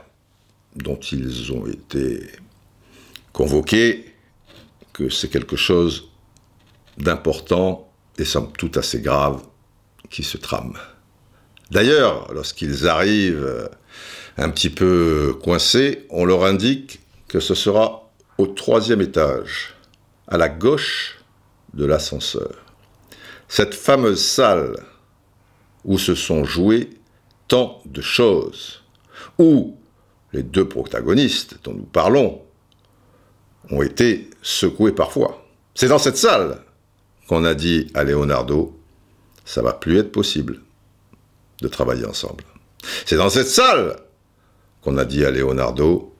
dont 0.76 0.95
ils 0.95 1.52
ont 1.52 1.68
été 1.68 2.28
convoqués, 3.34 4.14
que 4.93 5.10
c'est 5.10 5.28
quelque 5.30 5.58
chose 5.58 6.10
d'important 6.97 7.91
et 8.18 8.24
somme 8.24 8.52
toute 8.54 8.78
assez 8.78 9.02
grave 9.02 9.41
qui 10.10 10.24
se 10.24 10.38
trame. 10.38 10.78
D'ailleurs, 11.72 12.34
lorsqu'ils 12.34 12.88
arrivent 12.88 13.45
euh, 13.45 13.68
un 14.38 14.50
petit 14.50 14.70
peu 14.70 15.38
coincés, 15.41 16.06
on 16.10 16.24
leur 16.24 16.45
indique 16.45 17.02
que 17.28 17.39
ce 17.39 17.54
sera 17.54 18.10
au 18.38 18.47
troisième 18.47 19.02
étage, 19.02 19.76
à 20.30 20.38
la 20.38 20.47
gauche 20.47 21.18
de 21.74 21.86
l'ascenseur. 21.86 22.56
Cette 23.50 23.76
fameuse 23.76 24.24
salle 24.24 24.78
où 25.84 25.97
se 25.97 26.16
sont 26.16 26.45
jouées 26.45 26.89
tant 27.50 27.82
de 27.86 28.02
choses, 28.02 28.84
où 29.38 29.76
les 30.32 30.43
deux 30.43 30.70
protagonistes 30.70 31.58
dont 31.64 31.74
nous 31.74 31.84
parlons 31.84 32.41
ont 33.70 33.82
été 33.82 34.30
secoués 34.41 34.93
parfois. 34.93 35.45
C'est 35.76 35.88
dans 35.88 35.97
cette 35.97 36.18
salle 36.18 36.62
qu'on 37.28 37.43
a 37.43 37.56
dit 37.56 37.88
à 37.93 38.04
Leonardo, 38.04 38.80
ça 39.45 39.62
va 39.62 39.74
plus 39.74 39.97
être 39.97 40.12
possible 40.12 40.62
de 41.62 41.68
travailler 41.68 42.06
ensemble. 42.06 42.43
C'est 43.06 43.18
dans 43.18 43.30
cette 43.30 43.47
salle 43.47 43.97
qu'on 44.82 44.97
a 44.97 45.06
dit 45.06 45.26
à 45.26 45.32
Leonardo, 45.32 46.16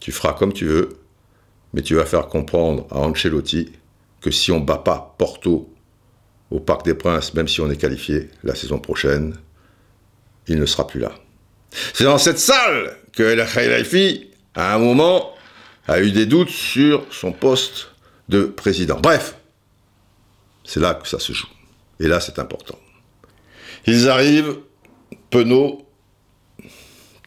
tu 0.00 0.12
feras 0.12 0.32
comme 0.32 0.52
tu 0.52 0.66
veux, 0.66 0.98
mais 1.74 1.82
tu 1.82 1.94
vas 1.94 2.06
faire 2.06 2.28
comprendre 2.28 2.86
à 2.90 2.98
Ancelotti 2.98 3.72
que 4.20 4.30
si 4.30 4.50
on 4.50 4.60
bat 4.60 4.78
pas 4.78 5.14
Porto 5.18 5.72
au 6.50 6.60
Parc 6.60 6.84
des 6.84 6.94
Princes, 6.94 7.34
même 7.34 7.48
si 7.48 7.60
on 7.60 7.70
est 7.70 7.76
qualifié 7.76 8.30
la 8.42 8.54
saison 8.54 8.78
prochaine, 8.78 9.36
il 10.48 10.58
ne 10.58 10.66
sera 10.66 10.86
plus 10.86 11.00
là. 11.00 11.12
C'est 11.92 12.04
dans 12.04 12.18
cette 12.18 12.38
salle 12.38 12.96
que 13.12 13.22
El 13.22 13.46
Khairafi, 13.46 14.30
à 14.54 14.74
un 14.74 14.78
moment, 14.78 15.34
a 15.86 16.00
eu 16.00 16.12
des 16.12 16.26
doutes 16.26 16.50
sur 16.50 17.06
son 17.10 17.32
poste 17.32 17.88
de 18.28 18.44
président. 18.44 18.98
Bref, 19.00 19.36
c'est 20.64 20.80
là 20.80 20.94
que 20.94 21.08
ça 21.08 21.18
se 21.18 21.32
joue. 21.32 21.48
Et 22.00 22.08
là, 22.08 22.20
c'est 22.20 22.38
important. 22.38 22.78
Ils 23.86 24.08
arrivent, 24.08 24.58
penauds, 25.30 25.86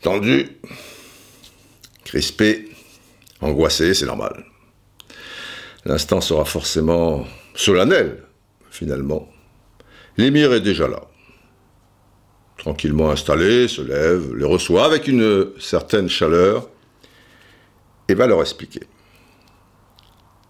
tendus, 0.01 0.47
crispés, 2.05 2.69
angoissés, 3.41 3.93
c'est 3.93 4.05
normal. 4.05 4.45
L'instant 5.85 6.21
sera 6.21 6.45
forcément 6.45 7.25
solennel, 7.55 8.23
finalement. 8.69 9.27
L'émir 10.17 10.53
est 10.53 10.61
déjà 10.61 10.87
là. 10.87 11.01
Tranquillement 12.61 13.09
installé, 13.09 13.67
se 13.67 13.81
lève, 13.81 14.35
les 14.35 14.45
reçoit 14.45 14.85
avec 14.85 15.07
une 15.07 15.47
certaine 15.59 16.07
chaleur 16.07 16.69
et 18.07 18.13
va 18.13 18.27
leur 18.27 18.39
expliquer. 18.39 18.81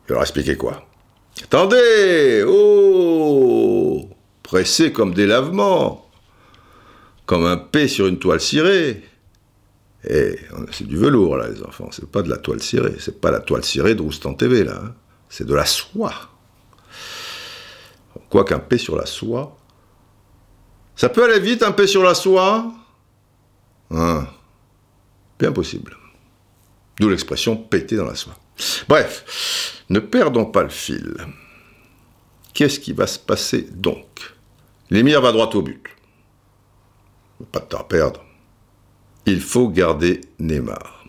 Il 0.10 0.12
leur 0.12 0.22
expliquer 0.22 0.58
quoi? 0.58 0.86
Attendez 1.42 2.44
Oh 2.46 4.10
Pressé 4.44 4.92
comme 4.92 5.14
des 5.14 5.26
lavements, 5.26 6.12
comme 7.26 7.46
un 7.46 7.56
P 7.56 7.88
sur 7.88 8.08
une 8.08 8.20
toile 8.20 8.42
cirée. 8.42 9.04
Et 10.04 10.36
c'est 10.74 10.86
du 10.86 10.98
velours, 10.98 11.38
là, 11.38 11.48
les 11.48 11.64
enfants. 11.64 11.92
C'est 11.92 12.12
pas 12.12 12.24
de 12.24 12.30
la 12.30 12.36
toile 12.36 12.62
cirée. 12.62 12.96
C'est 13.00 13.22
pas 13.22 13.32
la 13.32 13.40
toile 13.40 13.64
cirée 13.64 13.96
de 13.96 14.02
Roustan 14.02 14.34
TV, 14.34 14.66
là. 14.66 14.82
Hein. 14.84 14.96
C'est 15.30 15.48
de 15.48 15.56
la 15.56 15.66
soie. 15.66 16.30
Quoi 18.30 18.44
qu'un 18.44 18.60
P 18.60 18.78
sur 18.78 18.98
la 18.98 19.06
soie. 19.06 19.56
Ça 21.02 21.10
peut 21.10 21.24
aller 21.24 21.40
vite, 21.40 21.64
un 21.64 21.72
P 21.72 21.88
sur 21.88 22.04
la 22.04 22.14
soie 22.14 22.72
hein. 23.90 24.28
Bien 25.40 25.52
possible. 25.52 25.98
D'où 27.00 27.10
l'expression 27.10 27.58
péter 27.58 27.96
dans 27.96 28.06
la 28.06 28.14
soie. 28.14 28.36
Bref, 28.88 29.82
ne 29.90 29.98
perdons 29.98 30.46
pas 30.46 30.62
le 30.62 30.70
fil. 30.70 31.16
Qu'est-ce 32.54 32.80
qui 32.80 32.94
va 32.94 33.08
se 33.08 33.18
passer 33.18 33.68
donc? 33.72 34.06
L'émir 34.92 35.22
va 35.22 35.32
droit 35.32 35.50
au 35.56 35.64
but. 35.64 35.84
Pas 37.52 37.62
de 37.62 37.66
temps 37.66 37.80
à 37.80 37.84
perdre. 37.84 38.24
Il 39.26 39.42
faut 39.42 39.70
garder 39.70 40.22
Neymar. 40.38 41.04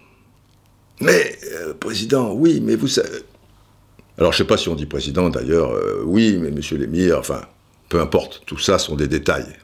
Mais, 1.03 1.39
euh, 1.53 1.75
président, 1.75 2.33
oui, 2.33 2.63
mais 2.63 2.77
vous 2.77 2.89
savez. 2.89 3.25
Alors, 4.17 4.33
je 4.33 4.37
ne 4.37 4.45
sais 4.45 4.49
pas 4.49 4.57
si 4.57 4.71
on 4.71 4.75
dit 4.75 4.87
président 4.87 5.29
d'ailleurs, 5.29 5.73
euh, 5.73 6.03
oui, 6.07 6.39
mais 6.41 6.51
monsieur 6.51 6.79
l'émir, 6.79 7.19
enfin, 7.19 7.43
peu 7.91 8.01
importe, 8.01 8.41
tout 8.47 8.57
ça 8.57 8.79
sont 8.79 8.97
des 8.97 9.07
détails. 9.07 9.55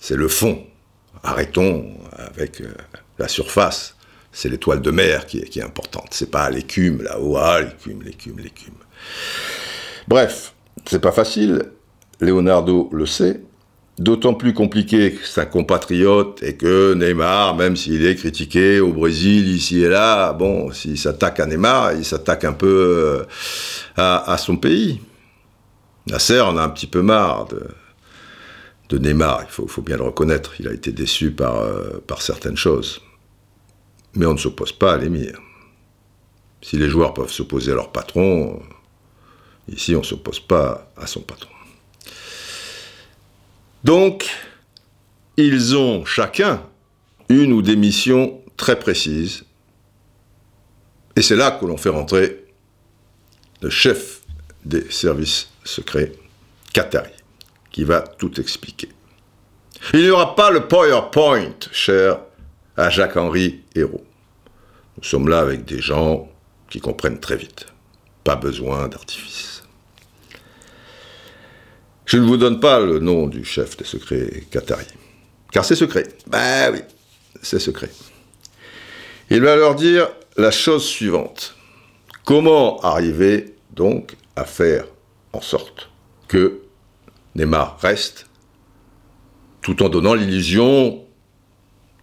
C'est 0.00 0.16
le 0.16 0.28
fond. 0.28 0.64
Arrêtons 1.22 1.94
avec 2.16 2.60
euh, 2.60 2.72
la 3.18 3.28
surface. 3.28 3.96
C'est 4.32 4.48
l'étoile 4.48 4.80
de 4.80 4.90
mer 4.90 5.26
qui 5.26 5.38
est, 5.38 5.48
qui 5.48 5.58
est 5.58 5.64
importante. 5.64 6.08
C'est 6.10 6.30
pas 6.30 6.48
l'écume 6.50 7.02
là-haut, 7.02 7.36
ah, 7.36 7.60
l'écume, 7.60 8.02
l'écume, 8.02 8.38
l'écume. 8.38 8.74
Bref, 10.06 10.54
c'est 10.86 11.00
pas 11.00 11.12
facile. 11.12 11.72
Leonardo 12.20 12.88
le 12.92 13.06
sait. 13.06 13.42
D'autant 13.98 14.34
plus 14.34 14.54
compliqué 14.54 15.14
que 15.14 15.26
c'est 15.26 15.50
compatriote 15.50 16.40
et 16.44 16.56
que 16.56 16.94
Neymar, 16.94 17.56
même 17.56 17.74
s'il 17.76 18.06
est 18.06 18.14
critiqué 18.14 18.78
au 18.78 18.92
Brésil, 18.92 19.48
ici 19.48 19.82
et 19.82 19.88
là, 19.88 20.32
bon, 20.32 20.70
s'il 20.70 20.96
s'attaque 20.96 21.40
à 21.40 21.46
Neymar, 21.46 21.94
il 21.94 22.04
s'attaque 22.04 22.44
un 22.44 22.52
peu 22.52 22.68
euh, 22.68 23.24
à, 23.96 24.36
son 24.38 24.56
pays. 24.56 25.00
Nasser 26.06 26.40
en 26.40 26.56
a 26.56 26.62
un 26.62 26.68
petit 26.68 26.86
peu 26.86 27.02
marre 27.02 27.48
de, 27.48 27.66
Neymar, 28.96 29.42
il 29.42 29.68
faut, 29.68 29.82
bien 29.82 29.96
le 29.96 30.04
reconnaître, 30.04 30.54
il 30.60 30.68
a 30.68 30.72
été 30.72 30.92
déçu 30.92 31.30
par, 31.30 31.58
euh, 31.58 32.02
par 32.06 32.22
certaines 32.22 32.56
choses. 32.56 33.02
Mais 34.14 34.24
on 34.24 34.32
ne 34.32 34.38
s'oppose 34.38 34.72
pas 34.72 34.94
à 34.94 34.96
l'émir. 34.96 35.38
Si 36.62 36.78
les 36.78 36.88
joueurs 36.88 37.12
peuvent 37.12 37.30
s'opposer 37.30 37.72
à 37.72 37.74
leur 37.74 37.92
patron, 37.92 38.62
ici 39.70 39.94
on 39.94 40.00
ne 40.00 40.04
s'oppose 40.04 40.40
pas 40.40 40.90
à 40.96 41.06
son 41.06 41.20
patron. 41.20 41.50
Donc, 43.84 44.28
ils 45.36 45.76
ont 45.76 46.04
chacun 46.04 46.62
une 47.28 47.52
ou 47.52 47.62
des 47.62 47.76
missions 47.76 48.40
très 48.56 48.78
précises. 48.78 49.44
Et 51.14 51.22
c'est 51.22 51.36
là 51.36 51.52
que 51.52 51.64
l'on 51.64 51.76
fait 51.76 51.90
rentrer 51.90 52.44
le 53.60 53.70
chef 53.70 54.22
des 54.64 54.90
services 54.90 55.48
secrets, 55.64 56.12
Qatari, 56.72 57.10
va 57.84 58.00
tout 58.00 58.40
expliquer. 58.40 58.88
Il 59.94 60.00
n'y 60.00 60.10
aura 60.10 60.34
pas 60.34 60.50
le 60.50 60.66
PowerPoint, 60.66 61.54
cher 61.72 62.20
à 62.76 62.90
Jacques-Henri 62.90 63.60
Hérault. 63.74 64.04
Nous 64.96 65.04
sommes 65.04 65.28
là 65.28 65.40
avec 65.40 65.64
des 65.64 65.80
gens 65.80 66.28
qui 66.68 66.80
comprennent 66.80 67.20
très 67.20 67.36
vite. 67.36 67.66
Pas 68.24 68.36
besoin 68.36 68.88
d'artifice. 68.88 69.62
Je 72.04 72.16
ne 72.16 72.26
vous 72.26 72.36
donne 72.36 72.58
pas 72.58 72.80
le 72.80 72.98
nom 72.98 73.26
du 73.26 73.44
chef 73.44 73.76
des 73.76 73.84
secrets 73.84 74.44
qatari, 74.50 74.86
car 75.52 75.64
c'est 75.64 75.76
secret. 75.76 76.08
Ben 76.26 76.72
oui, 76.72 76.80
c'est 77.42 77.58
secret. 77.58 77.90
Il 79.30 79.42
va 79.42 79.56
leur 79.56 79.74
dire 79.74 80.08
la 80.36 80.50
chose 80.50 80.86
suivante. 80.86 81.54
Comment 82.24 82.80
arriver 82.80 83.56
donc 83.72 84.16
à 84.36 84.44
faire 84.44 84.86
en 85.32 85.40
sorte 85.40 85.90
que 86.28 86.62
Neymar 87.38 87.78
reste 87.80 88.26
tout 89.62 89.82
en 89.82 89.88
donnant 89.88 90.14
l'illusion 90.14 91.04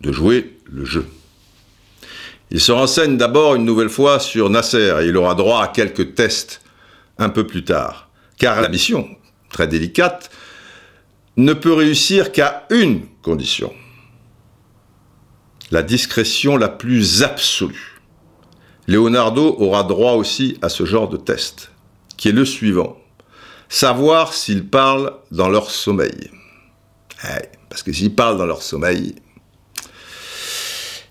de 0.02 0.12
jouer 0.12 0.58
le 0.66 0.86
jeu. 0.86 1.06
Il 2.52 2.62
se 2.62 2.72
renseigne 2.72 3.18
d'abord 3.18 3.56
une 3.56 3.66
nouvelle 3.66 3.90
fois 3.90 4.20
sur 4.20 4.50
Nasser 4.50 4.94
et 5.02 5.08
il 5.08 5.18
aura 5.18 5.36
droit 5.36 5.64
à 5.64 5.68
quelques 5.68 6.16
tests 6.16 6.62
un 7.18 7.30
peu 7.30 7.46
plus 7.46 7.64
tard. 7.64 8.10
Car 8.38 8.62
la 8.62 8.70
mission, 8.70 9.10
très 9.50 9.68
délicate, 9.68 10.30
ne 11.38 11.54
peut 11.54 11.74
réussir 11.74 12.32
qu'à 12.32 12.66
une 12.70 13.02
condition. 13.22 13.74
La 15.72 15.82
discrétion 15.82 16.56
la 16.56 16.70
plus 16.70 17.24
absolue. 17.24 18.00
Leonardo 18.88 19.56
aura 19.60 19.84
droit 19.84 20.14
aussi 20.14 20.58
à 20.62 20.70
ce 20.70 20.86
genre 20.86 21.10
de 21.10 21.18
test, 21.18 21.72
qui 22.16 22.30
est 22.30 22.34
le 22.34 22.46
suivant. 22.46 22.98
Savoir 23.70 24.34
s'ils 24.34 24.68
parlent 24.68 25.14
dans 25.32 25.50
leur 25.50 25.70
sommeil. 25.72 26.32
parce 27.70 27.84
que 27.84 27.92
s'ils 27.92 28.14
parlent 28.14 28.38
dans 28.38 28.46
leur 28.46 28.62
sommeil, 28.62 29.16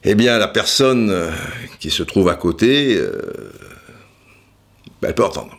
eh 0.07 0.15
bien, 0.15 0.39
la 0.39 0.49
personne 0.49 1.09
euh, 1.11 1.31
qui 1.81 1.91
se 1.91 2.03
trouve 2.03 2.29
à 2.29 2.35
côté, 2.35 2.99
euh, 2.99 3.51
elle 5.03 5.15
peut 5.15 5.25
entendre. 5.25 5.57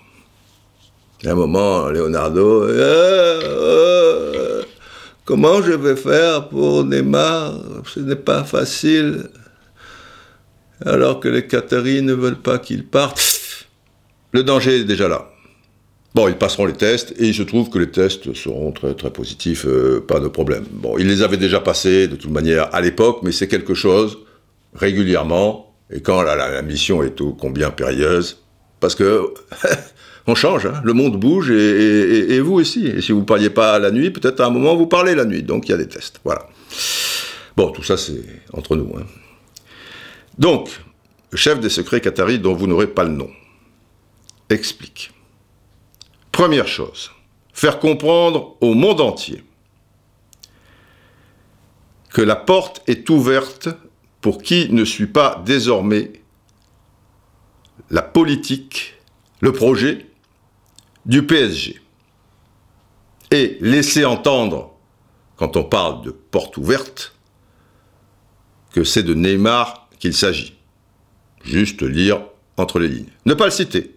À 1.26 1.32
un 1.32 1.36
moment, 1.36 1.88
Leonardo, 1.90 2.64
euh, 2.64 4.62
comment 5.24 5.64
je 5.64 5.72
vais 5.72 5.96
faire 5.96 6.48
pour 6.50 6.86
Neymar? 6.86 7.56
Ce 7.92 8.00
n'est 8.00 8.16
pas 8.16 8.44
facile. 8.44 9.30
Alors 10.86 11.20
que 11.20 11.28
les 11.28 11.48
Qataris 11.48 12.04
ne 12.04 12.14
veulent 12.14 12.42
pas 12.42 12.60
qu'il 12.60 12.86
parte. 12.86 13.66
Le 14.32 14.44
danger 14.44 14.82
est 14.82 14.84
déjà 14.84 15.08
là. 15.08 15.28
Bon, 16.16 16.30
ils 16.30 16.38
passeront 16.38 16.66
les 16.66 16.72
tests 16.72 17.14
et 17.20 17.28
il 17.28 17.34
se 17.34 17.44
trouve 17.44 17.70
que 17.70 17.78
les 17.78 17.92
tests 17.92 18.34
seront 18.36 18.72
très 18.72 18.94
très 18.94 19.12
positifs, 19.12 19.66
euh, 19.66 20.00
pas 20.00 20.22
de 20.22 20.30
problème. 20.30 20.64
Bon, 20.72 20.98
ils 20.98 21.08
les 21.10 21.22
avaient 21.22 21.36
déjà 21.36 21.60
passés 21.60 22.08
de 22.08 22.16
toute 22.16 22.32
manière 22.32 22.74
à 22.74 22.80
l'époque, 22.80 23.20
mais 23.22 23.34
c'est 23.34 23.50
quelque 23.50 23.74
chose 23.74 24.20
régulièrement 24.74 25.76
et 25.92 26.00
quand 26.00 26.22
la, 26.22 26.62
mission 26.62 27.04
est 27.04 27.20
ô 27.20 27.34
combien 27.34 27.70
périlleuse, 27.70 28.42
parce 28.80 28.96
que 28.96 29.34
on 30.28 30.36
change, 30.36 30.66
hein. 30.68 30.80
le 30.86 30.94
monde 30.94 31.20
bouge 31.20 31.52
et, 31.52 32.40
vous 32.40 32.54
aussi. 32.54 32.88
Et 32.88 33.02
si 33.02 33.12
vous 33.12 33.20
ne 33.20 33.26
parliez 33.26 33.50
pas 33.50 33.78
la 33.78 33.92
nuit, 33.92 34.10
peut-être 34.10 34.40
à 34.40 34.46
un 34.46 34.52
moment 34.52 34.74
vous 34.74 34.88
parlez 34.88 35.16
la 35.16 35.26
nuit. 35.26 35.44
Donc 35.44 35.68
il 35.68 35.72
y 35.72 35.76
a 35.76 35.78
des 35.78 35.90
tests. 35.90 36.22
Voilà. 36.24 36.48
Bon, 37.58 37.72
tout 37.72 37.84
ça 37.84 37.98
c'est 37.98 38.24
entre 38.54 38.78
nous. 38.78 38.90
Hein. 38.98 39.04
Donc, 40.40 40.70
chef 41.34 41.60
des 41.60 41.70
secrets 41.70 42.00
qataris 42.00 42.40
dont 42.40 42.54
vous 42.54 42.68
n'aurez 42.68 42.88
pas 42.88 43.04
le 43.04 43.12
nom 43.12 43.30
explique. 44.50 45.12
Première 46.36 46.68
chose, 46.68 47.12
faire 47.54 47.80
comprendre 47.80 48.58
au 48.60 48.74
monde 48.74 49.00
entier 49.00 49.42
que 52.10 52.22
la 52.22 52.36
porte 52.36 52.82
est 52.88 53.10
ouverte 53.10 53.70
pour 54.20 54.44
qui 54.44 54.68
ne 54.70 54.84
suit 54.84 55.08
pas 55.08 55.42
désormais 55.46 56.12
la 57.90 58.02
politique, 58.02 58.96
le 59.40 59.54
projet 59.54 60.08
du 61.06 61.26
PSG. 61.26 61.80
Et 63.32 63.58
laisser 63.62 64.04
entendre, 64.04 64.74
quand 65.38 65.56
on 65.56 65.64
parle 65.64 66.02
de 66.02 66.12
porte 66.12 66.58
ouverte, 66.58 67.16
que 68.74 68.84
c'est 68.84 69.04
de 69.04 69.14
Neymar 69.14 69.88
qu'il 70.00 70.14
s'agit. 70.14 70.58
Juste 71.46 71.82
lire 71.82 72.26
entre 72.58 72.78
les 72.80 72.90
lignes. 72.90 73.14
Ne 73.26 73.36
pas 73.36 73.46
le 73.46 73.52
citer, 73.52 73.96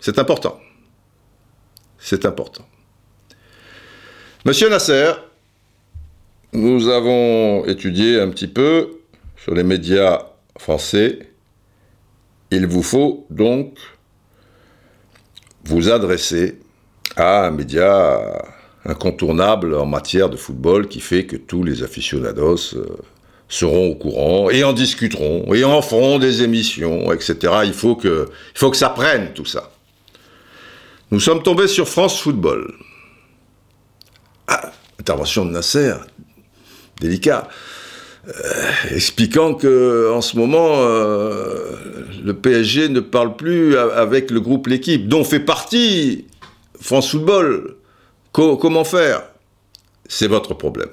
c'est 0.00 0.18
important. 0.18 0.58
C'est 2.06 2.26
important. 2.26 2.66
Monsieur 4.44 4.68
Nasser, 4.68 5.12
nous 6.52 6.88
avons 6.88 7.64
étudié 7.64 8.20
un 8.20 8.28
petit 8.28 8.46
peu 8.46 9.00
sur 9.42 9.54
les 9.54 9.64
médias 9.64 10.26
français. 10.58 11.30
Il 12.50 12.66
vous 12.66 12.82
faut 12.82 13.26
donc 13.30 13.78
vous 15.64 15.88
adresser 15.88 16.60
à 17.16 17.46
un 17.46 17.52
média 17.52 18.44
incontournable 18.84 19.74
en 19.74 19.86
matière 19.86 20.28
de 20.28 20.36
football 20.36 20.88
qui 20.88 21.00
fait 21.00 21.24
que 21.24 21.36
tous 21.36 21.62
les 21.62 21.82
aficionados 21.82 22.74
euh, 22.74 22.98
seront 23.48 23.92
au 23.92 23.94
courant 23.94 24.50
et 24.50 24.62
en 24.62 24.74
discuteront 24.74 25.54
et 25.54 25.64
en 25.64 25.80
feront 25.80 26.18
des 26.18 26.42
émissions, 26.42 27.10
etc. 27.14 27.62
Il 27.64 27.72
faut 27.72 27.96
que, 27.96 28.28
il 28.54 28.58
faut 28.58 28.70
que 28.70 28.76
ça 28.76 28.90
prenne 28.90 29.32
tout 29.32 29.46
ça. 29.46 29.70
Nous 31.14 31.20
sommes 31.20 31.44
tombés 31.44 31.68
sur 31.68 31.88
France 31.88 32.20
Football. 32.20 32.74
Ah, 34.48 34.72
intervention 34.98 35.44
de 35.44 35.52
Nasser, 35.52 35.94
délicat, 37.00 37.46
euh, 38.26 38.72
expliquant 38.90 39.54
que 39.54 40.10
en 40.12 40.20
ce 40.20 40.36
moment 40.36 40.72
euh, 40.78 41.76
le 42.20 42.34
PSG 42.34 42.88
ne 42.88 42.98
parle 42.98 43.36
plus 43.36 43.78
avec 43.78 44.32
le 44.32 44.40
groupe 44.40 44.66
l'équipe 44.66 45.06
dont 45.06 45.22
fait 45.22 45.38
partie 45.38 46.26
France 46.80 47.12
Football. 47.12 47.76
comment 48.32 48.82
faire? 48.82 49.22
C'est 50.08 50.26
votre 50.26 50.54
problème. 50.54 50.90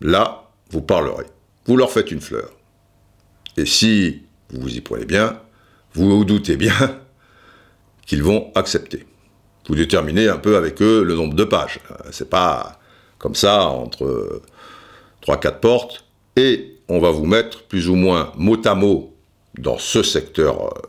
Là, 0.00 0.48
vous 0.70 0.80
parlerez. 0.80 1.26
Vous 1.66 1.76
leur 1.76 1.90
faites 1.90 2.10
une 2.10 2.22
fleur. 2.22 2.48
Et 3.58 3.66
si 3.66 4.22
vous 4.48 4.62
vous 4.62 4.74
y 4.74 4.80
prenez 4.80 5.04
bien, 5.04 5.38
vous 5.92 6.08
vous 6.08 6.24
doutez 6.24 6.56
bien 6.56 6.98
qu'ils 8.06 8.22
vont 8.22 8.50
accepter 8.54 9.04
vous 9.68 9.74
déterminez 9.74 10.28
un 10.28 10.38
peu 10.38 10.56
avec 10.56 10.82
eux 10.82 11.02
le 11.02 11.14
nombre 11.14 11.34
de 11.34 11.44
pages. 11.44 11.80
C'est 12.10 12.28
pas 12.28 12.78
comme 13.18 13.34
ça 13.34 13.66
entre 13.66 14.42
3-4 15.26 15.60
portes. 15.60 16.04
Et 16.36 16.80
on 16.88 16.98
va 16.98 17.10
vous 17.10 17.24
mettre 17.24 17.62
plus 17.64 17.88
ou 17.88 17.94
moins 17.94 18.32
mot 18.36 18.60
à 18.64 18.74
mot 18.74 19.14
dans 19.58 19.78
ce 19.78 20.02
secteur 20.02 20.66
euh, 20.66 20.80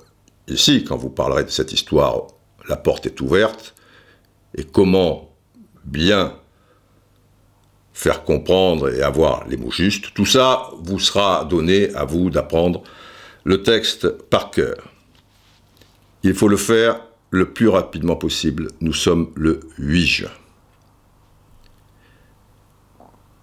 ici, 0.48 0.84
quand 0.84 0.98
vous 0.98 1.10
parlerez 1.10 1.44
de 1.44 1.50
cette 1.50 1.72
histoire, 1.72 2.28
la 2.68 2.76
porte 2.76 3.06
est 3.06 3.22
ouverte. 3.22 3.76
Et 4.58 4.64
comment 4.64 5.32
bien 5.84 6.34
faire 7.94 8.24
comprendre 8.24 8.94
et 8.94 9.02
avoir 9.02 9.48
les 9.48 9.56
mots 9.56 9.72
justes, 9.72 10.14
tout 10.14 10.26
ça 10.26 10.70
vous 10.82 11.00
sera 11.00 11.46
donné 11.46 11.94
à 11.96 12.04
vous 12.04 12.30
d'apprendre 12.30 12.84
le 13.46 13.64
texte 13.64 14.10
par 14.10 14.52
cœur. 14.52 14.76
Il 16.24 16.34
faut 16.34 16.50
le 16.50 16.58
faire 16.58 17.00
le 17.36 17.52
plus 17.52 17.68
rapidement 17.68 18.16
possible. 18.16 18.70
Nous 18.82 18.94
sommes 18.94 19.32
le 19.36 19.60
8 19.78 20.06
juin. 20.06 20.32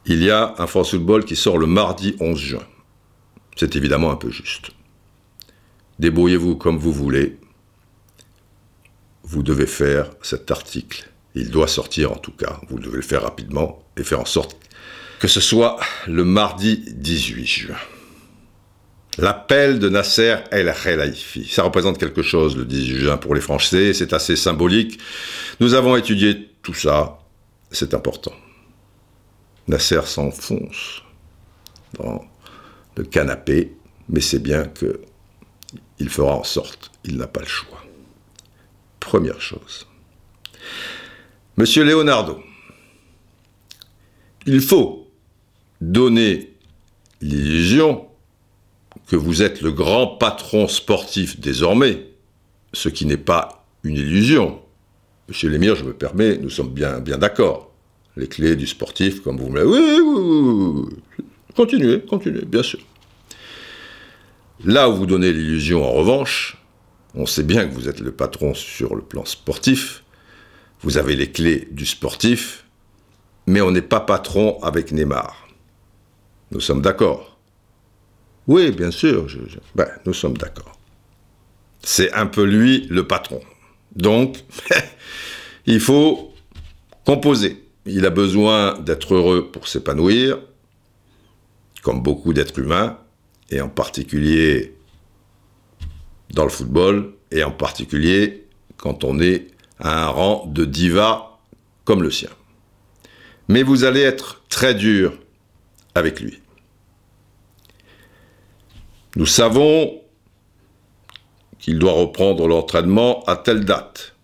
Il 0.07 0.23
y 0.23 0.31
a 0.31 0.55
un 0.59 0.67
France 0.67 0.91
Football 0.91 1.25
qui 1.25 1.37
sort 1.37 1.59
le 1.59 1.67
mardi 1.67 2.17
11 2.21 2.39
juin. 2.39 2.67
C'est 3.57 3.77
évidemment 3.77 4.11
un 4.11 4.17
peu 4.17 4.31
juste. 4.31 4.71
Débrouillez-vous 5.99 6.57
comme 6.57 6.79
vous 6.79 6.93
voulez. 6.93 7.39
Vous 9.23 9.43
devez 9.43 9.67
faire 9.67 10.11
cet 10.23 10.51
article. 10.51 11.09
Il 11.35 11.51
doit 11.51 11.69
sortir 11.69 12.13
en 12.13 12.17
tout 12.17 12.33
cas. 12.33 12.61
Vous 12.69 12.81
devez 12.81 12.97
le 12.97 13.03
faire 13.03 13.23
rapidement 13.23 13.85
et 13.97 14.03
faire 14.03 14.21
en 14.21 14.25
sorte 14.25 14.57
que 15.21 15.29
ce 15.29 15.41
soit 15.41 15.79
le 16.09 16.25
mardi 16.25 16.83
18 16.89 17.47
juin. 17.47 17.77
L'appel 19.19 19.79
de 19.79 19.89
Nasser 19.89 20.37
El 20.51 20.73
Khelaifi. 20.73 21.47
Ça 21.47 21.63
représente 21.63 21.99
quelque 21.99 22.23
chose 22.23 22.57
le 22.57 22.65
18 22.65 22.99
juin 22.99 23.17
pour 23.19 23.35
les 23.35 23.43
Français, 23.43 23.93
c'est 23.93 24.13
assez 24.13 24.37
symbolique. 24.37 24.99
Nous 25.61 25.75
avons 25.75 25.97
étudié 25.97 26.49
tout 26.63 26.75
ça, 26.75 27.19
c'est 27.71 27.93
important. 27.93 28.33
Nasser 29.69 30.01
s'enfonce 30.07 31.03
dans 31.99 32.25
le 32.97 33.05
canapé, 33.05 33.75
mais 34.09 34.21
c'est 34.21 34.39
bien 34.39 34.65
que 34.65 35.01
il 35.99 36.09
fera 36.09 36.35
en 36.35 36.45
sorte, 36.45 36.91
il 37.05 37.17
n'a 37.17 37.27
pas 37.27 37.41
le 37.41 37.47
choix. 37.47 37.83
Première 38.99 39.41
chose. 39.41 39.87
Monsieur 41.57 41.85
Leonardo, 41.85 42.43
il 44.47 44.61
faut 44.61 45.11
donner 45.81 46.55
l'illusion 47.21 48.09
que 49.07 49.17
vous 49.17 49.43
êtes 49.43 49.61
le 49.61 49.73
grand 49.73 50.07
patron 50.07 50.69
sportif 50.69 51.39
désormais, 51.41 52.07
ce 52.73 52.89
qui 52.89 53.07
n'est 53.07 53.17
pas 53.17 53.65
une 53.85 53.97
illusion. 53.97 54.61
Monsieur 55.29 55.51
Lémire, 55.51 55.77
je 55.77 55.85
me 55.85 55.93
permets, 55.93 56.39
nous 56.39 56.51
sommes 56.51 56.71
bien, 56.71 57.01
bien 57.01 57.19
d'accord. 57.19 57.71
Les 58.17 58.29
clés 58.29 58.57
du 58.57 58.67
sportif, 58.67 59.23
comme 59.23 59.39
vous 59.39 59.49
me 59.49 59.57
l'avez... 59.57 59.71
Oui, 59.71 60.01
oui, 60.01 60.85
oui, 61.19 61.25
Continuez, 61.55 62.01
continuez, 62.01 62.45
bien 62.45 62.63
sûr. 62.63 62.81
Là 64.65 64.89
où 64.89 64.97
vous 64.97 65.07
donnez 65.07 65.33
l'illusion, 65.33 65.85
en 65.85 65.93
revanche, 65.93 66.57
on 67.15 67.27
sait 67.27 67.43
bien 67.43 67.67
que 67.67 67.75
vous 67.75 67.89
êtes 67.89 68.01
le 68.01 68.13
patron 68.13 68.55
sur 68.55 68.95
le 68.95 69.03
plan 69.03 69.25
sportif, 69.25 70.03
vous 70.81 70.99
avez 70.99 71.15
les 71.15 71.31
clés 71.31 71.69
du 71.71 71.85
sportif, 71.85 72.65
mais 73.47 73.61
on 73.61 73.71
n'est 73.71 73.83
pas 73.83 74.01
patron 74.01 74.59
avec 74.63 74.93
Neymar. 74.93 75.49
Nous 76.51 76.61
sommes 76.61 76.83
d'accord. 76.83 77.32
Oui, 78.49 78.71
bien 78.73 78.91
sûr, 78.91 79.27
ben, 79.75 79.89
nous 80.05 80.15
sommes 80.15 80.37
d'accord. 80.37 80.79
C'est 81.83 82.13
un 82.13 82.27
peu 82.27 82.45
lui 82.45 82.87
le 82.91 83.07
patron. 83.07 83.41
Donc, 83.95 84.39
il 85.67 85.81
faut 85.81 86.33
composer. 87.05 87.65
Il 87.87 88.07
a 88.07 88.11
besoin 88.11 88.79
d'être 88.79 89.15
heureux 89.15 89.51
pour 89.51 89.69
s'épanouir, 89.69 90.39
comme 91.83 92.03
beaucoup 92.03 92.33
d'êtres 92.33 92.59
humains, 92.59 92.99
et 93.51 93.61
en 93.61 93.69
particulier 93.69 94.75
dans 96.31 96.45
le 96.45 96.51
football, 96.51 97.15
et 97.31 97.45
en 97.45 97.51
particulier 97.51 98.47
quand 98.77 99.05
on 99.05 99.21
est 99.21 99.49
à 99.79 100.05
un 100.05 100.09
rang 100.09 100.47
de 100.47 100.65
diva 100.65 101.39
comme 101.85 102.03
le 102.03 102.11
sien. 102.11 102.31
Mais 103.49 103.63
vous 103.63 103.85
allez 103.85 104.01
être 104.01 104.43
très 104.49 104.75
dur 104.75 105.19
avec 105.95 106.21
lui. 106.21 106.42
Nous 109.17 109.27
savons 109.27 110.01
qu'il 111.59 111.79
doit 111.79 111.93
reprendre 111.93 112.49
l'entraînement 112.49 113.23
à 113.25 113.37
telle 113.37 113.65
date. 113.65 114.17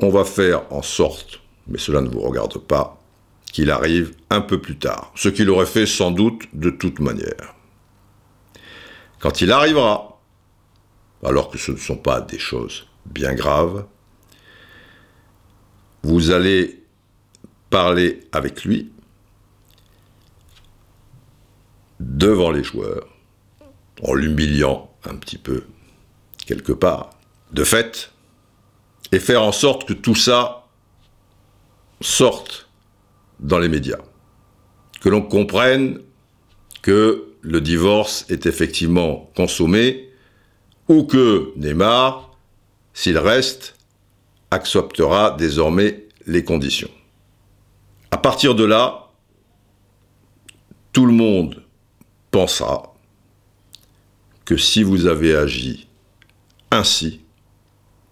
On 0.00 0.08
va 0.08 0.24
faire 0.24 0.72
en 0.72 0.82
sorte, 0.82 1.40
mais 1.66 1.78
cela 1.78 2.00
ne 2.00 2.08
vous 2.08 2.20
regarde 2.20 2.56
pas, 2.58 2.98
qu'il 3.52 3.70
arrive 3.70 4.14
un 4.30 4.40
peu 4.40 4.60
plus 4.60 4.78
tard, 4.78 5.12
ce 5.14 5.28
qu'il 5.28 5.50
aurait 5.50 5.66
fait 5.66 5.86
sans 5.86 6.10
doute 6.10 6.44
de 6.54 6.70
toute 6.70 7.00
manière. 7.00 7.54
Quand 9.18 9.42
il 9.42 9.52
arrivera, 9.52 10.20
alors 11.22 11.50
que 11.50 11.58
ce 11.58 11.72
ne 11.72 11.76
sont 11.76 11.98
pas 11.98 12.20
des 12.20 12.38
choses 12.38 12.86
bien 13.06 13.34
grave. 13.34 13.86
Vous 16.02 16.30
allez 16.30 16.82
parler 17.68 18.20
avec 18.32 18.64
lui 18.64 18.92
devant 22.00 22.50
les 22.50 22.64
joueurs, 22.64 23.06
en 24.02 24.14
l'humiliant 24.14 24.90
un 25.04 25.14
petit 25.14 25.38
peu, 25.38 25.64
quelque 26.46 26.72
part, 26.72 27.10
de 27.52 27.62
fait, 27.62 28.10
et 29.12 29.20
faire 29.20 29.42
en 29.42 29.52
sorte 29.52 29.86
que 29.86 29.92
tout 29.92 30.14
ça 30.14 30.66
sorte 32.00 32.68
dans 33.38 33.58
les 33.58 33.68
médias. 33.68 34.00
Que 35.00 35.08
l'on 35.08 35.22
comprenne 35.22 36.00
que 36.82 37.34
le 37.42 37.60
divorce 37.60 38.24
est 38.28 38.46
effectivement 38.46 39.30
consommé 39.36 40.10
ou 40.88 41.04
que 41.04 41.52
Neymar, 41.56 42.36
s'il 42.94 43.18
reste, 43.18 43.76
acceptera 44.50 45.32
désormais 45.32 46.08
les 46.26 46.44
conditions. 46.44 46.90
À 48.10 48.18
partir 48.18 48.54
de 48.54 48.64
là, 48.64 49.10
tout 50.92 51.06
le 51.06 51.12
monde 51.12 51.59
pensera 52.30 52.94
que 54.44 54.56
si 54.56 54.82
vous 54.82 55.06
avez 55.06 55.34
agi 55.34 55.88
ainsi, 56.70 57.20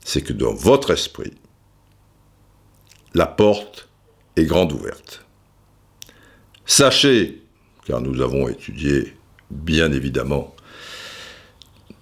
c'est 0.05 0.23
que 0.23 0.33
dans 0.33 0.55
votre 0.55 0.91
esprit, 0.91 1.35
la 3.15 3.27
porte 3.27 3.89
est 4.37 4.45
grande 4.45 4.73
ouverte. 4.73 5.25
Sachez, 6.67 7.43
car 7.87 8.01
nous 8.01 8.21
avons 8.21 8.49
étudié 8.49 9.15
bien 9.51 9.93
évidemment 9.93 10.55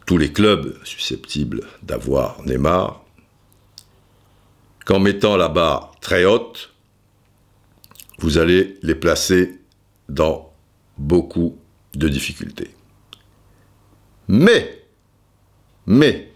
tous 0.07 0.19
les 0.19 0.33
clubs 0.33 0.79
susceptibles 0.85 1.63
d'avoir 1.83 2.41
Neymar, 2.43 3.05
qu'en 4.85 5.01
mettant 5.01 5.37
la 5.37 5.49
barre 5.49 5.97
très 6.01 6.25
haute, 6.25 6.73
vous 8.19 8.39
allez 8.39 8.79
les 8.83 8.95
placer 8.95 9.61
dans 10.09 10.53
beaucoup 10.97 11.59
de 11.97 12.09
difficultés. 12.09 12.71
Mais, 14.29 14.83
mais, 15.87 16.31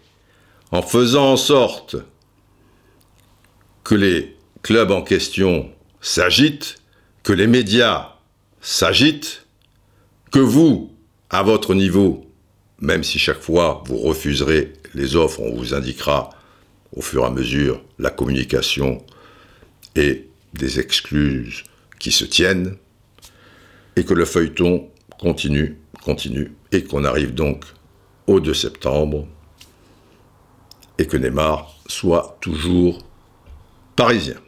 en 0.70 0.82
faisant 0.82 1.32
en 1.32 1.36
sorte 1.36 1.96
que 3.84 3.94
les 3.94 4.36
clubs 4.62 4.90
en 4.90 5.02
question 5.02 5.70
s'agitent, 6.00 6.76
que 7.22 7.32
les 7.32 7.46
médias 7.46 8.14
s'agitent, 8.60 9.46
que 10.30 10.38
vous, 10.38 10.92
à 11.28 11.42
votre 11.42 11.74
niveau, 11.74 12.26
même 12.80 13.04
si 13.04 13.18
chaque 13.18 13.40
fois 13.40 13.82
vous 13.86 13.98
refuserez 13.98 14.72
les 14.94 15.16
offres, 15.16 15.40
on 15.40 15.54
vous 15.54 15.74
indiquera 15.74 16.30
au 16.94 17.02
fur 17.02 17.22
et 17.22 17.26
à 17.26 17.30
mesure 17.30 17.82
la 17.98 18.10
communication 18.10 19.04
et 19.96 20.28
des 20.54 20.80
excuses 20.80 21.64
qui 21.98 22.12
se 22.12 22.24
tiennent, 22.24 22.76
et 23.96 24.04
que 24.04 24.14
le 24.14 24.24
feuilleton 24.24 24.88
continue, 25.20 25.76
continue, 26.02 26.52
et 26.72 26.82
qu'on 26.82 27.04
arrive 27.04 27.34
donc 27.34 27.66
au 28.26 28.40
2 28.40 28.54
septembre, 28.54 29.28
et 30.98 31.06
que 31.06 31.18
Neymar 31.18 31.76
soit 31.86 32.38
toujours 32.40 32.98
parisien. 33.96 34.40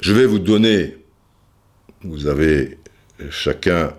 Je 0.00 0.12
vais 0.12 0.26
vous 0.26 0.38
donner, 0.38 0.98
vous 2.02 2.26
avez 2.26 2.78
chacun 3.30 3.94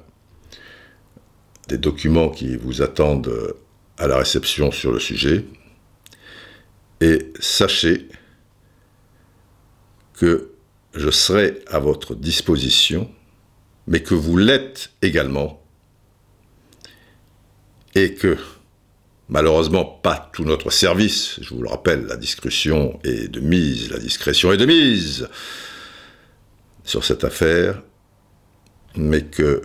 des 1.67 1.79
documents 1.79 2.29
qui 2.29 2.55
vous 2.55 2.83
attendent 2.83 3.55
à 3.97 4.07
la 4.07 4.17
réception 4.17 4.71
sur 4.71 4.91
le 4.91 4.99
sujet, 4.99 5.43
et 7.01 7.33
sachez 7.39 8.09
que 10.13 10.51
je 10.93 11.09
serai 11.09 11.63
à 11.67 11.79
votre 11.79 12.13
disposition, 12.13 13.09
mais 13.87 14.01
que 14.03 14.13
vous 14.13 14.37
l'êtes 14.37 14.91
également, 15.01 15.64
et 17.95 18.13
que 18.13 18.37
malheureusement 19.29 19.85
pas 19.85 20.29
tout 20.33 20.43
notre 20.43 20.69
service, 20.69 21.39
je 21.41 21.53
vous 21.53 21.61
le 21.61 21.69
rappelle, 21.69 22.05
la 22.05 22.17
discrétion 22.17 22.99
est 23.03 23.29
de 23.29 23.39
mise, 23.39 23.89
la 23.89 23.99
discrétion 23.99 24.51
est 24.51 24.57
de 24.57 24.65
mise 24.65 25.27
sur 26.83 27.03
cette 27.03 27.23
affaire, 27.23 27.81
mais 28.95 29.23
que 29.23 29.61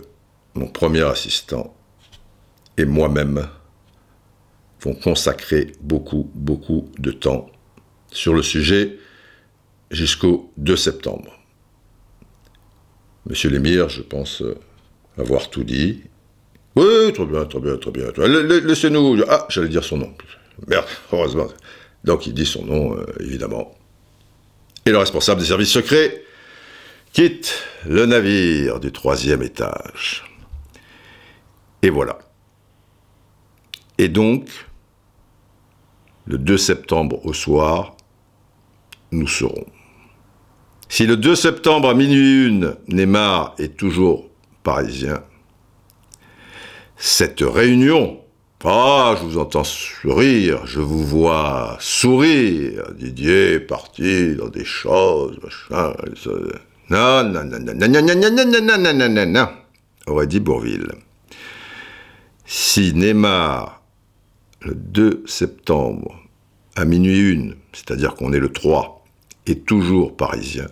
mon 0.55 0.67
premier 0.67 1.03
assistant 1.03 1.75
et 2.77 2.85
moi-même 2.85 3.47
vont 4.81 4.95
consacrer 4.95 5.73
beaucoup, 5.81 6.31
beaucoup 6.33 6.89
de 6.97 7.11
temps 7.11 7.49
sur 8.11 8.33
le 8.33 8.41
sujet 8.41 8.97
jusqu'au 9.91 10.51
2 10.57 10.75
septembre. 10.75 11.37
Monsieur 13.27 13.49
l'émir, 13.49 13.89
je 13.89 14.01
pense 14.01 14.41
avoir 15.17 15.49
tout 15.49 15.63
dit. 15.63 16.01
Oui, 16.75 17.13
très 17.13 17.25
bien, 17.25 17.45
très 17.45 17.59
bien, 17.59 17.77
très 17.77 17.91
bien. 17.91 18.11
Laissez-nous. 18.61 19.23
Ah, 19.27 19.45
j'allais 19.49 19.67
dire 19.69 19.83
son 19.83 19.97
nom. 19.97 20.13
Merde, 20.67 20.85
heureusement. 21.11 21.47
Donc 22.03 22.27
il 22.27 22.33
dit 22.33 22.45
son 22.45 22.65
nom, 22.65 22.97
euh, 22.97 23.05
évidemment. 23.19 23.75
Et 24.85 24.91
le 24.91 24.97
responsable 24.97 25.41
des 25.41 25.47
services 25.47 25.71
secrets 25.71 26.23
quitte 27.13 27.63
le 27.85 28.05
navire 28.05 28.79
du 28.79 28.91
troisième 28.91 29.43
étage. 29.43 30.23
Et 31.81 31.89
voilà. 31.89 32.19
Et 33.97 34.07
donc, 34.07 34.49
le 36.25 36.37
2 36.37 36.57
septembre 36.57 37.23
au 37.25 37.33
soir, 37.33 37.95
nous 39.11 39.27
serons. 39.27 39.65
Si 40.89 41.05
le 41.05 41.17
2 41.17 41.35
septembre 41.35 41.89
à 41.89 41.93
minuit 41.93 42.47
une, 42.47 42.75
Neymar 42.87 43.55
est 43.59 43.77
toujours 43.77 44.29
parisien, 44.63 45.23
cette 47.01 47.41
réunion, 47.41 48.21
ah, 48.63 49.15
je 49.17 49.25
vous 49.25 49.39
entends 49.39 49.63
sourire, 49.63 50.67
je 50.67 50.79
vous 50.79 51.03
vois 51.03 51.75
sourire, 51.79 52.91
Didier 52.93 53.59
parti 53.59 54.35
dans 54.35 54.49
des 54.49 54.63
choses, 54.63 55.39
machin, 55.41 55.95
non, 56.91 57.23
non, 57.23 57.43
non, 57.43 57.59
non, 57.59 57.73
non, 57.73 57.89
non, 57.89 58.03
non, 58.03 58.35
non, 58.35 58.45
non, 58.45 58.61
non, 58.61 58.77
non, 58.77 58.93
non, 58.93 59.09
non, 59.09 59.25
non, 59.25 59.49
aurait 60.05 60.27
dit 60.27 60.39
Bourville. 60.39 60.91
Si 62.45 62.93
Neymar, 62.93 63.81
le 64.61 64.75
2 64.75 65.23
septembre, 65.25 66.21
à 66.75 66.85
minuit 66.85 67.31
une, 67.31 67.55
c'est-à-dire 67.73 68.13
qu'on 68.13 68.31
est 68.31 68.39
le 68.39 68.51
3, 68.51 69.03
est 69.47 69.65
toujours 69.65 70.15
parisien, 70.15 70.67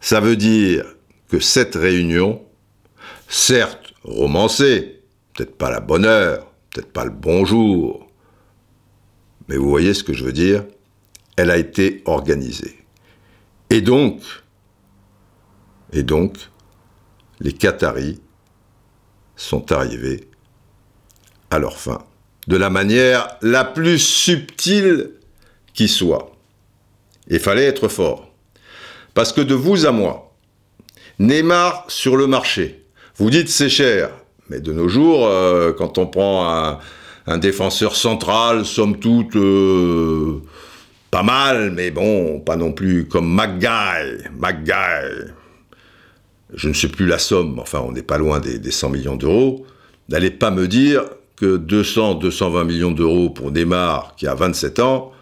ça 0.00 0.20
veut 0.20 0.36
dire 0.36 0.84
que 1.28 1.40
cette 1.40 1.74
réunion, 1.74 2.40
certes 3.26 3.94
romancée, 4.04 4.99
peut-être 5.40 5.56
pas 5.56 5.70
la 5.70 5.80
bonne 5.80 6.04
heure, 6.04 6.46
peut-être 6.70 6.92
pas 6.92 7.06
le 7.06 7.10
bonjour, 7.10 8.06
mais 9.48 9.56
vous 9.56 9.70
voyez 9.70 9.94
ce 9.94 10.04
que 10.04 10.12
je 10.12 10.22
veux 10.22 10.34
dire, 10.34 10.64
elle 11.38 11.50
a 11.50 11.56
été 11.56 12.02
organisée. 12.04 12.76
Et 13.70 13.80
donc, 13.80 14.20
et 15.94 16.02
donc, 16.02 16.36
les 17.40 17.54
Qataris 17.54 18.20
sont 19.34 19.72
arrivés 19.72 20.28
à 21.50 21.58
leur 21.58 21.78
fin, 21.78 22.04
de 22.46 22.58
la 22.58 22.68
manière 22.68 23.26
la 23.40 23.64
plus 23.64 23.98
subtile 23.98 25.12
qui 25.72 25.88
soit. 25.88 26.32
Il 27.28 27.40
fallait 27.40 27.64
être 27.64 27.88
fort. 27.88 28.30
Parce 29.14 29.32
que 29.32 29.40
de 29.40 29.54
vous 29.54 29.86
à 29.86 29.90
moi, 29.90 30.36
Neymar 31.18 31.86
sur 31.88 32.18
le 32.18 32.26
marché, 32.26 32.84
vous 33.16 33.30
dites 33.30 33.48
c'est 33.48 33.70
cher, 33.70 34.10
mais 34.50 34.60
de 34.60 34.72
nos 34.72 34.88
jours, 34.88 35.26
euh, 35.26 35.72
quand 35.72 35.96
on 35.96 36.06
prend 36.06 36.78
un, 37.26 37.38
défenseur 37.38 37.94
central, 37.94 38.66
somme 38.66 38.98
toute, 38.98 39.36
euh, 39.36 40.42
pas 41.12 41.22
mal, 41.22 41.70
mais 41.70 41.92
bon, 41.92 42.40
pas 42.40 42.56
non 42.56 42.72
plus 42.72 43.06
comme 43.06 43.32
McGuy, 43.32 44.24
McGuy, 44.36 45.30
je 46.52 46.68
ne 46.68 46.74
sais 46.74 46.88
plus 46.88 47.06
la 47.06 47.18
somme, 47.18 47.60
enfin 47.60 47.78
on 47.86 47.92
n'est 47.92 48.02
pas 48.02 48.18
loin 48.18 48.40
des, 48.40 48.58
des 48.58 48.72
100 48.72 48.90
millions 48.90 49.14
d'euros, 49.14 49.64
n'allez 50.08 50.32
pas 50.32 50.50
me 50.50 50.66
dire 50.66 51.04
que 51.36 51.56
200, 51.56 52.14
220 52.14 52.64
millions 52.64 52.90
d'euros 52.90 53.30
pour 53.30 53.52
Neymar 53.52 54.14
qui 54.16 54.26
a 54.26 54.34
27 54.34 54.80
ans, 54.80 55.12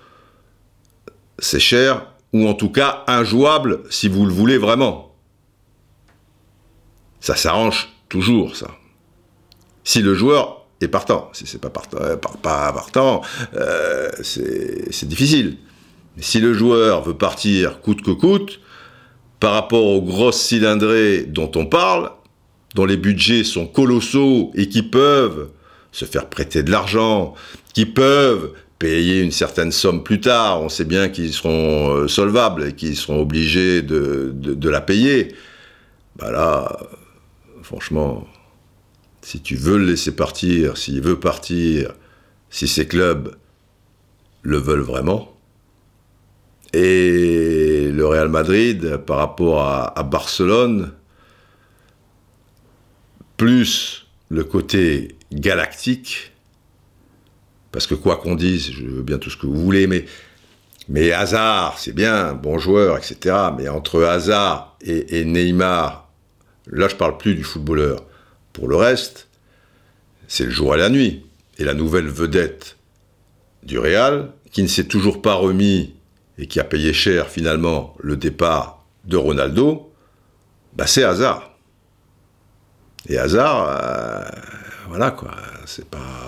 c'est 1.38 1.60
cher, 1.60 2.06
ou 2.32 2.48
en 2.48 2.54
tout 2.54 2.70
cas 2.70 3.04
injouable 3.06 3.80
si 3.90 4.08
vous 4.08 4.24
le 4.24 4.32
voulez 4.32 4.56
vraiment. 4.56 5.14
Ça 7.20 7.36
s'arrange 7.36 7.90
toujours, 8.08 8.56
ça. 8.56 8.77
Si 9.88 10.02
le 10.02 10.12
joueur 10.12 10.66
est 10.82 10.88
partant, 10.88 11.30
si 11.32 11.46
c'est 11.46 11.62
pas 11.62 11.70
partant, 11.70 11.96
euh, 12.02 12.16
pas 12.16 12.70
partant 12.74 13.22
euh, 13.54 14.10
c'est 14.20 15.08
difficile. 15.08 15.56
si 16.18 16.40
le 16.40 16.52
joueur 16.52 17.02
veut 17.04 17.16
partir 17.16 17.80
coûte 17.80 18.02
que 18.02 18.10
coûte, 18.10 18.60
par 19.40 19.54
rapport 19.54 19.86
aux 19.86 20.02
grosses 20.02 20.42
cylindrées 20.42 21.22
dont 21.22 21.50
on 21.54 21.64
parle, 21.64 22.10
dont 22.74 22.84
les 22.84 22.98
budgets 22.98 23.44
sont 23.44 23.66
colossaux 23.66 24.50
et 24.54 24.68
qui 24.68 24.82
peuvent 24.82 25.48
se 25.90 26.04
faire 26.04 26.28
prêter 26.28 26.62
de 26.62 26.70
l'argent, 26.70 27.32
qui 27.72 27.86
peuvent 27.86 28.52
payer 28.78 29.22
une 29.22 29.32
certaine 29.32 29.72
somme 29.72 30.04
plus 30.04 30.20
tard. 30.20 30.60
On 30.60 30.68
sait 30.68 30.84
bien 30.84 31.08
qu'ils 31.08 31.32
seront 31.32 31.94
euh, 31.94 32.08
solvables 32.08 32.68
et 32.68 32.72
qu'ils 32.74 32.94
seront 32.94 33.22
obligés 33.22 33.80
de, 33.80 34.34
de, 34.34 34.68
la 34.68 34.82
payer. 34.82 35.34
Bah 36.16 36.30
là, 36.30 36.76
franchement, 37.62 38.26
si 39.28 39.42
tu 39.42 39.56
veux 39.56 39.76
le 39.76 39.84
laisser 39.84 40.16
partir, 40.16 40.78
s'il 40.78 41.02
veut 41.02 41.20
partir, 41.20 41.92
si 42.48 42.66
ces 42.66 42.88
clubs 42.88 43.36
le 44.40 44.56
veulent 44.56 44.80
vraiment, 44.80 45.36
et 46.72 47.90
le 47.92 48.06
Real 48.06 48.30
Madrid 48.30 48.96
par 48.96 49.18
rapport 49.18 49.60
à, 49.60 50.02
Barcelone, 50.02 50.92
plus 53.36 54.06
le 54.30 54.44
côté 54.44 55.18
galactique, 55.30 56.32
parce 57.70 57.86
que 57.86 57.94
quoi 57.94 58.16
qu'on 58.16 58.34
dise, 58.34 58.72
je 58.72 58.86
veux 58.86 59.02
bien 59.02 59.18
tout 59.18 59.28
ce 59.28 59.36
que 59.36 59.46
vous 59.46 59.60
voulez, 59.62 59.86
mais, 59.86 60.06
mais 60.88 61.12
Hazard, 61.12 61.78
c'est 61.78 61.94
bien, 61.94 62.32
bon 62.32 62.58
joueur, 62.58 62.96
etc. 62.96 63.36
Mais 63.58 63.68
entre 63.68 64.04
Hazard 64.04 64.78
et, 64.80 65.22
Neymar, 65.26 66.10
là 66.66 66.88
je 66.88 66.96
parle 66.96 67.18
plus 67.18 67.34
du 67.34 67.44
footballeur. 67.44 68.07
Pour 68.58 68.66
le 68.66 68.74
reste, 68.74 69.28
c'est 70.26 70.42
le 70.42 70.50
jour 70.50 70.74
et 70.74 70.78
la 70.78 70.90
nuit. 70.90 71.24
Et 71.58 71.64
la 71.64 71.74
nouvelle 71.74 72.08
vedette 72.08 72.76
du 73.62 73.78
Real, 73.78 74.32
qui 74.50 74.64
ne 74.64 74.66
s'est 74.66 74.88
toujours 74.88 75.22
pas 75.22 75.34
remis 75.34 75.94
et 76.38 76.48
qui 76.48 76.58
a 76.58 76.64
payé 76.64 76.92
cher 76.92 77.28
finalement 77.28 77.94
le 78.00 78.16
départ 78.16 78.84
de 79.04 79.16
Ronaldo, 79.16 79.92
bah 80.74 80.88
c'est 80.88 81.04
Hazard. 81.04 81.52
Et 83.08 83.16
Hazard, 83.16 83.68
euh, 83.68 84.24
voilà 84.88 85.12
quoi. 85.12 85.36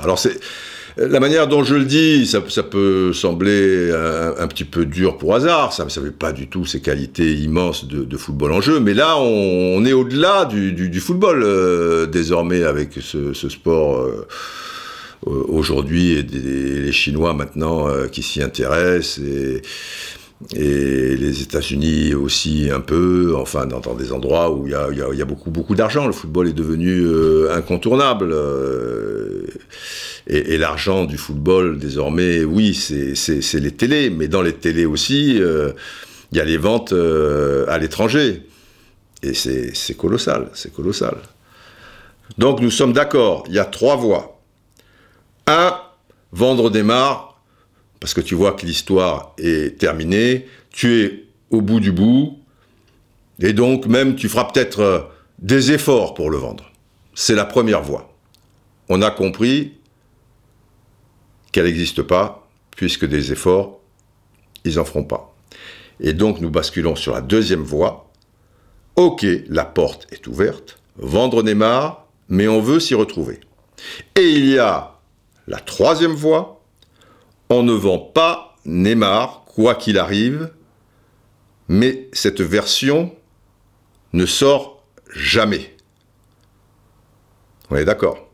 Alors 0.04 0.18
c'est 0.20 0.38
la 0.96 1.20
manière 1.20 1.46
dont 1.46 1.62
je 1.62 1.74
le 1.74 1.84
dis, 1.84 2.26
ça, 2.26 2.40
peut 2.62 3.12
sembler 3.12 3.90
un, 4.38 4.46
petit 4.46 4.64
peu 4.64 4.84
dur 4.84 5.18
pour 5.18 5.34
hasard, 5.34 5.72
ça 5.72 5.84
ne 5.84 5.88
savait 5.88 6.10
pas 6.10 6.32
du 6.32 6.48
tout 6.48 6.66
ses 6.66 6.80
qualités 6.80 7.34
immenses 7.34 7.86
de, 7.86 8.16
football 8.16 8.52
en 8.52 8.60
jeu, 8.60 8.80
mais 8.80 8.94
là 8.94 9.16
on, 9.18 9.84
est 9.84 9.92
au-delà 9.92 10.44
du, 10.44 11.00
football 11.00 11.42
euh, 11.42 12.06
désormais 12.06 12.64
avec 12.64 12.94
ce, 13.00 13.32
sport 13.48 14.00
euh, 14.00 14.26
aujourd'hui 15.26 16.12
et 16.12 16.22
les 16.22 16.92
Chinois 16.92 17.34
maintenant 17.34 17.88
euh, 17.88 18.06
qui 18.06 18.22
s'y 18.22 18.42
intéressent 18.42 19.20
les 20.52 21.42
États-Unis 21.42 22.14
aussi 22.14 22.70
un 22.72 22.80
peu, 22.80 23.34
enfin 23.36 23.66
dans, 23.66 23.94
des 23.94 24.12
endroits 24.12 24.50
où 24.50 24.66
il 24.66 24.72
y 24.72 24.74
a, 24.74 25.24
beaucoup 25.24 25.74
d'argent, 25.74 26.06
le 26.06 26.12
football 26.12 26.48
est 26.48 26.54
devenu 26.54 27.06
incontournable. 27.50 28.34
Et, 30.26 30.58
l'argent 30.58 31.06
du 31.06 31.18
football, 31.18 31.78
désormais, 31.78 32.44
oui, 32.44 32.74
c'est 32.74 33.60
les 33.60 33.70
télés, 33.72 34.10
mais 34.10 34.28
dans 34.28 34.42
les 34.42 34.52
télés 34.52 34.84
aussi, 34.84 35.40
euh, 35.40 35.72
il 36.30 36.38
y 36.38 36.40
a 36.40 36.44
les 36.44 36.56
ventes 36.56 36.92
euh, 36.92 37.64
à 37.68 37.78
l'étranger. 37.78 38.46
Et 39.22 39.34
c'est 39.34 39.96
colossal, 39.96 40.48
c'est 40.54 40.72
colossal. 40.72 41.16
Donc 42.38 42.60
nous 42.60 42.70
sommes 42.70 42.92
d'accord, 42.92 43.44
il 43.48 43.54
y 43.54 43.58
a 43.58 43.64
trois 43.64 43.96
voies. 43.96 44.40
Un, 45.48 45.74
vendre 46.32 46.70
des 46.70 46.84
mares, 46.84 47.29
parce 48.00 48.14
que 48.14 48.20
tu 48.20 48.34
vois 48.34 48.52
que 48.52 48.66
l'histoire 48.66 49.34
est 49.38 49.78
terminée, 49.78 50.46
tu 50.70 51.02
es 51.02 51.24
au 51.50 51.60
bout 51.60 51.80
du 51.80 51.92
bout, 51.92 52.38
et 53.40 53.52
donc 53.52 53.86
même 53.86 54.16
tu 54.16 54.28
feras 54.28 54.44
peut-être 54.44 54.80
euh, 54.80 55.00
des 55.38 55.72
efforts 55.72 56.14
pour 56.14 56.30
le 56.30 56.38
vendre. 56.38 56.72
C'est 57.14 57.34
la 57.34 57.44
première 57.44 57.82
voie. 57.82 58.14
On 58.88 59.02
a 59.02 59.10
compris, 59.10 59.74
qu'elle 61.52 61.66
n'existe 61.66 62.02
pas, 62.02 62.48
puisque 62.76 63.06
des 63.06 63.32
efforts, 63.32 63.80
ils 64.64 64.76
n'en 64.76 64.84
feront 64.84 65.04
pas. 65.04 65.34
Et 66.00 66.12
donc 66.12 66.40
nous 66.40 66.50
basculons 66.50 66.96
sur 66.96 67.12
la 67.12 67.20
deuxième 67.20 67.62
voie. 67.62 68.10
Ok, 68.96 69.26
la 69.48 69.64
porte 69.64 70.06
est 70.12 70.26
ouverte, 70.26 70.78
vendre 70.96 71.42
Neymar, 71.42 72.06
mais 72.28 72.48
on 72.48 72.60
veut 72.60 72.80
s'y 72.80 72.94
retrouver. 72.94 73.40
Et 74.16 74.30
il 74.30 74.46
y 74.46 74.58
a 74.58 74.98
la 75.46 75.58
troisième 75.58 76.12
voie, 76.12 76.59
on 77.50 77.64
ne 77.64 77.72
vend 77.72 77.98
pas 77.98 78.56
Neymar, 78.64 79.44
quoi 79.44 79.74
qu'il 79.74 79.98
arrive, 79.98 80.50
mais 81.68 82.08
cette 82.12 82.40
version 82.40 83.14
ne 84.12 84.24
sort 84.24 84.84
jamais. 85.12 85.76
On 87.70 87.76
est 87.76 87.84
d'accord. 87.84 88.28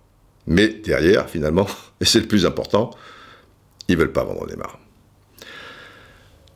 Mais 0.47 0.69
derrière, 0.69 1.29
finalement, 1.29 1.67
et 2.01 2.05
c'est 2.05 2.21
le 2.21 2.29
plus 2.29 2.47
important, 2.47 2.91
ils 3.89 3.97
veulent 3.97 4.13
pas 4.13 4.25
vendre 4.25 4.47
Neymar. 4.47 4.79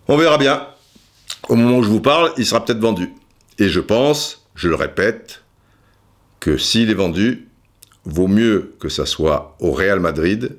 On 0.08 0.16
verra 0.16 0.38
bien. 0.38 0.66
Au 1.48 1.54
moment 1.54 1.78
où 1.78 1.82
je 1.82 1.88
vous 1.88 2.00
parle, 2.00 2.32
il 2.36 2.44
sera 2.44 2.64
peut-être 2.64 2.80
vendu. 2.80 3.10
Et 3.58 3.68
je 3.68 3.80
pense, 3.80 4.46
je 4.54 4.68
le 4.68 4.74
répète, 4.74 5.42
que 6.40 6.56
s'il 6.56 6.90
est 6.90 6.94
vendu, 6.94 7.48
vaut 8.04 8.28
mieux 8.28 8.74
que 8.80 8.88
ça 8.88 9.06
soit 9.06 9.56
au 9.60 9.72
Real 9.72 10.00
Madrid, 10.00 10.56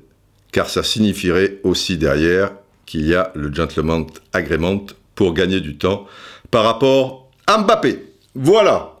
car 0.52 0.68
ça 0.68 0.82
signifierait 0.82 1.58
aussi 1.64 1.96
derrière 1.96 2.52
qu'il 2.86 3.06
y 3.06 3.14
a 3.14 3.32
le 3.34 3.52
gentleman 3.52 4.06
agreement 4.32 4.86
pour 5.14 5.34
gagner 5.34 5.60
du 5.60 5.76
temps 5.76 6.06
par 6.50 6.64
rapport 6.64 7.30
à 7.46 7.58
Mbappé. 7.58 8.04
Voilà. 8.34 9.00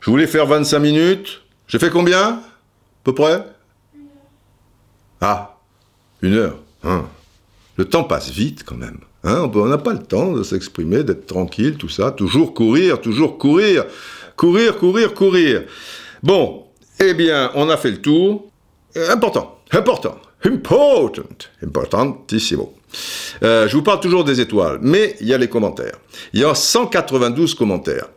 Je 0.00 0.10
voulais 0.10 0.26
faire 0.26 0.46
25 0.46 0.78
minutes. 0.78 1.42
J'ai 1.66 1.78
fait 1.78 1.90
combien? 1.90 2.20
À 2.28 2.42
peu 3.02 3.14
près? 3.14 3.44
Ah, 5.20 5.56
une 6.20 6.34
heure. 6.34 6.58
Hein. 6.84 7.06
Le 7.76 7.86
temps 7.86 8.04
passe 8.04 8.30
vite 8.30 8.62
quand 8.64 8.76
même. 8.76 8.98
Hein. 9.24 9.50
on 9.54 9.66
n'a 9.66 9.78
pas 9.78 9.94
le 9.94 10.02
temps 10.02 10.32
de 10.32 10.42
s'exprimer, 10.42 11.02
d'être 11.02 11.26
tranquille, 11.26 11.76
tout 11.76 11.88
ça. 11.88 12.10
Toujours 12.10 12.52
courir, 12.52 13.00
toujours 13.00 13.38
courir. 13.38 13.86
Courir, 14.36 14.76
courir, 14.76 15.14
courir. 15.14 15.62
Bon, 16.22 16.64
eh 17.00 17.14
bien, 17.14 17.50
on 17.54 17.70
a 17.70 17.76
fait 17.76 17.90
le 17.90 18.02
tour. 18.02 18.50
Euh, 18.96 19.10
important, 19.10 19.58
important, 19.72 20.16
important, 20.44 21.22
importantissimo. 21.62 22.74
Euh, 23.42 23.66
je 23.68 23.76
vous 23.76 23.82
parle 23.82 24.00
toujours 24.00 24.24
des 24.24 24.40
étoiles, 24.40 24.78
mais 24.82 25.16
il 25.20 25.26
y 25.26 25.34
a 25.34 25.38
les 25.38 25.48
commentaires. 25.48 25.98
Il 26.32 26.40
y 26.40 26.44
a 26.44 26.54
192 26.54 27.54
commentaires. 27.54 28.08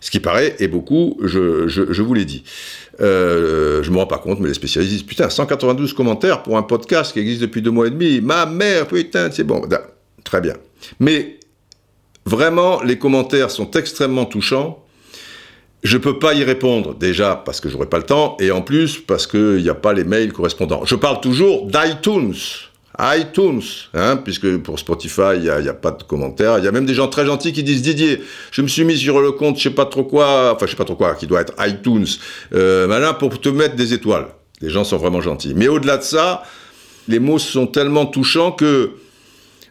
Ce 0.00 0.10
qui 0.10 0.20
paraît 0.20 0.56
est 0.58 0.68
beaucoup, 0.68 1.18
je 1.22 2.02
vous 2.02 2.14
l'ai 2.14 2.26
dit. 2.26 2.44
Euh, 3.00 3.82
je 3.82 3.90
me 3.90 3.96
rends 3.96 4.06
pas 4.06 4.18
compte, 4.18 4.40
mais 4.40 4.48
les 4.48 4.54
spécialistes 4.54 4.92
disent 4.92 5.02
putain, 5.02 5.30
192 5.30 5.92
commentaires 5.94 6.42
pour 6.42 6.56
un 6.56 6.62
podcast 6.62 7.12
qui 7.12 7.20
existe 7.20 7.40
depuis 7.40 7.62
deux 7.62 7.70
mois 7.70 7.86
et 7.86 7.90
demi. 7.90 8.20
Ma 8.20 8.46
mère, 8.46 8.86
putain, 8.86 9.30
c'est 9.30 9.44
bon. 9.44 9.62
Très 10.22 10.40
bien. 10.40 10.54
Mais 11.00 11.38
vraiment, 12.24 12.82
les 12.82 12.98
commentaires 12.98 13.50
sont 13.50 13.70
extrêmement 13.72 14.24
touchants. 14.24 14.83
Je 15.84 15.98
peux 15.98 16.18
pas 16.18 16.34
y 16.34 16.42
répondre, 16.42 16.94
déjà 16.94 17.36
parce 17.36 17.60
que 17.60 17.68
j'aurai 17.68 17.86
pas 17.86 17.98
le 17.98 18.04
temps, 18.04 18.36
et 18.40 18.50
en 18.50 18.62
plus 18.62 18.98
parce 18.98 19.26
qu'il 19.26 19.62
n'y 19.62 19.68
a 19.68 19.74
pas 19.74 19.92
les 19.92 20.04
mails 20.04 20.32
correspondants. 20.32 20.84
Je 20.84 20.94
parle 20.94 21.20
toujours 21.20 21.66
d'iTunes 21.66 22.34
iTunes, 22.98 23.62
hein, 23.92 24.16
puisque 24.16 24.56
pour 24.58 24.78
Spotify, 24.78 25.34
il 25.36 25.42
n'y 25.42 25.68
a, 25.68 25.74
pas 25.74 25.90
de 25.90 26.02
commentaires. 26.04 26.58
Il 26.58 26.64
y 26.64 26.68
a 26.68 26.72
même 26.72 26.86
des 26.86 26.94
gens 26.94 27.08
très 27.08 27.26
gentils 27.26 27.52
qui 27.52 27.62
disent 27.62 27.82
Didier, 27.82 28.22
je 28.52 28.62
me 28.62 28.68
suis 28.68 28.84
mis 28.84 28.96
sur 28.96 29.20
le 29.20 29.32
compte, 29.32 29.58
je 29.58 29.64
sais 29.64 29.70
pas 29.70 29.84
trop 29.84 30.04
quoi, 30.04 30.52
enfin 30.54 30.66
je 30.66 30.70
sais 30.70 30.76
pas 30.76 30.84
trop 30.84 30.94
quoi, 30.94 31.14
qui 31.14 31.26
doit 31.26 31.40
être 31.40 31.54
iTunes, 31.66 32.06
euh, 32.54 32.86
malin 32.86 33.12
pour 33.12 33.40
te 33.40 33.48
mettre 33.48 33.74
des 33.74 33.94
étoiles. 33.94 34.28
Les 34.60 34.70
gens 34.70 34.84
sont 34.84 34.96
vraiment 34.96 35.20
gentils. 35.20 35.54
Mais 35.56 35.68
au-delà 35.68 35.96
de 35.96 36.02
ça, 36.02 36.44
les 37.08 37.18
mots 37.18 37.38
sont 37.38 37.66
tellement 37.66 38.06
touchants 38.06 38.52
que 38.52 38.92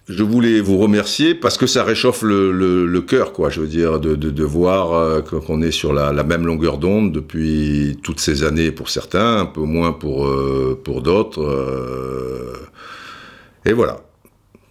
je 0.09 0.23
voulais 0.23 0.59
vous 0.59 0.77
remercier 0.77 1.33
parce 1.33 1.57
que 1.57 1.65
ça 1.67 1.83
réchauffe 1.83 2.23
le, 2.23 2.99
cœur, 3.01 3.31
quoi. 3.33 3.49
Je 3.49 3.61
veux 3.61 3.67
dire, 3.67 3.99
de, 3.99 4.43
voir 4.43 4.93
euh, 4.93 5.21
qu'on 5.21 5.61
est 5.61 5.71
sur 5.71 5.93
la, 5.93 6.11
même 6.23 6.45
longueur 6.45 6.77
d'onde 6.77 7.11
depuis 7.11 7.97
toutes 8.03 8.19
ces 8.19 8.43
années 8.43 8.71
pour 8.71 8.89
certains, 8.89 9.37
un 9.37 9.45
peu 9.45 9.61
moins 9.61 9.93
pour, 9.93 10.27
euh, 10.27 10.79
pour 10.83 11.01
d'autres. 11.01 11.41
Et 13.65 13.71
voilà, 13.71 13.97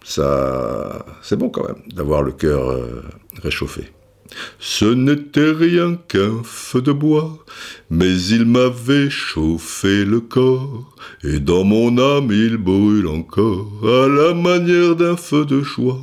ça, 0.03 1.05
c'est 1.21 1.37
bon 1.37 1.49
quand 1.49 1.65
même 1.65 1.81
d'avoir 1.93 2.21
le 2.21 2.31
cœur 2.31 2.69
euh, 2.69 3.03
réchauffé. 3.41 3.91
Ce 4.59 4.85
n'était 4.85 5.51
rien 5.51 5.95
qu'un 6.07 6.41
feu 6.43 6.81
de 6.81 6.91
bois, 6.91 7.43
mais 7.89 8.19
il 8.21 8.45
m'avait 8.45 9.09
chauffé 9.09 10.05
le 10.05 10.21
corps, 10.21 10.95
et 11.23 11.39
dans 11.39 11.63
mon 11.63 11.97
âme 11.97 12.31
il 12.31 12.57
brûle 12.57 13.07
encore, 13.07 13.71
à 13.83 14.07
la 14.07 14.33
manière 14.33 14.95
d'un 14.95 15.17
feu 15.17 15.45
de 15.45 15.61
joie. 15.61 16.01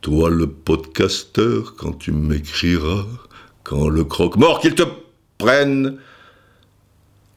Toi 0.00 0.30
le 0.30 0.46
podcasteur, 0.46 1.74
quand 1.76 1.92
tu 1.92 2.12
m'écriras, 2.12 3.06
quand 3.62 3.88
le 3.88 4.04
croque-mort 4.04 4.60
qu'il 4.60 4.74
te 4.74 4.82
prenne 5.38 5.96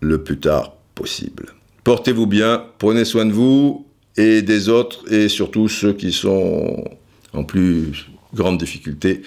le 0.02 0.24
plus 0.24 0.40
tard 0.40 0.74
possible. 0.94 1.54
Portez-vous 1.84 2.28
bien, 2.28 2.66
prenez 2.80 3.06
soin 3.06 3.26
de 3.26 3.32
vous, 3.32 3.88
et 4.18 4.42
des 4.42 4.68
autres, 4.68 5.12
et 5.12 5.30
surtout 5.30 5.70
ceux 5.70 5.94
qui 5.94 6.12
sont 6.12 6.84
en 7.34 7.44
plus 7.44 8.08
grande 8.34 8.58
difficulté. 8.58 9.22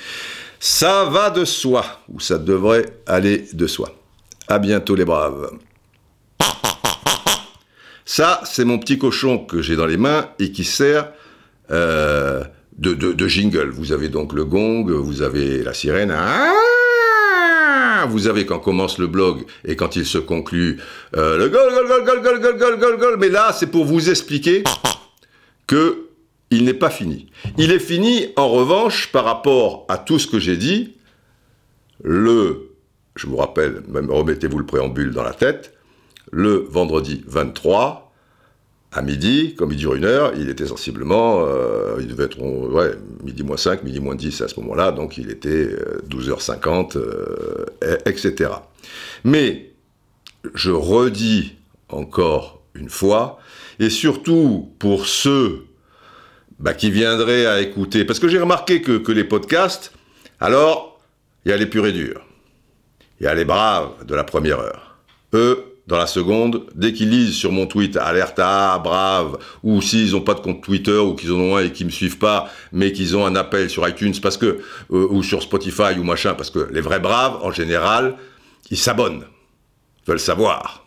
Ça 0.59 1.05
va 1.05 1.31
de 1.31 1.45
soi, 1.45 1.85
ou 2.13 2.21
ça 2.21 2.39
devrait 2.39 2.87
aller 3.07 3.47
de 3.53 3.67
soi. 3.67 3.95
À 4.49 4.59
bientôt 4.59 4.95
les 4.95 5.05
braves. 5.05 5.51
Ça, 8.05 8.41
c'est 8.45 8.65
mon 8.65 8.79
petit 8.79 8.99
cochon 8.99 9.39
que 9.39 9.63
j'ai 9.63 9.77
dans 9.77 9.87
les 9.87 9.97
mains 9.97 10.29
et 10.39 10.51
qui 10.51 10.65
sert 10.65 11.13
euh, 11.71 12.43
de, 12.77 13.29
jingle. 13.29 13.71
Vous 13.71 13.93
avez 13.93 14.09
donc 14.09 14.33
le 14.33 14.45
gong, 14.45 14.91
vous 14.91 15.23
avez 15.23 15.63
la 15.63 15.73
sirène. 15.75 16.13
Ah 16.15 16.55
vous 18.09 18.29
avez 18.29 18.47
quand 18.47 18.59
commence 18.59 18.99
le 18.99 19.07
blog 19.07 19.45
et 19.65 19.77
quand 19.77 19.97
il 19.97 20.07
se 20.07 20.19
conclut 20.19 20.81
euh, 21.17 21.37
le 21.37 21.49
gol, 21.49 21.71
gol, 21.73 22.05
gol, 22.05 22.23
gol, 22.23 22.41
gol, 22.41 22.59
gol, 22.59 22.79
gol, 22.79 22.99
gol, 22.99 23.17
Mais 23.19 23.29
là, 23.29 23.55
c'est 23.57 23.67
pour 23.67 23.85
vous 23.85 24.11
expliquer 24.11 24.65
que 25.67 26.10
il 26.51 26.65
n'est 26.65 26.75
pas 26.75 26.91
fini. 26.91 27.27
Il 27.59 27.71
est 27.71 27.79
fini, 27.79 28.29
en 28.37 28.49
revanche, 28.49 29.11
par 29.13 29.25
rapport 29.25 29.87
à 29.89 29.99
tout 29.99 30.19
ce 30.19 30.27
que 30.27 30.39
j'ai 30.39 30.57
dit, 30.57 30.97
le, 32.03 32.73
je 33.15 33.27
vous 33.27 33.37
rappelle, 33.37 33.83
même 33.89 34.11
remettez-vous 34.11 34.59
le 34.59 34.67
préambule 34.67 35.13
dans 35.13 35.23
la 35.23 35.33
tête, 35.33 35.75
le 36.33 36.67
vendredi 36.69 37.23
23, 37.27 38.13
à 38.93 39.03
midi, 39.03 39.55
comme 39.55 39.71
il 39.71 39.77
dure 39.77 39.95
une 39.95 40.05
heure, 40.05 40.33
il 40.37 40.49
était 40.49 40.67
sensiblement, 40.67 41.45
euh, 41.45 41.99
il 42.01 42.09
devait 42.09 42.25
être, 42.25 42.41
ouais, 42.41 42.91
midi 43.23 43.45
moins 43.45 43.57
5, 43.57 43.85
midi 43.85 44.01
moins 44.01 44.17
10 44.17 44.41
à 44.41 44.49
ce 44.49 44.59
moment-là, 44.59 44.91
donc 44.91 45.17
il 45.17 45.31
était 45.31 45.69
12h50, 46.09 46.97
euh, 46.97 47.67
etc. 48.05 48.51
Mais, 49.23 49.71
je 50.55 50.73
redis 50.73 51.57
encore 51.89 52.63
une 52.75 52.89
fois, 52.89 53.39
et 53.79 53.91
surtout 53.91 54.73
pour 54.79 55.07
ceux 55.07 55.67
bah, 56.61 56.75
qui 56.75 56.91
viendraient 56.91 57.47
à 57.47 57.61
écouter, 57.61 58.05
parce 58.05 58.19
que 58.19 58.29
j'ai 58.29 58.39
remarqué 58.39 58.83
que, 58.83 59.11
les 59.11 59.25
podcasts, 59.25 59.93
alors, 60.41 61.01
il 61.45 61.51
y 61.51 61.53
a 61.53 61.57
les 61.57 61.67
purs 61.67 61.87
et 61.87 61.93
durs, 61.93 62.21
il 63.19 63.25
y 63.25 63.27
a 63.27 63.35
les 63.35 63.47
braves 63.47 64.05
de 64.07 64.15
la 64.15 64.25
première 64.25 64.61
heure. 64.61 64.97
Eux, 65.33 65.65
dans 65.87 65.97
la 65.97 66.07
seconde, 66.07 66.67
dès 66.75 66.93
qu'ils 66.93 67.11
lisent 67.11 67.35
sur 67.35 67.51
mon 67.51 67.67
tweet 67.67 67.97
alerta, 67.97 68.79
brave, 68.79 69.39
ou 69.63 69.81
s'ils 69.81 70.13
n'ont 70.13 70.21
pas 70.21 70.35
de 70.35 70.41
compte 70.41 70.63
Twitter 70.63 70.99
ou 70.99 71.15
qu'ils 71.15 71.33
en 71.33 71.39
ont 71.41 71.57
un 71.57 71.65
et 71.65 71.73
qu'ils 71.73 71.87
me 71.87 71.91
suivent 71.91 72.19
pas, 72.19 72.51
mais 72.73 72.93
qu'ils 72.93 73.17
ont 73.17 73.27
un 73.27 73.35
appel 73.35 73.69
sur 73.69 73.89
iTunes 73.89 74.15
euh, 74.43 74.59
ou 74.89 75.23
sur 75.23 75.43
Spotify 75.43 75.99
ou 75.99 76.05
machin, 76.05 76.35
parce 76.35 76.51
que 76.51 76.69
les 76.71 76.81
vrais 76.81 77.01
braves, 77.01 77.39
en 77.43 77.51
général, 77.51 78.17
ils 78.71 78.79
s'abonnent, 78.79 79.25
veulent 80.07 80.21
savoir. 80.21 80.87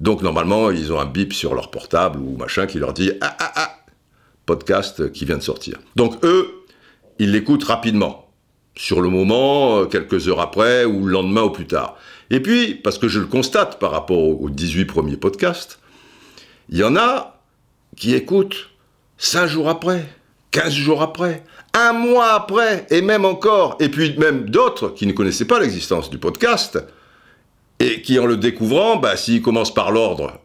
Donc 0.00 0.22
normalement, 0.22 0.70
ils 0.70 0.92
ont 0.92 1.00
un 1.00 1.06
bip 1.06 1.32
sur 1.32 1.54
leur 1.54 1.70
portable 1.70 2.18
ou 2.18 2.36
machin 2.36 2.66
qui 2.66 2.78
leur 2.78 2.92
dit 2.92 3.12
ah 3.20 3.36
ah 3.38 3.52
ah 3.54 3.83
podcast 4.46 5.12
qui 5.12 5.24
vient 5.24 5.38
de 5.38 5.42
sortir. 5.42 5.78
Donc 5.96 6.24
eux, 6.24 6.64
ils 7.18 7.32
l'écoutent 7.32 7.64
rapidement, 7.64 8.24
sur 8.76 9.00
le 9.00 9.08
moment, 9.08 9.78
euh, 9.78 9.84
quelques 9.86 10.28
heures 10.28 10.40
après 10.40 10.84
ou 10.84 11.06
le 11.06 11.12
lendemain 11.12 11.42
ou 11.42 11.50
plus 11.50 11.66
tard. 11.66 11.96
Et 12.30 12.40
puis, 12.40 12.74
parce 12.74 12.98
que 12.98 13.08
je 13.08 13.20
le 13.20 13.26
constate 13.26 13.78
par 13.78 13.90
rapport 13.90 14.18
aux 14.18 14.50
18 14.50 14.86
premiers 14.86 15.16
podcasts, 15.16 15.78
il 16.68 16.78
y 16.78 16.84
en 16.84 16.96
a 16.96 17.40
qui 17.96 18.14
écoutent 18.14 18.70
5 19.18 19.46
jours 19.46 19.68
après, 19.68 20.04
15 20.50 20.72
jours 20.72 21.02
après, 21.02 21.44
un 21.72 21.92
mois 21.92 22.32
après, 22.32 22.86
et 22.90 23.02
même 23.02 23.24
encore, 23.24 23.76
et 23.80 23.88
puis 23.88 24.16
même 24.18 24.48
d'autres 24.50 24.88
qui 24.88 25.06
ne 25.06 25.12
connaissaient 25.12 25.44
pas 25.44 25.60
l'existence 25.60 26.10
du 26.10 26.18
podcast, 26.18 26.82
et 27.78 28.02
qui 28.02 28.18
en 28.18 28.26
le 28.26 28.36
découvrant, 28.36 28.96
bah, 28.96 29.16
s'ils 29.16 29.42
commencent 29.42 29.74
par 29.74 29.90
l'ordre, 29.90 30.40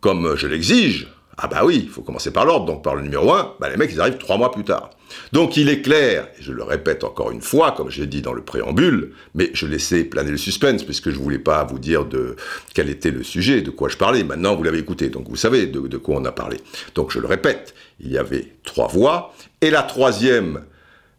comme 0.00 0.36
je 0.36 0.46
l'exige, 0.46 1.08
ah 1.38 1.48
bah 1.48 1.62
oui, 1.64 1.82
il 1.84 1.88
faut 1.90 2.02
commencer 2.02 2.30
par 2.30 2.46
l'ordre, 2.46 2.64
donc 2.64 2.82
par 2.82 2.94
le 2.94 3.02
numéro 3.02 3.30
1, 3.30 3.56
bah 3.60 3.68
les 3.68 3.76
mecs 3.76 3.92
ils 3.92 4.00
arrivent 4.00 4.16
trois 4.16 4.38
mois 4.38 4.50
plus 4.50 4.64
tard. 4.64 4.90
Donc 5.32 5.56
il 5.56 5.68
est 5.68 5.82
clair, 5.82 6.28
et 6.38 6.42
je 6.42 6.52
le 6.52 6.62
répète 6.62 7.04
encore 7.04 7.30
une 7.30 7.42
fois, 7.42 7.72
comme 7.72 7.90
j'ai 7.90 8.06
dit 8.06 8.22
dans 8.22 8.32
le 8.32 8.42
préambule, 8.42 9.12
mais 9.34 9.50
je 9.52 9.66
laissais 9.66 10.04
planer 10.04 10.30
le 10.30 10.38
suspense, 10.38 10.82
puisque 10.82 11.10
je 11.10 11.18
voulais 11.18 11.38
pas 11.38 11.62
vous 11.64 11.78
dire 11.78 12.06
de 12.06 12.36
quel 12.74 12.88
était 12.88 13.10
le 13.10 13.22
sujet, 13.22 13.60
de 13.60 13.70
quoi 13.70 13.88
je 13.88 13.96
parlais. 13.96 14.24
Maintenant 14.24 14.56
vous 14.56 14.62
l'avez 14.62 14.78
écouté, 14.78 15.10
donc 15.10 15.28
vous 15.28 15.36
savez 15.36 15.66
de, 15.66 15.80
de 15.80 15.96
quoi 15.98 16.16
on 16.16 16.24
a 16.24 16.32
parlé. 16.32 16.56
Donc 16.94 17.10
je 17.10 17.18
le 17.18 17.26
répète, 17.26 17.74
il 18.00 18.10
y 18.10 18.18
avait 18.18 18.54
trois 18.64 18.88
voix, 18.88 19.34
et 19.60 19.70
la 19.70 19.82
troisième, 19.82 20.64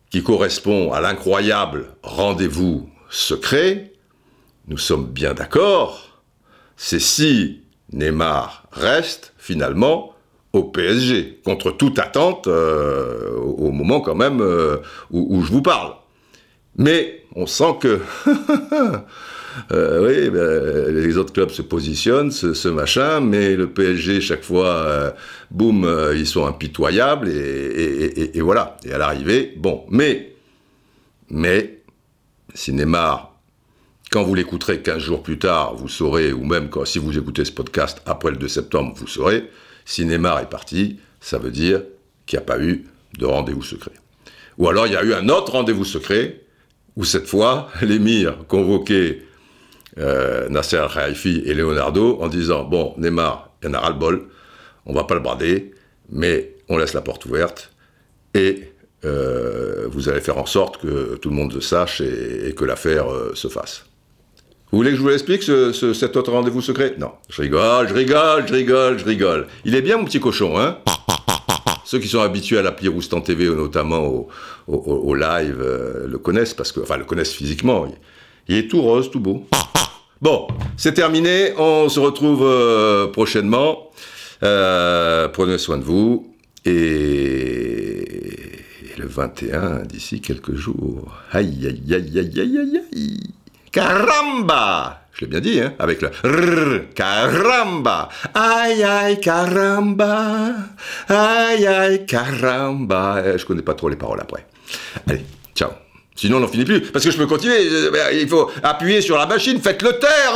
qui 0.09 0.23
correspond 0.23 0.93
à 0.93 1.01
l'incroyable 1.01 1.89
rendez-vous 2.01 2.89
secret, 3.09 3.93
nous 4.67 4.77
sommes 4.77 5.05
bien 5.05 5.33
d'accord, 5.33 6.21
c'est 6.75 6.99
si 6.99 7.61
Neymar 7.93 8.67
reste 8.71 9.33
finalement 9.37 10.13
au 10.53 10.63
PSG, 10.63 11.39
contre 11.43 11.71
toute 11.71 11.99
attente 11.99 12.47
euh, 12.47 13.35
au 13.37 13.71
moment 13.71 14.01
quand 14.01 14.15
même 14.15 14.41
euh, 14.41 14.77
où, 15.11 15.41
je 15.43 15.51
vous 15.51 15.61
parle. 15.61 15.93
Mais 16.77 17.23
on 17.35 17.45
sent 17.45 17.77
que 17.81 17.99
euh, 19.71 20.07
oui, 20.07 20.29
ben, 20.29 20.95
les 20.95 21.17
autres 21.17 21.33
clubs 21.33 21.49
se 21.49 21.61
positionnent, 21.61 22.31
ce, 22.31 22.67
machin, 22.69 23.19
mais 23.19 23.55
le 23.55 23.69
PSG, 23.69 24.21
chaque 24.21 24.43
fois, 24.43 25.13
boum, 25.51 25.87
ils 26.15 26.27
sont 26.27 26.45
impitoyables, 26.45 27.29
et, 27.29 28.37
et 28.37 28.41
voilà. 28.41 28.77
Et 28.85 28.93
à 28.93 28.97
l'arrivée, 28.97 29.53
bon, 29.57 29.83
mais, 29.89 30.33
mais, 31.29 31.79
si 32.53 32.73
Neymar 32.73 33.36
quand 34.11 34.23
vous 34.23 34.35
l'écouterez 34.35 34.81
15 34.81 34.99
jours 34.99 35.23
plus 35.23 35.37
tard, 35.37 35.75
vous 35.75 35.89
saurez, 35.89 36.31
ou 36.31 36.43
même 36.43 36.69
si 36.85 36.97
vous 36.97 37.17
écoutez 37.17 37.45
ce 37.45 37.51
podcast 37.51 38.01
après 38.05 38.31
le 38.31 38.37
2 38.37 38.47
septembre, 38.47 38.93
vous 38.95 39.07
saurez, 39.07 39.49
si 39.85 40.05
Neymar 40.05 40.39
est 40.39 40.49
parti, 40.49 40.99
ça 41.19 41.37
veut 41.37 41.51
dire 41.51 41.83
qu'il 42.25 42.37
n'y 42.37 42.43
a 42.43 42.45
pas 42.45 42.59
eu 42.59 42.85
de 43.17 43.25
rendez-vous 43.25 43.63
secret. 43.63 43.91
Ou 44.57 44.67
alors 44.69 44.87
il 44.87 44.93
y 44.93 44.95
a 44.95 45.03
eu 45.03 45.13
un 45.13 45.29
autre 45.29 45.53
rendez-vous 45.53 45.85
secret, 45.85 46.41
où 46.95 47.03
cette 47.03 47.27
fois, 47.27 47.69
l'émir 47.81 48.45
convoquait 48.47 49.23
euh, 49.97 50.47
Nasser 50.49 50.77
Al-Khalifi 50.77 51.43
et 51.45 51.53
Leonardo 51.53 52.19
en 52.21 52.27
disant 52.27 52.63
Bon, 52.63 52.93
Neymar, 52.97 53.51
il 53.61 53.67
y 53.67 53.71
en 53.71 53.73
a 53.73 53.79
ras-le-bol, 53.79 54.27
on 54.85 54.93
va 54.93 55.03
pas 55.03 55.15
le 55.15 55.21
brader, 55.21 55.73
mais 56.09 56.55
on 56.69 56.77
laisse 56.77 56.93
la 56.93 57.01
porte 57.01 57.25
ouverte, 57.25 57.71
et 58.33 58.71
euh, 59.05 59.87
vous 59.89 60.09
allez 60.09 60.21
faire 60.21 60.37
en 60.37 60.45
sorte 60.45 60.77
que 60.81 61.15
tout 61.15 61.29
le 61.29 61.35
monde 61.35 61.53
le 61.53 61.61
sache 61.61 62.01
et, 62.01 62.53
que 62.55 62.65
l'affaire 62.65 63.11
euh, 63.11 63.33
se 63.35 63.47
fasse. 63.47 63.86
Vous 64.77 64.83
voulez 64.83 64.91
que 64.91 64.97
je 64.97 65.01
vous 65.01 65.09
l'explique, 65.09 65.41
cet 65.41 66.17
autre 66.17 66.31
rendez-vous 66.31 66.61
secret? 66.61 66.93
Non. 66.99 67.09
Je 67.31 67.41
rigole, 67.41 67.89
je 67.89 67.95
rigole, 67.95 68.47
je 68.47 68.53
rigole, 68.53 68.99
je 68.99 69.05
rigole. 69.05 69.47
Il 69.65 69.73
est 69.73 69.81
bien, 69.81 69.97
mon 69.97 70.05
petit 70.05 70.19
cochon, 70.19 70.55
hein? 70.55 70.77
Ceux 71.83 71.97
qui 71.97 72.07
sont 72.07 72.19
habitués 72.19 72.59
à 72.59 72.61
l'appli 72.61 72.87
Roustan 72.87 73.21
TV, 73.21 73.45
notamment 73.47 74.27
au, 74.67 75.15
live, 75.15 75.57
euh, 75.61 76.05
le 76.07 76.19
connaissent, 76.19 76.53
parce 76.53 76.71
que, 76.71 76.81
enfin, 76.81 76.97
le 76.97 77.05
connaissent 77.05 77.33
physiquement. 77.33 77.87
Il, 78.47 78.55
est 78.55 78.67
tout 78.67 78.79
rose, 78.79 79.09
tout 79.09 79.19
beau. 79.19 79.47
Bon, 80.21 80.45
c'est 80.77 80.93
terminé. 80.93 81.53
On 81.57 81.89
se 81.89 81.99
retrouve 81.99 82.43
euh, 82.43 83.07
prochainement. 83.07 83.89
Euh, 84.43 85.27
prenez 85.27 85.57
soin 85.57 85.79
de 85.79 85.83
vous. 85.85 86.35
Et, 86.65 88.05
le 88.95 89.07
21, 89.07 89.85
d'ici 89.85 90.21
quelques 90.21 90.53
jours. 90.53 91.17
Aïe, 91.31 91.65
aïe, 91.65 91.95
aïe, 91.95 92.19
aïe, 92.19 92.39
aïe, 92.39 92.81
aïe. 92.93 93.19
Caramba 93.71 95.01
Je 95.13 95.21
l'ai 95.21 95.27
bien 95.27 95.39
dit, 95.39 95.59
hein, 95.59 95.73
avec 95.79 96.01
le 96.01 96.09
rrr, 96.23 96.93
caramba 96.93 98.09
Aïe, 98.33 98.83
aïe, 98.83 99.19
caramba 99.19 100.51
Aïe, 101.09 101.67
aïe, 101.67 102.05
caramba 102.05 103.21
eh, 103.25 103.37
Je 103.37 103.45
connais 103.45 103.61
pas 103.61 103.73
trop 103.73 103.89
les 103.89 103.95
paroles 103.95 104.21
après. 104.21 104.45
Allez, 105.07 105.25
ciao 105.55 105.71
Sinon, 106.15 106.37
on 106.37 106.39
n'en 106.39 106.47
finit 106.47 106.65
plus. 106.65 106.81
Parce 106.81 107.05
que 107.05 107.11
je 107.11 107.17
peux 107.17 107.27
continuer. 107.27 107.61
Il 108.13 108.27
faut 108.27 108.49
appuyer 108.63 109.01
sur 109.01 109.19
la 109.19 109.27
machine. 109.27 109.61
Faites 109.61 109.83
le 109.83 109.99
taire. 109.99 110.33